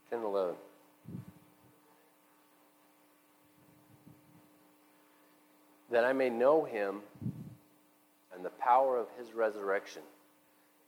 10 0.09 0.19
11. 0.23 0.55
That 5.89 6.05
I 6.05 6.13
may 6.13 6.29
know 6.29 6.63
him 6.63 7.01
and 8.33 8.45
the 8.45 8.51
power 8.51 8.97
of 8.97 9.07
his 9.17 9.33
resurrection 9.33 10.03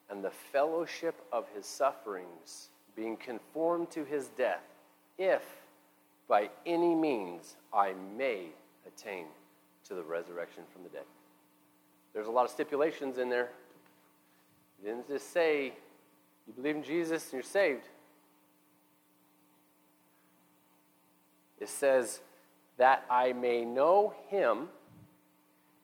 and 0.09 0.23
the 0.23 0.31
fellowship 0.31 1.15
of 1.31 1.45
his 1.55 1.65
sufferings, 1.65 2.69
being 2.95 3.17
conformed 3.17 3.89
to 3.91 4.03
his 4.03 4.27
death, 4.29 4.63
if 5.17 5.43
by 6.27 6.49
any 6.65 6.95
means 6.95 7.55
I 7.73 7.93
may 8.17 8.47
attain 8.87 9.25
to 9.87 9.93
the 9.93 10.03
resurrection 10.03 10.63
from 10.73 10.83
the 10.83 10.89
dead. 10.89 11.03
There's 12.13 12.27
a 12.27 12.31
lot 12.31 12.45
of 12.45 12.51
stipulations 12.51 13.17
in 13.17 13.29
there. 13.29 13.49
He 14.79 14.87
didn't 14.87 15.07
just 15.07 15.31
say, 15.31 15.73
you 16.47 16.53
believe 16.53 16.75
in 16.75 16.83
Jesus 16.83 17.23
and 17.25 17.33
you're 17.33 17.43
saved. 17.43 17.87
It 21.59 21.69
says, 21.69 22.19
that 22.77 23.05
I 23.09 23.33
may 23.33 23.63
know 23.63 24.13
him 24.27 24.67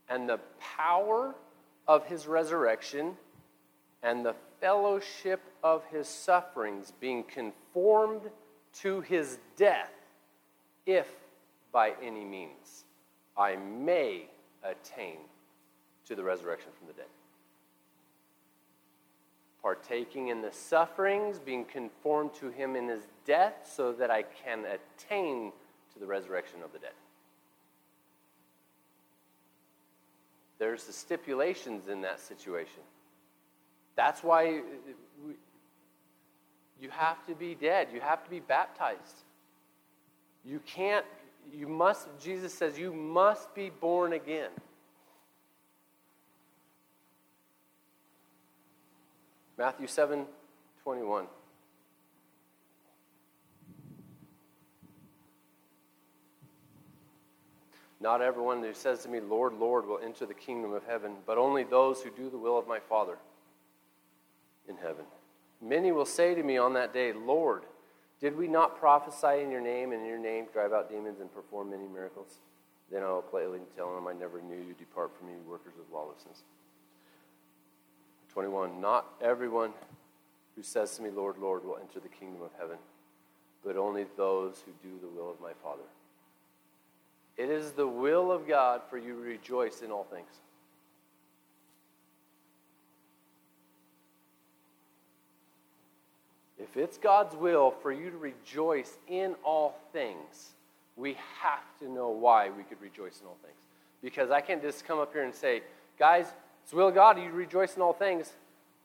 and 0.10 0.28
the 0.28 0.40
power 0.60 1.36
of 1.88 2.06
his 2.06 2.28
resurrection 2.28 3.16
and 4.04 4.26
the 4.26 4.36
fellowship 4.60 5.42
of 5.64 5.84
his 5.86 6.08
sufferings, 6.08 6.92
being 7.00 7.24
conformed 7.24 8.22
to 8.74 9.02
his 9.02 9.38
death, 9.56 9.92
if 10.86 11.08
by 11.72 11.94
any 12.02 12.24
means 12.26 12.86
I 13.38 13.56
may 13.56 14.28
attain 14.64 15.18
to 16.08 16.16
the 16.16 16.24
resurrection 16.24 16.70
from 16.78 16.88
the 16.88 16.94
dead 16.94 17.08
partaking 19.62 20.30
in 20.30 20.42
the 20.42 20.52
sufferings, 20.52 21.40
being 21.40 21.66
conformed 21.66 22.34
to 22.34 22.50
him 22.50 22.76
in 22.76 22.88
his 22.88 23.08
death, 23.26 23.70
so 23.76 23.94
that 23.94 24.10
I 24.10 24.24
can 24.24 24.66
attain 24.66 25.52
to 25.94 26.00
the 26.00 26.08
resurrection 26.08 26.62
of 26.64 26.74
the 26.74 26.80
dead. 26.80 26.94
There's 30.58 30.86
the 30.86 30.94
stipulations 30.94 31.88
in 31.88 32.02
that 32.02 32.20
situation. 32.20 32.82
That's 33.96 34.24
why 34.24 34.62
you 36.80 36.90
have 36.90 37.24
to 37.28 37.36
be 37.36 37.56
dead. 37.56 37.90
You 37.94 38.00
have 38.00 38.24
to 38.24 38.30
be 38.30 38.40
baptized. 38.40 39.24
You 40.46 40.60
can't, 40.66 41.06
you 41.54 41.68
must, 41.68 42.08
Jesus 42.20 42.54
says, 42.54 42.78
you 42.78 42.94
must 42.94 43.54
be 43.54 43.70
born 43.70 44.14
again. 44.14 44.50
Matthew 49.58 49.88
7 49.88 50.26
21. 50.84 51.26
Not 58.00 58.24
everyone 58.24 58.64
who 58.64 58.74
says 58.74 59.04
to 59.04 59.10
me, 59.10 59.20
Lord, 59.20 59.54
Lord, 59.54 59.86
will 59.86 60.00
enter 60.04 60.26
the 60.26 60.34
kingdom 60.34 60.74
of 60.74 60.84
heaven, 60.86 61.14
but 61.28 61.38
only 61.38 61.64
those 61.64 62.02
who 62.02 62.10
do 62.10 62.32
the 62.32 62.38
will 62.38 62.58
of 62.58 62.68
my 62.68 62.80
Father 62.80 63.20
in 64.68 64.76
heaven. 64.78 65.06
Many 65.62 65.92
will 65.92 66.08
say 66.08 66.34
to 66.34 66.42
me 66.42 66.58
on 66.58 66.74
that 66.74 66.94
day, 66.94 67.14
Lord, 67.14 67.62
did 68.22 68.38
we 68.38 68.48
not 68.48 68.80
prophesy 68.80 69.44
in 69.44 69.50
your 69.50 69.62
name 69.62 69.92
and 69.92 70.02
in 70.02 70.08
your 70.08 70.20
name 70.20 70.46
drive 70.54 70.74
out 70.74 70.90
demons 70.90 71.20
and 71.20 71.34
perform 71.34 71.72
many 71.72 71.88
miracles? 71.88 72.38
Then 72.92 73.04
I 73.04 73.10
will 73.10 73.22
plainly 73.22 73.60
tell 73.76 73.96
them, 73.96 74.08
I 74.08 74.14
never 74.14 74.42
knew 74.42 74.58
you. 74.58 74.76
Depart 74.78 75.12
from 75.18 75.28
me, 75.28 75.34
workers 75.48 75.74
of 75.80 75.92
lawlessness. 75.94 76.44
21 78.34 78.80
Not 78.80 79.06
everyone 79.22 79.74
who 80.56 80.64
says 80.64 80.96
to 80.98 81.02
me, 81.02 81.10
Lord, 81.10 81.38
Lord, 81.38 81.66
will 81.66 81.78
enter 81.78 82.00
the 82.00 82.10
kingdom 82.10 82.42
of 82.42 82.52
heaven, 82.60 82.78
but 83.66 83.78
only 83.78 84.06
those 84.18 84.62
who 84.66 84.72
do 84.88 85.00
the 85.02 85.08
will 85.08 85.32
of 85.32 85.40
my 85.42 85.54
Father. 85.64 85.84
It 87.38 87.50
is 87.50 87.72
the 87.72 87.88
will 87.88 88.32
of 88.32 88.48
God 88.48 88.82
for 88.90 88.98
you 88.98 89.16
to 89.16 89.22
rejoice 89.22 89.82
in 89.82 89.90
all 89.90 90.04
things. 90.04 90.30
If 96.72 96.78
it's 96.78 96.98
God's 96.98 97.36
will 97.36 97.72
for 97.82 97.92
you 97.92 98.10
to 98.10 98.18
rejoice 98.18 98.98
in 99.10 99.36
all 99.44 99.78
things, 99.92 100.52
we 100.96 101.18
have 101.42 101.78
to 101.80 101.92
know 101.92 102.10
why 102.10 102.50
we 102.50 102.64
could 102.64 102.82
rejoice 102.82 103.20
in 103.20 103.28
all 103.28 103.38
things. 103.44 103.58
Because 104.02 104.32
I 104.32 104.40
can't 104.40 104.62
just 104.62 104.86
come 104.86 104.98
up 104.98 105.12
here 105.12 105.24
and 105.24 105.36
say, 105.36 105.64
guys, 106.00 106.28
it's 106.64 106.72
will 106.72 106.88
of 106.88 106.96
God, 106.96 107.22
you 107.22 107.30
rejoice 107.32 107.76
in 107.76 107.82
all 107.82 107.92
things. 107.92 108.32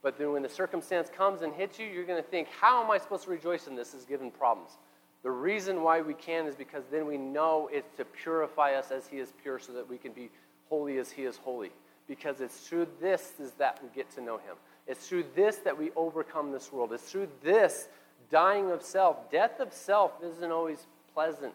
But 0.02 0.18
then 0.18 0.32
when 0.32 0.42
the 0.42 0.48
circumstance 0.48 1.08
comes 1.16 1.42
and 1.42 1.52
hits 1.54 1.78
you, 1.78 1.86
you're 1.86 2.04
going 2.04 2.20
to 2.20 2.28
think, 2.28 2.48
how 2.48 2.82
am 2.82 2.90
I 2.90 2.98
supposed 2.98 3.24
to 3.24 3.30
rejoice 3.30 3.68
in 3.68 3.76
this 3.76 3.94
is 3.94 4.04
given 4.04 4.32
problems? 4.32 4.78
The 5.22 5.30
reason 5.30 5.82
why 5.82 6.00
we 6.00 6.14
can 6.14 6.46
is 6.46 6.56
because 6.56 6.84
then 6.90 7.06
we 7.06 7.16
know 7.16 7.68
it's 7.72 7.96
to 7.98 8.04
purify 8.04 8.74
us 8.74 8.90
as 8.90 9.06
He 9.06 9.18
is 9.18 9.32
pure 9.42 9.60
so 9.60 9.72
that 9.72 9.88
we 9.88 9.96
can 9.96 10.12
be 10.12 10.30
holy 10.68 10.98
as 10.98 11.10
He 11.10 11.22
is 11.22 11.36
holy. 11.36 11.70
Because 12.08 12.40
it's 12.40 12.58
through 12.68 12.88
this 13.00 13.34
is 13.40 13.52
that 13.52 13.78
we 13.82 13.88
get 13.94 14.10
to 14.14 14.20
know 14.20 14.38
Him. 14.38 14.56
It's 14.86 15.08
through 15.08 15.24
this 15.34 15.56
that 15.58 15.76
we 15.76 15.90
overcome 15.96 16.52
this 16.52 16.72
world. 16.72 16.92
It's 16.92 17.10
through 17.10 17.28
this 17.42 17.88
dying 18.30 18.70
of 18.70 18.82
self. 18.82 19.30
Death 19.30 19.60
of 19.60 19.72
self 19.72 20.12
isn't 20.22 20.50
always 20.50 20.86
pleasant. 21.12 21.54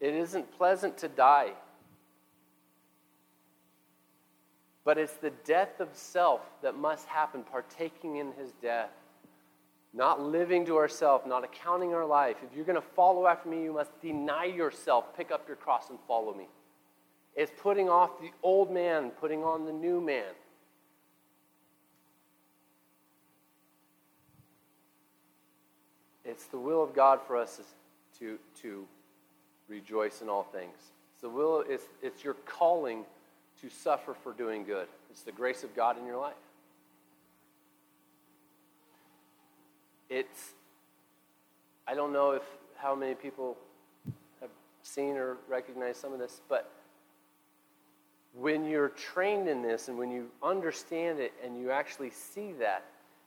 It 0.00 0.14
isn't 0.14 0.50
pleasant 0.58 0.98
to 0.98 1.08
die. 1.08 1.52
But 4.84 4.98
it's 4.98 5.14
the 5.14 5.30
death 5.44 5.80
of 5.80 5.88
self 5.94 6.42
that 6.62 6.76
must 6.76 7.06
happen, 7.06 7.42
partaking 7.42 8.16
in 8.16 8.32
his 8.32 8.52
death. 8.60 8.90
Not 9.94 10.20
living 10.20 10.66
to 10.66 10.76
ourselves, 10.76 11.24
not 11.26 11.44
accounting 11.44 11.94
our 11.94 12.04
life. 12.04 12.36
If 12.42 12.54
you're 12.54 12.66
going 12.66 12.74
to 12.76 12.86
follow 12.94 13.26
after 13.26 13.48
me, 13.48 13.62
you 13.62 13.72
must 13.72 13.98
deny 14.02 14.44
yourself, 14.44 15.16
pick 15.16 15.30
up 15.30 15.46
your 15.46 15.56
cross, 15.56 15.88
and 15.88 15.98
follow 16.06 16.34
me. 16.34 16.48
It's 17.34 17.52
putting 17.62 17.88
off 17.88 18.20
the 18.20 18.30
old 18.42 18.70
man, 18.70 19.10
putting 19.10 19.42
on 19.42 19.64
the 19.64 19.72
new 19.72 20.00
man. 20.00 20.32
It's 26.34 26.46
the 26.46 26.58
will 26.58 26.82
of 26.82 26.96
God 26.96 27.20
for 27.28 27.36
us 27.36 27.60
to, 28.18 28.40
to 28.62 28.84
rejoice 29.68 30.20
in 30.20 30.28
all 30.28 30.42
things. 30.42 30.74
It's 31.12 31.22
the 31.22 31.28
will, 31.28 31.62
it's, 31.68 31.84
it's 32.02 32.24
your 32.24 32.34
calling 32.44 33.04
to 33.60 33.70
suffer 33.70 34.14
for 34.14 34.32
doing 34.32 34.64
good. 34.64 34.88
It's 35.12 35.22
the 35.22 35.30
grace 35.30 35.62
of 35.62 35.76
God 35.76 35.96
in 35.96 36.04
your 36.04 36.18
life. 36.18 36.34
It's, 40.10 40.54
I 41.86 41.94
don't 41.94 42.12
know 42.12 42.32
if 42.32 42.42
how 42.78 42.96
many 42.96 43.14
people 43.14 43.56
have 44.40 44.50
seen 44.82 45.16
or 45.16 45.36
recognized 45.48 46.00
some 46.00 46.12
of 46.12 46.18
this, 46.18 46.40
but 46.48 46.68
when 48.36 48.64
you're 48.64 48.88
trained 48.88 49.46
in 49.48 49.62
this 49.62 49.86
and 49.86 49.96
when 49.96 50.10
you 50.10 50.26
understand 50.42 51.20
it 51.20 51.32
and 51.44 51.56
you 51.56 51.70
actually 51.70 52.10
see 52.10 52.54
that, 52.58 52.82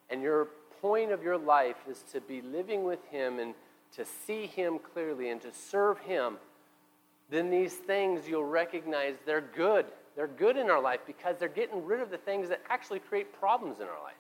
and 0.10 0.22
your 0.22 0.50
point 0.82 1.12
of 1.12 1.24
your 1.24 1.38
life 1.38 1.78
is 1.90 2.04
to 2.14 2.22
be 2.22 2.42
living 2.42 2.84
with 2.84 3.04
Him 3.12 3.40
and 3.40 3.54
to 3.96 4.06
see 4.26 4.46
Him 4.46 4.80
clearly 4.80 5.30
and 5.30 5.42
to 5.42 5.52
serve 5.52 6.00
Him, 6.00 6.38
then 7.30 7.50
these 7.50 7.74
things 7.74 8.28
you'll 8.28 8.46
recognize 8.46 9.16
they're 9.26 9.42
good. 9.42 9.86
They're 10.16 10.28
good 10.28 10.58
in 10.58 10.70
our 10.70 10.82
life 10.82 11.02
because 11.06 11.38
they're 11.38 11.48
getting 11.48 11.86
rid 11.86 12.02
of 12.02 12.10
the 12.10 12.18
things 12.18 12.50
that 12.50 12.62
actually 12.70 13.00
create 13.00 13.38
problems 13.40 13.80
in 13.80 13.86
our 13.86 14.04
life. 14.04 14.16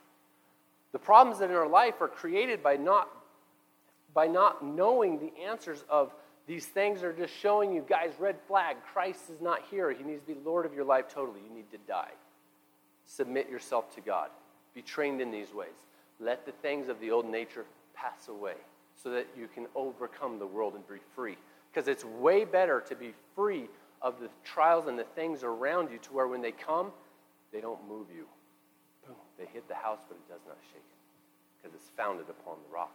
The 0.91 0.99
problems 0.99 1.41
in 1.41 1.51
our 1.51 1.67
life 1.67 2.01
are 2.01 2.07
created 2.07 2.61
by 2.61 2.75
not, 2.75 3.09
by 4.13 4.27
not 4.27 4.63
knowing 4.63 5.19
the 5.19 5.31
answers 5.43 5.83
of 5.89 6.13
these 6.47 6.65
things 6.65 7.03
are 7.03 7.11
just 7.11 7.33
showing 7.33 7.73
you, 7.73 7.85
guys, 7.87 8.13
red 8.19 8.37
flag. 8.47 8.77
Christ 8.93 9.29
is 9.29 9.41
not 9.41 9.61
here. 9.69 9.91
He 9.91 10.03
needs 10.03 10.21
to 10.21 10.33
be 10.33 10.39
Lord 10.45 10.65
of 10.65 10.73
your 10.73 10.85
life 10.85 11.09
totally. 11.09 11.41
You 11.47 11.53
need 11.53 11.69
to 11.71 11.77
die. 11.87 12.11
Submit 13.05 13.49
yourself 13.49 13.93
to 13.95 14.01
God. 14.01 14.29
Be 14.73 14.81
trained 14.81 15.19
in 15.19 15.29
these 15.29 15.53
ways. 15.53 15.75
Let 16.19 16.45
the 16.45 16.51
things 16.51 16.89
of 16.89 16.99
the 16.99 17.11
old 17.11 17.25
nature 17.25 17.65
pass 17.93 18.27
away 18.27 18.55
so 19.01 19.09
that 19.11 19.27
you 19.37 19.47
can 19.47 19.67
overcome 19.75 20.39
the 20.39 20.47
world 20.47 20.73
and 20.75 20.87
be 20.87 20.95
free. 21.15 21.37
Because 21.71 21.87
it's 21.87 22.03
way 22.03 22.45
better 22.45 22.81
to 22.89 22.95
be 22.95 23.13
free 23.35 23.69
of 24.01 24.19
the 24.19 24.29
trials 24.43 24.87
and 24.87 24.97
the 24.97 25.03
things 25.03 25.43
around 25.43 25.91
you 25.91 25.97
to 25.99 26.13
where 26.13 26.27
when 26.27 26.41
they 26.41 26.51
come, 26.51 26.91
they 27.51 27.61
don't 27.61 27.87
move 27.87 28.07
you. 28.15 28.25
Boom. 29.05 29.15
They 29.37 29.45
hit 29.45 29.67
the 29.67 29.75
house, 29.75 29.99
but 30.07 30.15
it 30.15 30.31
does 30.31 30.41
not 30.47 30.57
shake 30.71 30.77
it 30.77 31.61
because 31.61 31.75
it's 31.75 31.89
founded 31.95 32.25
upon 32.29 32.57
the 32.67 32.73
rock. 32.73 32.91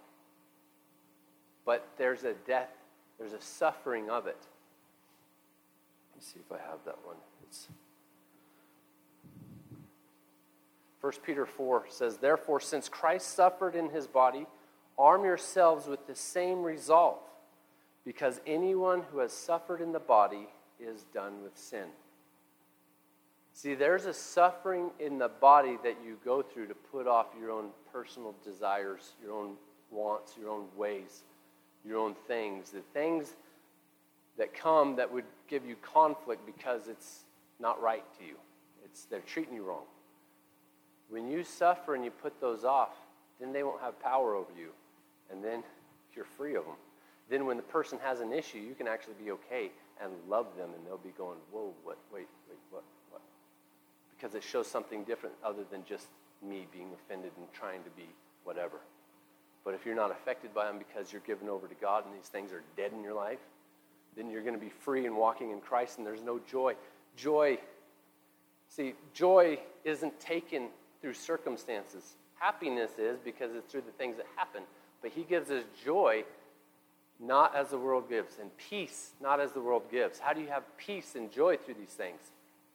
But 1.64 1.88
there's 1.96 2.24
a 2.24 2.34
death, 2.46 2.70
there's 3.18 3.32
a 3.32 3.40
suffering 3.40 4.10
of 4.10 4.26
it. 4.26 4.38
Let 6.10 6.16
me 6.16 6.22
see 6.22 6.40
if 6.40 6.52
I 6.52 6.60
have 6.70 6.78
that 6.84 6.98
one. 7.04 7.16
It's 7.44 7.68
1 11.02 11.12
Peter 11.26 11.44
4 11.44 11.86
says, 11.88 12.16
Therefore, 12.16 12.60
since 12.60 12.88
Christ 12.88 13.34
suffered 13.34 13.74
in 13.74 13.90
his 13.90 14.06
body, 14.06 14.46
arm 14.96 15.24
yourselves 15.24 15.86
with 15.86 16.06
the 16.06 16.14
same 16.14 16.62
resolve, 16.62 17.18
because 18.04 18.40
anyone 18.46 19.02
who 19.10 19.18
has 19.18 19.32
suffered 19.32 19.80
in 19.80 19.92
the 19.92 19.98
body 19.98 20.48
is 20.78 21.02
done 21.12 21.42
with 21.42 21.58
sin. 21.58 21.86
See, 23.52 23.74
there's 23.74 24.06
a 24.06 24.14
suffering 24.14 24.90
in 25.00 25.18
the 25.18 25.28
body 25.28 25.76
that 25.82 25.96
you 26.04 26.18
go 26.24 26.40
through 26.40 26.68
to 26.68 26.74
put 26.74 27.06
off 27.08 27.26
your 27.38 27.50
own 27.50 27.70
personal 27.92 28.34
desires, 28.44 29.12
your 29.22 29.32
own 29.32 29.56
wants, 29.90 30.36
your 30.40 30.50
own 30.50 30.66
ways, 30.76 31.24
your 31.84 31.98
own 31.98 32.14
things, 32.26 32.70
the 32.70 32.80
things 32.94 33.34
that 34.38 34.54
come 34.54 34.96
that 34.96 35.12
would 35.12 35.24
give 35.48 35.66
you 35.66 35.76
conflict 35.82 36.46
because 36.46 36.88
it's 36.88 37.24
not 37.60 37.82
right 37.82 38.04
to 38.18 38.24
you. 38.24 38.36
It's, 38.84 39.04
they're 39.04 39.20
treating 39.20 39.54
you 39.54 39.64
wrong. 39.64 39.84
When 41.12 41.28
you 41.28 41.44
suffer 41.44 41.94
and 41.94 42.02
you 42.02 42.10
put 42.10 42.40
those 42.40 42.64
off, 42.64 42.96
then 43.38 43.52
they 43.52 43.62
won't 43.62 43.82
have 43.82 44.00
power 44.00 44.34
over 44.34 44.50
you. 44.58 44.70
And 45.30 45.44
then 45.44 45.62
you're 46.16 46.24
free 46.24 46.54
of 46.54 46.64
them. 46.64 46.76
Then 47.28 47.44
when 47.44 47.58
the 47.58 47.62
person 47.62 47.98
has 48.02 48.20
an 48.20 48.32
issue, 48.32 48.56
you 48.56 48.74
can 48.74 48.88
actually 48.88 49.16
be 49.22 49.30
okay 49.32 49.70
and 50.02 50.10
love 50.26 50.46
them, 50.56 50.70
and 50.74 50.86
they'll 50.86 50.96
be 50.96 51.12
going, 51.18 51.36
Whoa, 51.50 51.74
what, 51.84 51.98
wait, 52.10 52.28
wait, 52.48 52.58
what, 52.70 52.82
what? 53.10 53.20
Because 54.16 54.34
it 54.34 54.42
shows 54.42 54.66
something 54.66 55.04
different 55.04 55.34
other 55.44 55.64
than 55.70 55.84
just 55.84 56.06
me 56.42 56.66
being 56.72 56.88
offended 56.94 57.32
and 57.36 57.46
trying 57.52 57.82
to 57.84 57.90
be 57.90 58.08
whatever. 58.44 58.78
But 59.66 59.74
if 59.74 59.84
you're 59.84 59.94
not 59.94 60.10
affected 60.10 60.54
by 60.54 60.64
them 60.64 60.78
because 60.78 61.12
you're 61.12 61.22
given 61.26 61.50
over 61.50 61.68
to 61.68 61.74
God 61.74 62.06
and 62.06 62.14
these 62.14 62.28
things 62.28 62.52
are 62.52 62.62
dead 62.74 62.92
in 62.92 63.02
your 63.02 63.14
life, 63.14 63.38
then 64.16 64.30
you're 64.30 64.42
going 64.42 64.54
to 64.54 64.60
be 64.60 64.72
free 64.80 65.04
and 65.04 65.14
walking 65.14 65.50
in 65.50 65.60
Christ, 65.60 65.98
and 65.98 66.06
there's 66.06 66.22
no 66.22 66.40
joy. 66.50 66.74
Joy, 67.16 67.58
see, 68.68 68.94
joy 69.12 69.58
isn't 69.84 70.18
taken 70.18 70.68
through 71.02 71.14
circumstances. 71.14 72.14
Happiness 72.36 72.92
is 72.98 73.18
because 73.22 73.50
it's 73.54 73.70
through 73.70 73.82
the 73.82 73.92
things 73.92 74.16
that 74.16 74.26
happen. 74.36 74.62
But 75.02 75.10
He 75.10 75.24
gives 75.24 75.50
us 75.50 75.64
joy 75.84 76.24
not 77.20 77.54
as 77.54 77.68
the 77.68 77.78
world 77.78 78.08
gives, 78.08 78.38
and 78.40 78.50
peace 78.56 79.12
not 79.20 79.38
as 79.38 79.52
the 79.52 79.60
world 79.60 79.82
gives. 79.90 80.18
How 80.18 80.32
do 80.32 80.40
you 80.40 80.48
have 80.48 80.64
peace 80.78 81.14
and 81.14 81.30
joy 81.30 81.56
through 81.56 81.74
these 81.74 81.88
things? 81.88 82.20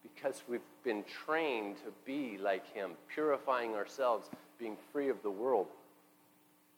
Because 0.04 0.44
we've 0.48 0.62
been 0.84 1.04
trained 1.26 1.78
to 1.78 1.92
be 2.06 2.38
like 2.38 2.72
Him, 2.74 2.92
purifying 3.14 3.74
ourselves, 3.76 4.30
being 4.60 4.78
free 4.94 5.10
of 5.10 5.22
the 5.24 5.32
world, 5.32 5.68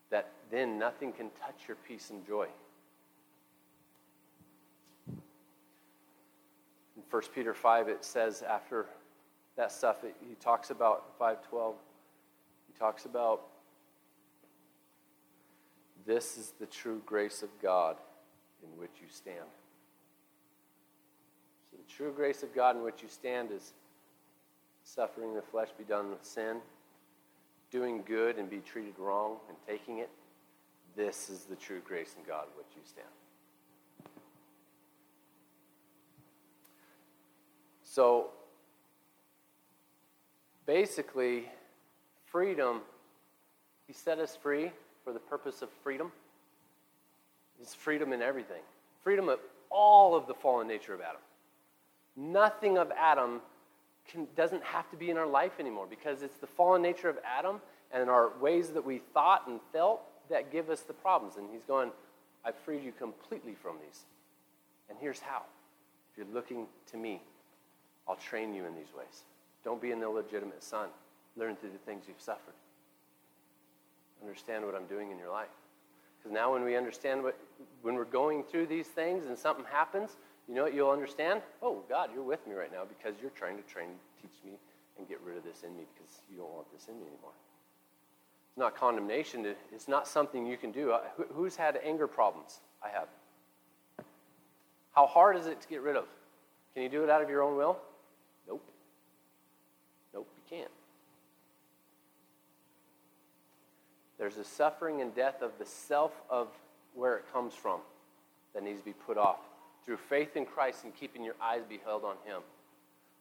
that 0.10 0.32
then 0.50 0.80
nothing 0.80 1.12
can 1.12 1.30
touch 1.46 1.68
your 1.68 1.78
peace 1.88 2.10
and 2.10 2.26
joy. 2.26 2.48
In 5.08 5.18
1 7.10 7.22
Peter 7.36 7.54
5, 7.54 7.88
it 7.88 8.04
says 8.04 8.42
after 8.42 8.88
that 9.60 9.74
stuff. 9.74 9.98
he 10.26 10.36
talks 10.36 10.70
about 10.70 11.04
512. 11.20 11.76
He 12.72 12.80
talks 12.80 13.04
about 13.04 13.42
this 16.08 16.38
is 16.38 16.54
the 16.62 16.66
true 16.66 17.02
grace 17.06 17.44
of 17.44 17.50
God 17.62 17.98
in 18.64 18.70
which 18.80 18.92
you 19.02 19.08
stand. 19.10 19.50
So 21.70 21.78
the 21.78 21.94
true 21.94 22.14
grace 22.16 22.42
of 22.42 22.56
God 22.56 22.78
in 22.78 22.84
which 22.84 23.04
you 23.04 23.10
stand 23.10 23.52
is 23.52 23.74
suffering 24.86 25.36
the 25.36 25.42
flesh 25.42 25.68
be 25.78 25.84
done 25.84 26.10
with 26.10 26.24
sin, 26.24 26.60
doing 27.70 28.02
good 28.08 28.38
and 28.38 28.50
be 28.50 28.60
treated 28.60 28.94
wrong 28.98 29.36
and 29.50 29.58
taking 29.68 29.98
it. 29.98 30.10
This 30.96 31.30
is 31.30 31.44
the 31.44 31.58
true 31.58 31.82
grace 31.86 32.16
in 32.18 32.26
God 32.26 32.46
in 32.46 32.58
which 32.58 32.68
you 32.78 32.82
stand. 32.86 33.10
So 37.84 38.30
basically, 40.70 41.46
freedom, 42.28 42.82
He 43.88 43.94
set 43.94 44.20
us 44.20 44.38
free 44.40 44.72
for 45.04 45.12
the 45.12 45.20
purpose 45.20 45.64
of 45.64 45.70
freedom. 45.84 46.12
It's 47.60 47.74
freedom 47.74 48.14
in 48.14 48.22
everything. 48.22 48.62
Freedom 49.04 49.30
of 49.30 49.40
all 49.72 50.16
of 50.16 50.28
the 50.28 50.36
fallen 50.36 50.68
nature 50.68 50.94
of 50.94 51.02
Adam. 51.02 51.22
Nothing 52.16 52.78
of 52.78 52.92
Adam 52.92 53.42
can, 54.08 54.28
doesn't 54.38 54.64
have 54.64 54.88
to 54.92 54.96
be 54.96 55.10
in 55.10 55.18
our 55.18 55.26
life 55.26 55.54
anymore 55.60 55.88
because 55.90 56.22
it's 56.22 56.38
the 56.38 56.46
fallen 56.46 56.84
nature 56.84 57.10
of 57.10 57.18
Adam 57.26 57.62
and 57.92 58.08
our 58.08 58.32
ways 58.40 58.70
that 58.70 58.86
we 58.86 59.00
thought 59.12 59.48
and 59.48 59.60
felt 59.74 60.02
that 60.30 60.52
give 60.52 60.70
us 60.70 60.82
the 60.82 60.94
problems. 60.94 61.38
And 61.38 61.48
he's 61.52 61.64
going, 61.64 61.90
I've 62.46 62.56
freed 62.64 62.84
you 62.84 62.92
completely 62.92 63.56
from 63.56 63.78
these. 63.84 64.06
And 64.88 65.00
here's 65.02 65.20
how. 65.20 65.42
If 66.12 66.18
you're 66.18 66.32
looking 66.32 66.68
to 66.92 66.98
me, 66.98 67.24
I'll 68.08 68.18
train 68.18 68.54
you 68.54 68.66
in 68.66 68.76
these 68.76 68.94
ways. 68.96 69.24
Don't 69.70 69.80
be 69.80 69.92
an 69.92 70.02
illegitimate 70.02 70.64
son. 70.64 70.90
Learn 71.38 71.56
through 71.56 71.70
the 71.70 71.78
things 71.78 72.06
you've 72.08 72.20
suffered. 72.20 72.56
Understand 74.20 74.66
what 74.66 74.74
I'm 74.74 74.88
doing 74.88 75.12
in 75.12 75.20
your 75.20 75.30
life. 75.30 75.54
Because 76.18 76.34
now, 76.34 76.52
when 76.52 76.64
we 76.64 76.76
understand 76.76 77.22
what, 77.22 77.38
when 77.84 77.94
we're 77.94 78.06
going 78.06 78.44
through 78.44 78.66
these 78.66 78.88
things 78.88 79.28
and 79.28 79.38
something 79.38 79.66
happens, 79.72 80.18
you 80.48 80.56
know 80.56 80.64
what 80.64 80.74
you'll 80.74 80.90
understand? 80.90 81.44
Oh, 81.62 81.84
God, 81.88 82.10
you're 82.12 82.24
with 82.24 82.48
me 82.48 82.56
right 82.56 82.72
now 82.74 82.82
because 82.84 83.14
you're 83.22 83.30
trying 83.30 83.58
to 83.58 83.64
train, 83.72 83.90
teach 84.20 84.44
me, 84.44 84.54
and 84.98 85.08
get 85.08 85.20
rid 85.24 85.38
of 85.38 85.44
this 85.44 85.62
in 85.62 85.78
me 85.78 85.84
because 85.94 86.16
you 86.32 86.40
don't 86.40 86.52
want 86.52 86.66
this 86.74 86.88
in 86.88 86.96
me 86.96 87.06
anymore. 87.06 87.38
It's 88.50 88.58
not 88.58 88.76
condemnation. 88.76 89.46
It's 89.72 89.88
not 89.88 90.08
something 90.08 90.48
you 90.48 90.58
can 90.58 90.72
do. 90.72 90.96
Who's 91.36 91.56
had 91.56 91.80
anger 91.86 92.08
problems? 92.08 92.62
I 92.84 92.90
have. 92.90 93.08
How 94.94 95.06
hard 95.06 95.38
is 95.38 95.46
it 95.46 95.62
to 95.62 95.68
get 95.68 95.84
rid 95.84 95.96
of? 95.96 96.06
Can 96.74 96.82
you 96.82 96.90
do 96.90 97.04
it 97.04 97.12
out 97.12 97.22
of 97.22 97.30
your 97.30 97.44
own 97.44 97.56
will? 97.56 97.78
Can't. 100.50 100.70
There's 104.18 104.38
a 104.38 104.44
suffering 104.44 105.02
and 105.02 105.16
death 105.16 105.42
of 105.42 105.52
the 105.60 105.66
self 105.66 106.12
of 106.30 106.50
where 106.94 107.16
it 107.16 107.24
comes 107.32 107.54
from 107.54 107.80
that 108.54 108.64
needs 108.64 108.80
to 108.80 108.86
be 108.86 108.94
put 108.94 109.18
off 109.18 109.40
through 109.86 109.98
faith 109.98 110.36
in 110.36 110.46
Christ 110.46 110.84
and 110.84 110.94
keeping 110.96 111.24
your 111.24 111.36
eyes 111.42 111.62
beheld 111.68 112.04
on 112.04 112.16
Him. 112.26 112.42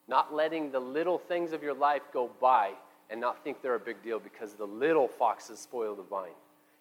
Not 0.09 0.35
letting 0.35 0.73
the 0.73 0.81
little 0.81 1.19
things 1.19 1.53
of 1.53 1.63
your 1.63 1.75
life 1.75 2.03
go 2.13 2.31
by 2.41 2.73
and 3.11 3.21
not 3.21 3.45
think 3.45 3.63
they're 3.63 3.75
a 3.75 3.81
big 3.81 4.03
deal 4.03 4.19
because 4.19 4.55
the 4.55 4.67
little 4.67 5.07
foxes 5.07 5.59
spoil 5.59 5.95
the 5.95 6.03
vine. 6.03 6.33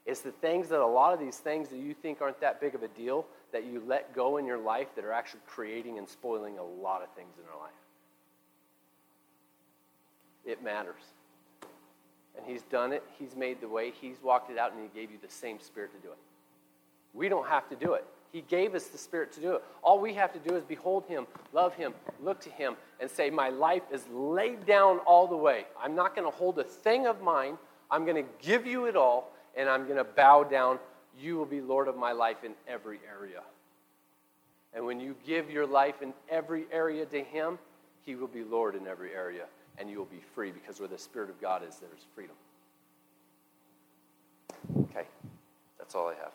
It's 0.05 0.21
the 0.21 0.31
things 0.31 0.69
that 0.69 0.79
a 0.79 0.85
lot 0.85 1.13
of 1.13 1.19
these 1.19 1.37
things 1.37 1.69
that 1.69 1.79
you 1.79 1.93
think 1.93 2.21
aren't 2.21 2.39
that 2.41 2.59
big 2.59 2.73
of 2.73 2.83
a 2.83 2.87
deal 2.87 3.25
that 3.51 3.65
you 3.65 3.83
let 3.85 4.15
go 4.15 4.37
in 4.37 4.45
your 4.45 4.57
life 4.57 4.87
that 4.95 5.05
are 5.05 5.11
actually 5.11 5.41
creating 5.45 5.97
and 5.97 6.07
spoiling 6.07 6.57
a 6.57 6.63
lot 6.63 7.03
of 7.03 7.09
things 7.11 7.33
in 7.37 7.43
our 7.53 7.59
life 7.59 7.73
it 10.47 10.63
matters. 10.63 11.01
And 12.35 12.45
He's 12.45 12.63
done 12.63 12.93
it, 12.93 13.03
He's 13.19 13.35
made 13.35 13.61
the 13.61 13.67
way, 13.67 13.91
He's 13.91 14.17
walked 14.23 14.49
it 14.49 14.57
out, 14.57 14.73
and 14.73 14.81
He 14.81 14.99
gave 14.99 15.11
you 15.11 15.17
the 15.21 15.31
same 15.31 15.59
Spirit 15.59 15.91
to 15.93 15.99
do 15.99 16.11
it. 16.11 16.17
We 17.13 17.29
don't 17.29 17.47
have 17.47 17.67
to 17.69 17.75
do 17.75 17.93
it. 17.93 18.05
He 18.31 18.41
gave 18.41 18.75
us 18.75 18.87
the 18.87 18.97
Spirit 18.97 19.31
to 19.33 19.41
do 19.41 19.55
it. 19.55 19.63
All 19.81 19.99
we 19.99 20.13
have 20.13 20.33
to 20.33 20.39
do 20.39 20.55
is 20.55 20.63
behold 20.63 21.05
Him, 21.07 21.27
love 21.53 21.73
Him, 21.75 21.93
look 22.21 22.39
to 22.41 22.49
Him, 22.49 22.75
and 22.99 23.09
say, 23.09 23.29
My 23.29 23.49
life 23.49 23.83
is 23.91 24.05
laid 24.11 24.65
down 24.65 24.99
all 24.99 25.27
the 25.27 25.37
way. 25.37 25.65
I'm 25.81 25.95
not 25.95 26.15
going 26.15 26.29
to 26.29 26.35
hold 26.35 26.59
a 26.59 26.63
thing 26.63 27.07
of 27.07 27.21
mine. 27.21 27.57
I'm 27.89 28.05
going 28.05 28.23
to 28.23 28.29
give 28.41 28.65
you 28.65 28.85
it 28.85 28.95
all, 28.95 29.31
and 29.55 29.69
I'm 29.69 29.85
going 29.85 29.97
to 29.97 30.03
bow 30.03 30.43
down. 30.43 30.79
You 31.19 31.37
will 31.37 31.45
be 31.45 31.61
Lord 31.61 31.87
of 31.87 31.97
my 31.97 32.11
life 32.11 32.43
in 32.43 32.51
every 32.67 32.99
area. 33.09 33.41
And 34.73 34.85
when 34.85 34.99
you 34.99 35.15
give 35.25 35.49
your 35.49 35.65
life 35.65 36.01
in 36.01 36.13
every 36.29 36.65
area 36.71 37.05
to 37.05 37.23
Him, 37.23 37.57
He 38.05 38.15
will 38.15 38.27
be 38.27 38.43
Lord 38.43 38.75
in 38.75 38.85
every 38.85 39.13
area 39.13 39.45
and 39.77 39.89
you 39.89 39.97
will 39.97 40.05
be 40.05 40.21
free 40.33 40.51
because 40.51 40.79
where 40.79 40.89
the 40.89 40.97
Spirit 40.97 41.29
of 41.29 41.39
God 41.39 41.61
is, 41.67 41.77
there's 41.77 42.05
freedom. 42.15 42.35
Okay, 44.89 45.07
that's 45.77 45.95
all 45.95 46.07
I 46.07 46.15
have. 46.15 46.31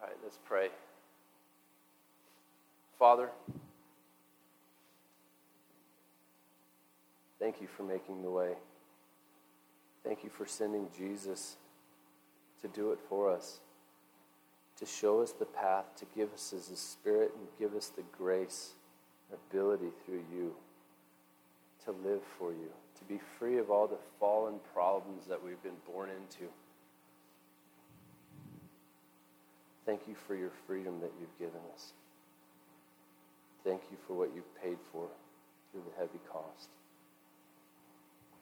All 0.00 0.08
right, 0.08 0.16
let's 0.22 0.38
pray. 0.44 0.68
Father, 2.98 3.30
thank 7.38 7.60
you 7.60 7.66
for 7.66 7.82
making 7.82 8.22
the 8.22 8.30
way. 8.30 8.52
Thank 10.04 10.24
you 10.24 10.30
for 10.30 10.46
sending 10.46 10.86
Jesus 10.96 11.56
to 12.62 12.68
do 12.68 12.92
it 12.92 12.98
for 13.08 13.30
us, 13.30 13.60
to 14.78 14.86
show 14.86 15.20
us 15.20 15.32
the 15.32 15.44
path, 15.44 15.84
to 15.96 16.06
give 16.16 16.32
us 16.32 16.50
His 16.50 16.78
Spirit, 16.78 17.32
and 17.36 17.46
give 17.58 17.76
us 17.76 17.88
the 17.88 18.02
grace, 18.16 18.72
and 19.30 19.38
ability 19.50 19.90
through 20.06 20.22
you 20.32 20.54
to 21.88 22.08
live 22.08 22.20
for 22.38 22.52
you, 22.52 22.68
to 22.98 23.04
be 23.04 23.18
free 23.38 23.56
of 23.56 23.70
all 23.70 23.86
the 23.86 23.96
fallen 24.20 24.56
problems 24.74 25.24
that 25.26 25.42
we've 25.42 25.62
been 25.62 25.80
born 25.90 26.10
into. 26.10 26.50
Thank 29.86 30.02
you 30.06 30.14
for 30.26 30.34
your 30.34 30.50
freedom 30.66 31.00
that 31.00 31.12
you've 31.18 31.38
given 31.38 31.60
us. 31.72 31.92
Thank 33.64 33.80
you 33.90 33.96
for 34.06 34.12
what 34.12 34.30
you've 34.34 34.62
paid 34.62 34.76
for 34.92 35.08
through 35.72 35.82
the 35.88 35.98
heavy 35.98 36.20
cost. 36.30 36.68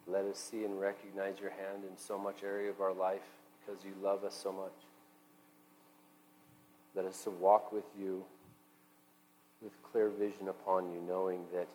Let 0.07 0.25
us 0.25 0.37
see 0.37 0.65
and 0.65 0.77
recognize 0.79 1.39
your 1.39 1.51
hand 1.51 1.83
in 1.89 1.97
so 1.97 2.17
much 2.17 2.43
area 2.43 2.69
of 2.69 2.81
our 2.81 2.93
life 2.93 3.21
because 3.65 3.85
you 3.85 3.91
love 4.03 4.25
us 4.25 4.37
so 4.41 4.51
much. 4.51 4.75
Let 6.95 7.05
us 7.05 7.25
walk 7.39 7.71
with 7.71 7.85
you 7.97 8.25
with 9.61 9.71
clear 9.89 10.09
vision 10.09 10.49
upon 10.49 10.91
you, 10.91 11.01
knowing 11.07 11.45
that 11.53 11.67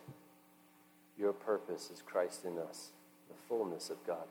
your 1.17 1.33
purpose 1.33 1.89
is 1.93 2.01
Christ 2.01 2.45
in 2.45 2.57
us, 2.57 2.89
the 3.29 3.35
fullness 3.47 3.89
of 3.89 3.97
God. 4.05 4.27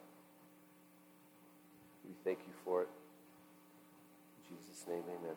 We 2.05 2.15
thank 2.25 2.41
you 2.47 2.53
for 2.65 2.83
it. 2.83 2.89
In 4.51 4.57
Jesus' 4.57 4.87
name, 4.89 5.03
amen. 5.09 5.37